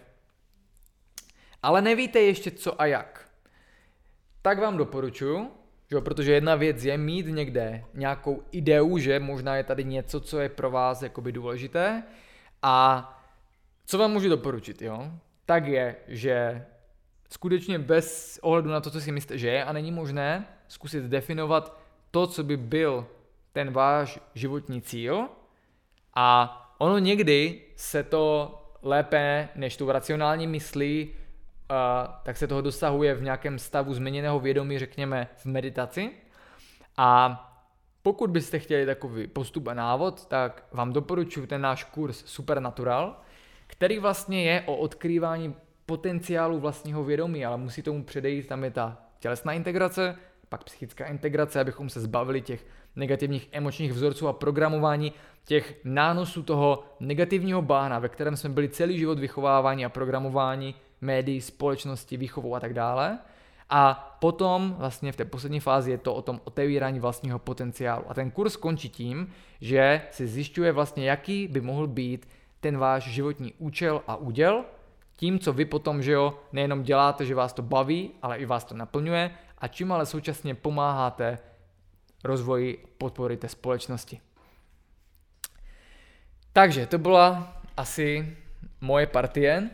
[1.64, 3.30] ale nevíte ještě co a jak,
[4.42, 5.52] tak vám doporučuji,
[5.92, 10.40] že protože jedna věc je mít někde nějakou ideu, že možná je tady něco, co
[10.40, 12.04] je pro vás jakoby důležité
[12.62, 13.12] a
[13.86, 15.12] co vám můžu doporučit, jo?
[15.46, 16.66] Tak je, že
[17.30, 21.80] skutečně bez ohledu na to, co si myslíte, že je a není možné, zkusit definovat
[22.12, 23.08] to, co by byl
[23.52, 25.28] ten váš životní cíl
[26.14, 31.10] a ono někdy se to lépe než tu racionální myslí,
[32.24, 36.12] tak se toho dosahuje v nějakém stavu změněného vědomí, řekněme v meditaci.
[36.98, 37.42] A
[38.02, 43.16] pokud byste chtěli takový postup a návod, tak vám doporučuji ten náš kurz Supernatural,
[43.78, 48.98] který vlastně je o odkrývání potenciálu vlastního vědomí, ale musí tomu předejít, tam je ta
[49.20, 50.16] tělesná integrace,
[50.50, 52.66] pak psychická integrace, abychom se zbavili těch
[52.96, 55.14] negativních emočních vzorců a programování
[55.46, 61.42] těch nánosů toho negativního bána, ve kterém jsme byli celý život vychovávání a programování médií,
[61.42, 63.20] společnosti, výchovou a tak dále.
[63.70, 68.04] A potom vlastně v té poslední fázi je to o tom otevírání vlastního potenciálu.
[68.08, 72.28] A ten kurz končí tím, že si zjišťuje vlastně, jaký by mohl být
[72.60, 74.66] ten váš životní účel a úděl,
[75.16, 78.64] tím, co vy potom, že jo, nejenom děláte, že vás to baví, ale i vás
[78.64, 81.40] to naplňuje a čím ale současně pomáháte
[82.24, 84.22] rozvoji podpory té společnosti.
[86.54, 88.38] Takže to byla asi
[88.82, 89.70] moje partie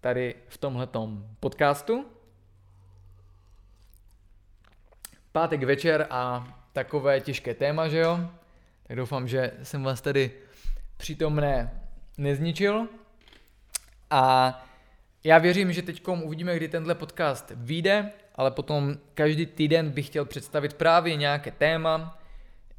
[0.00, 2.06] tady v tomhletom podcastu.
[5.32, 8.20] Pátek večer a takové těžké téma, že jo?
[8.86, 10.32] Tak doufám, že jsem vás tady
[10.96, 11.77] přítomné
[12.18, 12.86] nezničil.
[14.10, 14.54] A
[15.24, 20.24] já věřím, že teď uvidíme, kdy tenhle podcast vyjde, ale potom každý týden bych chtěl
[20.24, 22.18] představit právě nějaké téma,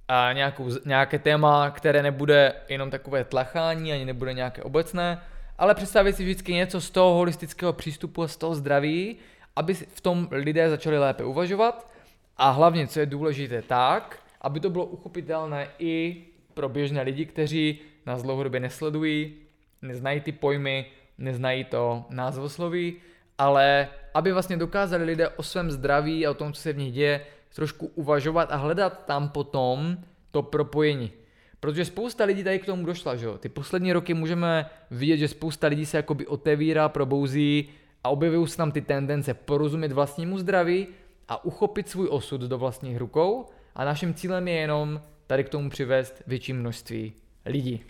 [0.10, 5.22] a nějakou, nějaké téma, které nebude jenom takové tlachání, ani nebude nějaké obecné,
[5.58, 9.16] ale představit si vždycky něco z toho holistického přístupu a z toho zdraví,
[9.56, 11.92] aby v tom lidé začali lépe uvažovat
[12.38, 17.80] a hlavně, co je důležité, tak, aby to bylo uchopitelné i pro běžné lidi, kteří
[18.06, 19.34] nás dlouhodobě nesledují,
[19.82, 20.86] neznají ty pojmy,
[21.18, 22.96] neznají to názvosloví,
[23.38, 26.94] ale aby vlastně dokázali lidé o svém zdraví a o tom, co se v nich
[26.94, 29.98] děje, trošku uvažovat a hledat tam potom
[30.32, 31.12] to propojení.
[31.60, 33.38] Protože spousta lidí tady k tomu došla, že jo.
[33.38, 37.70] Ty poslední roky můžeme vidět, že spousta lidí se jakoby otevírá, probouzí
[38.04, 40.88] a objevují se tam ty tendence porozumět vlastnímu zdraví
[41.28, 43.46] a uchopit svůj osud do vlastních rukou
[43.76, 47.14] a naším cílem je jenom tady k tomu přivést větší množství
[47.46, 47.84] lidí.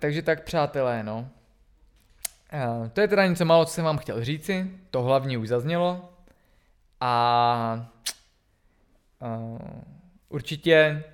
[0.00, 1.28] Takže tak přátelé, no.
[2.92, 6.12] To je teda něco málo, co jsem vám chtěl říci, to hlavní už zaznělo.
[7.00, 7.92] A
[9.20, 9.58] uh,
[10.28, 11.04] určitě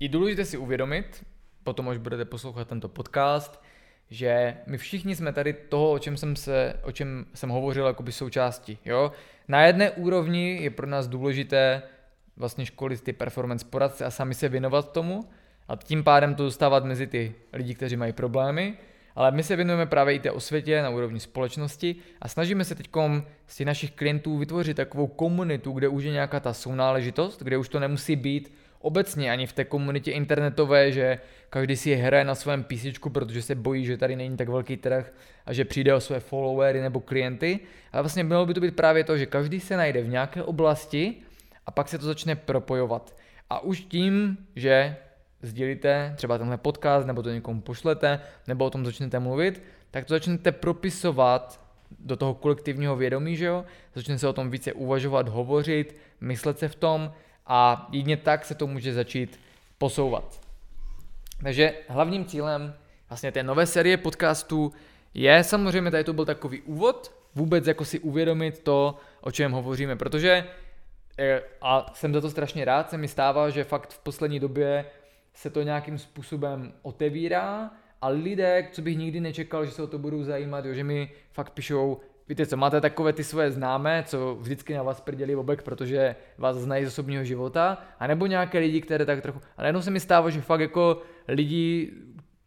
[0.00, 1.26] je důležité si uvědomit,
[1.64, 3.62] potom až budete poslouchat tento podcast,
[4.10, 8.02] že my všichni jsme tady toho, o čem jsem, se, o čem jsem hovořil, jako
[8.02, 8.78] by součástí.
[8.84, 9.12] Jo?
[9.48, 11.82] Na jedné úrovni je pro nás důležité
[12.36, 15.30] vlastně školit ty performance poradce a sami se věnovat tomu
[15.70, 18.74] a tím pádem to dostávat mezi ty lidi, kteří mají problémy,
[19.14, 22.90] ale my se věnujeme právě i té osvětě na úrovni společnosti a snažíme se teď
[23.46, 27.68] z těch našich klientů vytvořit takovou komunitu, kde už je nějaká ta sounáležitost, kde už
[27.68, 31.18] to nemusí být obecně ani v té komunitě internetové, že
[31.50, 35.12] každý si hraje na svém PC, protože se bojí, že tady není tak velký trh
[35.46, 37.60] a že přijde o své followery nebo klienty.
[37.92, 41.14] Ale vlastně mělo by to být právě to, že každý se najde v nějaké oblasti
[41.66, 43.16] a pak se to začne propojovat.
[43.50, 44.96] A už tím, že
[45.42, 50.14] sdílíte třeba tenhle podcast, nebo to někomu pošlete, nebo o tom začnete mluvit, tak to
[50.14, 51.60] začnete propisovat
[51.98, 53.64] do toho kolektivního vědomí, že jo?
[53.94, 57.12] Začne se o tom více uvažovat, hovořit, myslet se v tom
[57.46, 59.40] a jedině tak se to může začít
[59.78, 60.40] posouvat.
[61.42, 62.74] Takže hlavním cílem
[63.08, 64.72] vlastně té nové série podcastů
[65.14, 69.96] je samozřejmě, tady to byl takový úvod, vůbec jako si uvědomit to, o čem hovoříme,
[69.96, 70.44] protože
[71.18, 74.84] eh, a jsem za to strašně rád, se mi stává, že fakt v poslední době
[75.40, 77.70] se to nějakým způsobem otevírá
[78.02, 81.10] a lidé, co bych nikdy nečekal, že se o to budou zajímat, jo, že mi
[81.32, 85.62] fakt píšou, víte co, máte takové ty svoje známé, co vždycky na vás prdělí obek,
[85.62, 89.82] protože vás znají z osobního života, a nebo nějaké lidi, které tak trochu, a najednou
[89.82, 91.92] se mi stává, že fakt jako lidi,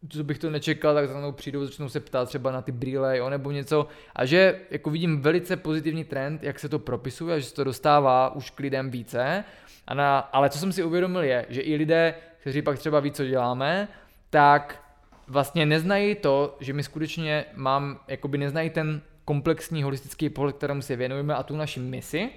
[0.08, 3.18] co bych to nečekal, tak za mnou přijdou, začnou se ptát třeba na ty brýle,
[3.18, 3.86] jo, nebo něco.
[4.16, 7.64] A že jako vidím velice pozitivní trend, jak se to propisuje a že se to
[7.64, 9.44] dostává už k lidem více.
[9.86, 12.14] A na, ale co jsem si uvědomil je, že i lidé,
[12.44, 13.88] kteří pak třeba ví, co děláme,
[14.30, 14.84] tak
[15.28, 20.96] vlastně neznají to, že my skutečně mám, jakoby neznají ten komplexní holistický pohled, kterému se
[20.96, 22.30] věnujeme a tu naši misi,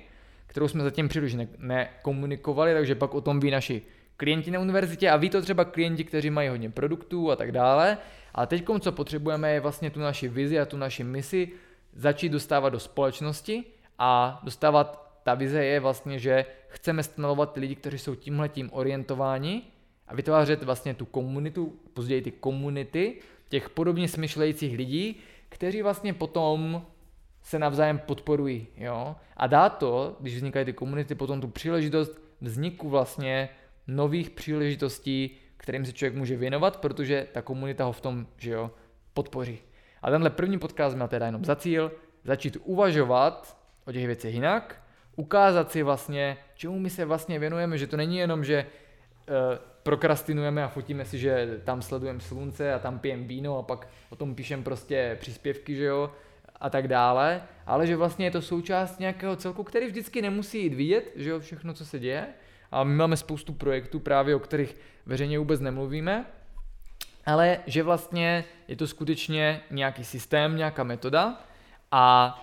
[0.45, 3.81] kterou jsme zatím příliš ne- nekomunikovali, takže pak o tom ví naši
[4.17, 7.97] klienti na univerzitě a ví to třeba klienti, kteří mají hodně produktů a tak dále.
[8.35, 11.49] A teď, co potřebujeme, je vlastně tu naši vizi a tu naši misi
[11.93, 13.63] začít dostávat do společnosti
[13.99, 19.63] a dostávat ta vize je vlastně, že chceme stanovovat ty lidi, kteří jsou tímhletím orientováni
[20.07, 23.15] a vytvářet vlastně tu komunitu, později ty komunity
[23.49, 25.15] těch podobně smyšlejících lidí,
[25.49, 26.85] kteří vlastně potom
[27.41, 28.67] se navzájem podporují.
[28.77, 29.15] Jo?
[29.37, 33.49] A dá to, když vznikají ty komunity, potom tu příležitost vzniku vlastně
[33.87, 38.71] nových příležitostí, kterým se člověk může věnovat, protože ta komunita ho v tom že jo,
[39.13, 39.59] podpoří.
[40.01, 41.91] A tenhle první podcast má teda jenom za cíl
[42.23, 43.57] začít uvažovat
[43.87, 44.83] o těch věcech jinak,
[45.15, 49.35] ukázat si vlastně, čemu my se vlastně věnujeme, že to není jenom, že uh,
[49.87, 54.15] prokrastinujeme a fotíme si, že tam sledujeme slunce a tam pijeme víno a pak o
[54.15, 56.11] tom píšem prostě příspěvky, že jo,
[56.59, 60.73] a tak dále, ale že vlastně je to součást nějakého celku, který vždycky nemusí jít
[60.73, 62.27] vidět, že jo, všechno, co se děje.
[62.71, 66.25] A my máme spoustu projektů právě, o kterých veřejně vůbec nemluvíme,
[67.25, 71.43] ale že vlastně je to skutečně nějaký systém, nějaká metoda.
[71.91, 72.33] A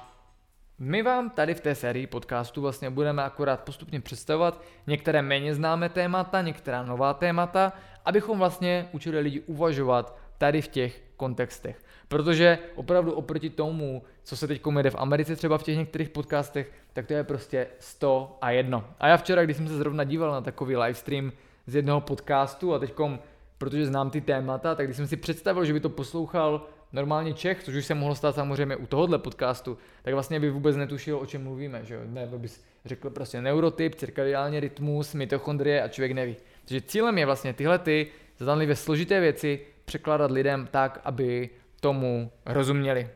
[0.78, 5.88] my vám tady v té sérii podcastů vlastně budeme akorát postupně představovat některé méně známé
[5.88, 7.72] témata, některá nová témata,
[8.04, 11.84] abychom vlastně učili lidi uvažovat tady v těch kontextech.
[12.08, 16.72] Protože opravdu oproti tomu, co se teď jde v Americe třeba v těch některých podcastech,
[16.92, 18.84] tak to je prostě 100 a jedno.
[19.00, 21.32] A já včera, když jsem se zrovna díval na takový livestream
[21.66, 23.18] z jednoho podcastu a teďkom,
[23.58, 27.62] protože znám ty témata, tak když jsem si představil, že by to poslouchal normálně Čech,
[27.64, 31.26] což už se mohlo stát samozřejmě u tohohle podcastu, tak vlastně by vůbec netušil, o
[31.26, 32.00] čem mluvíme, že jo?
[32.04, 36.36] Nebo bys řekl prostě neurotyp, cirkadiální rytmus, mitochondrie a člověk neví.
[36.64, 38.06] Takže cílem je vlastně tyhle ty
[38.38, 41.50] zdánlivě složité věci překládat lidem tak, aby
[41.80, 43.08] tomu rozuměli.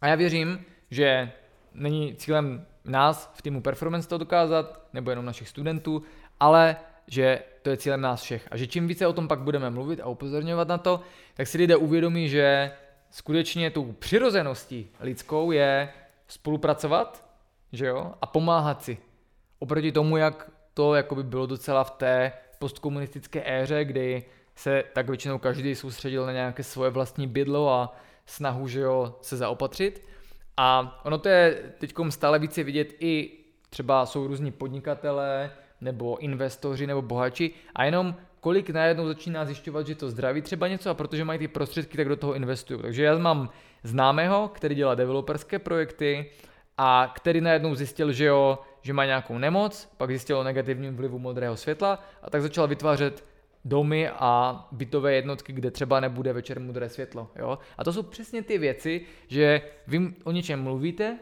[0.00, 1.32] A já věřím, že
[1.74, 6.02] není cílem nás v týmu Performance to dokázat, nebo jenom našich studentů,
[6.40, 6.76] ale
[7.06, 8.48] že to je cílem nás všech.
[8.50, 11.00] A že čím více o tom pak budeme mluvit a upozorňovat na to,
[11.34, 12.70] tak si lidé uvědomí, že
[13.10, 15.88] skutečně tou přirozeností lidskou je
[16.28, 17.32] spolupracovat
[17.72, 18.98] že jo, a pomáhat si.
[19.58, 24.24] Oproti tomu, jak to jakoby bylo docela v té postkomunistické éře, kdy
[24.54, 27.96] se tak většinou každý soustředil na nějaké svoje vlastní bydlo a
[28.26, 30.08] snahu, že jo, se zaopatřit.
[30.56, 33.38] A ono to je teď stále více vidět i
[33.70, 35.50] třeba jsou různí podnikatelé,
[35.82, 40.90] nebo investoři, nebo bohači a jenom kolik najednou začíná zjišťovat, že to zdraví třeba něco
[40.90, 42.82] a protože mají ty prostředky, tak do toho investují.
[42.82, 43.50] Takže já mám
[43.82, 46.30] známého, který dělá developerské projekty
[46.78, 51.18] a který najednou zjistil, že jo, že má nějakou nemoc, pak zjistil o negativním vlivu
[51.18, 53.24] modrého světla a tak začal vytvářet
[53.64, 57.30] domy a bytové jednotky, kde třeba nebude večer modré světlo.
[57.36, 57.58] Jo?
[57.78, 61.18] A to jsou přesně ty věci, že vy o něčem mluvíte,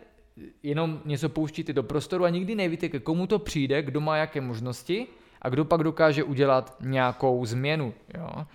[0.62, 4.40] jenom něco pouštíte do prostoru a nikdy nevíte, ke komu to přijde, kdo má jaké
[4.40, 5.06] možnosti
[5.42, 7.94] a kdo pak dokáže udělat nějakou změnu.
[8.18, 8.46] Jo?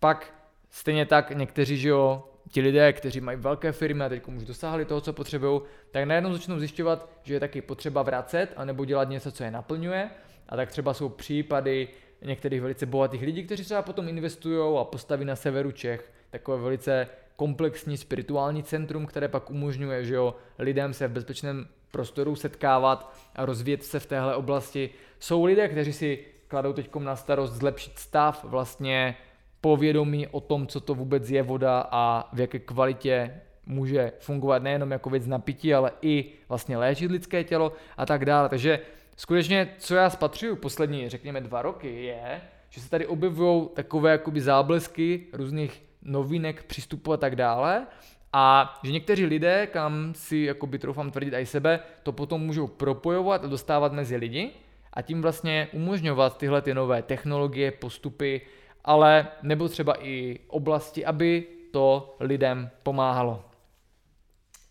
[0.00, 0.34] Pak
[0.70, 4.84] stejně tak někteří, že jo, ti lidé, kteří mají velké firmy a teď už dosáhli
[4.84, 5.60] toho, co potřebují,
[5.90, 10.10] tak najednou začnou zjišťovat, že je taky potřeba vracet anebo dělat něco, co je naplňuje.
[10.48, 11.88] A tak třeba jsou případy
[12.22, 17.08] některých velice bohatých lidí, kteří třeba potom investují a postaví na severu Čech takové velice
[17.36, 23.46] komplexní spirituální centrum, které pak umožňuje že jo, lidem se v bezpečném prostoru setkávat a
[23.46, 24.90] rozvíjet se v téhle oblasti.
[25.18, 29.16] Jsou lidé, kteří si kladou teď na starost zlepšit stav vlastně
[29.60, 34.90] povědomí o tom, co to vůbec je voda a v jaké kvalitě může fungovat nejenom
[34.90, 38.48] jako věc na pití, ale i vlastně léčit lidské tělo a tak dále.
[38.48, 38.80] Takže
[39.16, 42.40] skutečně, co já spatřuju poslední, řekněme, dva roky, je,
[42.70, 47.86] že se tady objevují takové jakoby záblesky různých novinek, přístupů a tak dále.
[48.32, 53.44] A že někteří lidé, kam si jakoby troufám tvrdit i sebe, to potom můžou propojovat
[53.44, 54.50] a dostávat mezi lidi
[54.92, 58.40] a tím vlastně umožňovat tyhle ty nové technologie, postupy,
[58.84, 63.44] ale nebo třeba i oblasti, aby to lidem pomáhalo.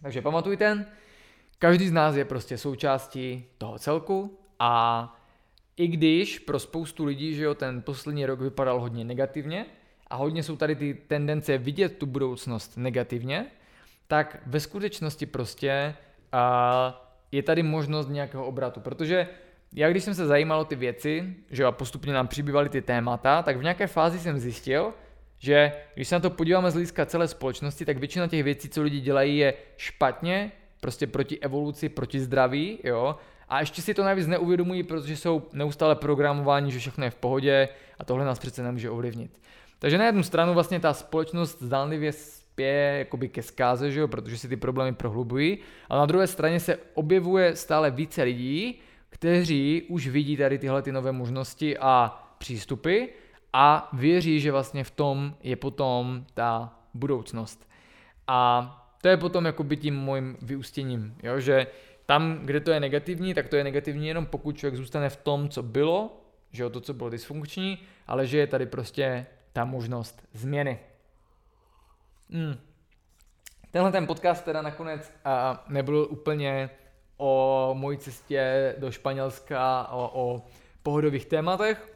[0.01, 0.85] Takže pamatujte,
[1.59, 5.15] každý z nás je prostě součástí toho celku a
[5.77, 9.65] i když pro spoustu lidí, že jo, ten poslední rok vypadal hodně negativně
[10.11, 13.45] a hodně jsou tady ty tendence vidět tu budoucnost negativně,
[14.07, 15.95] tak ve skutečnosti prostě
[16.31, 19.27] a, je tady možnost nějakého obratu, protože
[19.73, 23.43] já když jsem se zajímal o ty věci, že a postupně nám přibývaly ty témata,
[23.43, 24.93] tak v nějaké fázi jsem zjistil,
[25.39, 28.83] že když se na to podíváme z hlediska celé společnosti, tak většina těch věcí, co
[28.83, 30.51] lidi dělají, je špatně,
[30.81, 33.15] prostě proti evoluci, proti zdraví, jo.
[33.49, 37.69] A ještě si to navíc neuvědomují, protože jsou neustále programováni, že všechno je v pohodě
[37.99, 39.41] a tohle nás přece nemůže ovlivnit.
[39.81, 44.37] Takže na jednu stranu vlastně ta společnost zdánlivě spěje jakoby ke zkáze, že jo, protože
[44.37, 45.57] si ty problémy prohlubují,
[45.89, 48.79] a na druhé straně se objevuje stále více lidí,
[49.09, 53.05] kteří už vidí tady tyhle ty nové možnosti a přístupy
[53.53, 57.69] a věří, že vlastně v tom je potom ta budoucnost.
[58.27, 58.67] A
[59.01, 61.39] to je potom by tím mojím vyústěním, jo?
[61.39, 61.67] že
[62.05, 65.49] tam, kde to je negativní, tak to je negativní jenom pokud člověk zůstane v tom,
[65.49, 66.21] co bylo,
[66.51, 67.77] že jo, to, co bylo dysfunkční,
[68.07, 70.79] ale že je tady prostě ta možnost změny.
[72.29, 72.55] Hmm.
[73.71, 76.69] Tenhle ten podcast teda nakonec a, nebyl úplně
[77.17, 80.45] o mojí cestě do Španělska, o, o
[80.83, 81.93] pohodových tématech,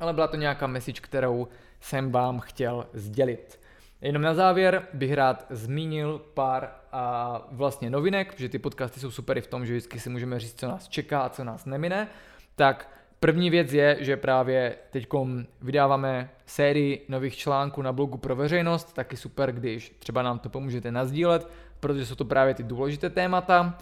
[0.00, 1.48] ale byla to nějaká message, kterou
[1.80, 3.60] jsem vám chtěl sdělit.
[4.00, 9.38] Jenom na závěr bych rád zmínil pár a vlastně novinek, protože ty podcasty jsou super
[9.38, 12.08] i v tom, že vždycky si můžeme říct, co nás čeká a co nás nemine.
[12.56, 12.88] Tak
[13.20, 15.06] první věc je, že právě teď
[15.62, 20.92] vydáváme sérii nových článků na blogu pro veřejnost, taky super, když třeba nám to pomůžete
[20.92, 21.48] nazdílet,
[21.80, 23.78] protože jsou to právě ty důležité témata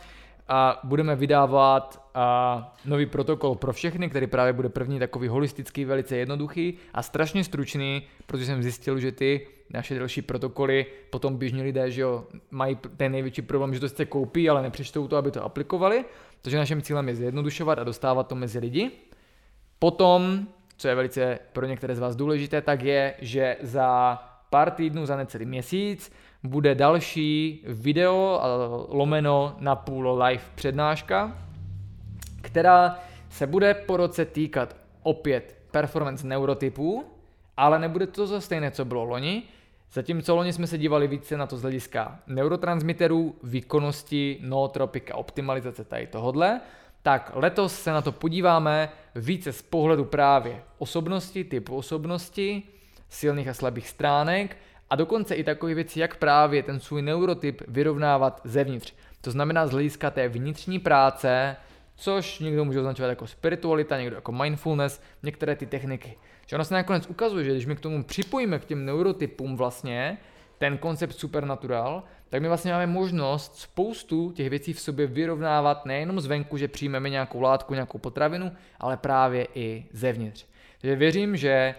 [0.48, 6.16] a budeme vydávat a, nový protokol pro všechny, který právě bude první takový holistický, velice
[6.16, 11.90] jednoduchý a strašně stručný, protože jsem zjistil, že ty naše další protokoly potom běžní lidé,
[11.90, 15.44] že jo, mají ten největší problém, že to sice koupí, ale nepřečtou to, aby to
[15.44, 16.04] aplikovali.
[16.42, 18.90] Takže naším cílem je zjednodušovat a dostávat to mezi lidi.
[19.78, 20.46] Potom,
[20.76, 24.18] co je velice pro některé z vás důležité, tak je, že za
[24.50, 28.40] pár týdnů, za necelý měsíc, bude další video
[28.88, 31.38] lomeno na půl live přednáška,
[32.40, 32.98] která
[33.30, 37.04] se bude po roce týkat opět performance neurotypů,
[37.56, 39.42] ale nebude to za stejné, co bylo loni.
[39.92, 46.06] Zatímco loni jsme se dívali více na to z hlediska neurotransmiterů, výkonnosti, nootropika, optimalizace tady
[46.06, 46.60] tohodle,
[47.08, 52.62] tak letos se na to podíváme více z pohledu právě osobnosti, typu osobnosti,
[53.08, 54.56] silných a slabých stránek
[54.90, 58.94] a dokonce i takové věci, jak právě ten svůj neurotyp vyrovnávat zevnitř.
[59.20, 61.56] To znamená z hlediska té vnitřní práce,
[61.96, 66.18] což někdo může označovat jako spiritualita, někdo jako mindfulness, některé ty techniky.
[66.46, 70.18] Že ono se nakonec ukazuje, že když my k tomu připojíme k těm neurotypům vlastně
[70.58, 76.20] ten koncept supernatural, tak my vlastně máme možnost spoustu těch věcí v sobě vyrovnávat nejenom
[76.20, 80.46] zvenku, že přijmeme nějakou látku, nějakou potravinu, ale právě i zevnitř.
[80.80, 81.74] Takže věřím, že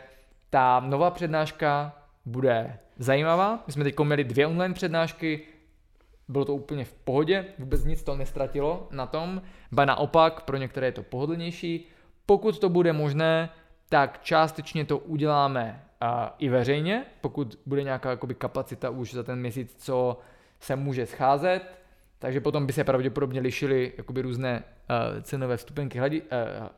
[0.49, 1.95] ta nová přednáška
[2.25, 3.63] bude zajímavá.
[3.67, 5.41] My jsme teď měli dvě online přednášky,
[6.27, 9.41] bylo to úplně v pohodě, vůbec nic to nestratilo na tom,
[9.71, 11.87] ba naopak, pro některé je to pohodlnější.
[12.25, 13.49] Pokud to bude možné,
[13.89, 19.39] tak částečně to uděláme uh, i veřejně, pokud bude nějaká jakoby, kapacita už za ten
[19.39, 20.19] měsíc, co
[20.59, 21.79] se může scházet.
[22.19, 26.27] takže potom by se pravděpodobně lišily jakoby různé uh, cenové vstupenky, hladi, uh,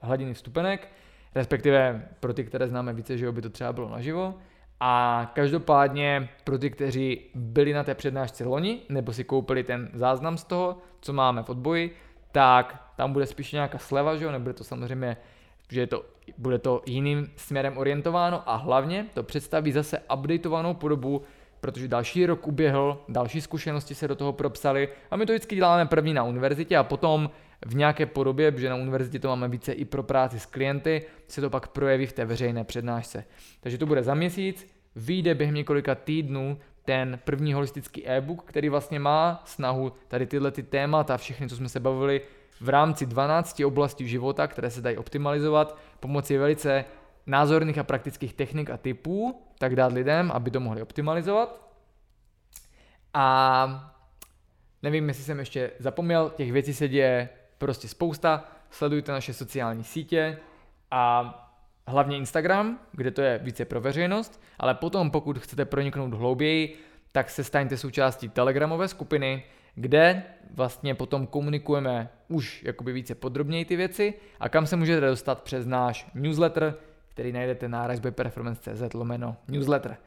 [0.02, 0.88] hladiny vstupenek,
[1.36, 4.36] respektive pro ty, které známe více, že by to třeba bylo naživo.
[4.80, 10.38] A každopádně pro ty, kteří byli na té přednášce loni, nebo si koupili ten záznam
[10.38, 11.96] z toho, co máme v odboji,
[12.32, 15.18] tak tam bude spíš nějaká sleva, že jo, nebude to samozřejmě,
[15.70, 16.06] že je to,
[16.38, 21.22] bude to jiným směrem orientováno a hlavně to představí zase updateovanou podobu,
[21.60, 25.86] protože další rok uběhl, další zkušenosti se do toho propsaly a my to vždycky děláme
[25.86, 27.30] první na univerzitě a potom
[27.66, 31.42] v nějaké podobě, protože na univerzitě to máme více i pro práci s klienty, se
[31.42, 33.26] to pak projeví v té veřejné přednášce.
[33.62, 39.00] Takže to bude za měsíc, vyjde během několika týdnů ten první holistický e-book, který vlastně
[39.00, 42.22] má snahu tady tyhle ty témata, všechny, co jsme se bavili,
[42.62, 46.86] v rámci 12 oblastí života, které se dají optimalizovat pomocí velice
[47.26, 51.62] názorných a praktických technik a typů, tak dát lidem, aby to mohli optimalizovat.
[53.14, 53.94] A
[54.84, 58.46] nevím, jestli jsem ještě zapomněl, těch věcí se děje prostě spousta.
[58.70, 60.38] Sledujte naše sociální sítě
[60.92, 61.34] a
[61.88, 66.80] hlavně Instagram, kde to je více pro veřejnost, ale potom pokud chcete proniknout hlouběji,
[67.12, 69.44] tak se staňte součástí telegramové skupiny,
[69.76, 70.24] kde
[70.54, 75.66] vlastně potom komunikujeme už jakoby více podrobněji ty věci a kam se můžete dostat přes
[75.66, 76.76] náš newsletter,
[77.08, 79.98] který najdete na raspberryperformance.cz lomeno newsletter.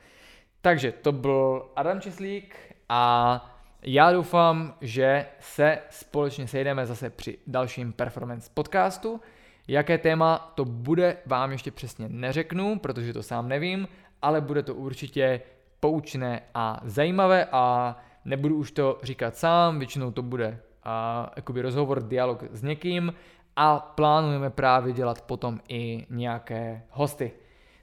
[0.60, 2.56] Takže to byl Adam Česlík
[2.88, 9.20] a já doufám, že se společně sejdeme zase při dalším performance podcastu.
[9.68, 13.88] Jaké téma to bude, vám ještě přesně neřeknu, protože to sám nevím,
[14.22, 15.40] ale bude to určitě
[15.80, 22.02] poučné a zajímavé a nebudu už to říkat sám, většinou to bude a, jakoby rozhovor,
[22.02, 23.14] dialog s někým
[23.56, 27.32] a plánujeme právě dělat potom i nějaké hosty.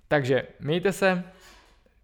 [0.07, 1.23] Takže mějte se,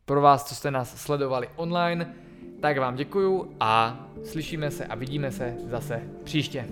[0.06, 2.14] pro vás, co jste nás sledovali online,
[2.62, 6.68] tak vám děkuju a slyšíme se a vidíme se zase příště.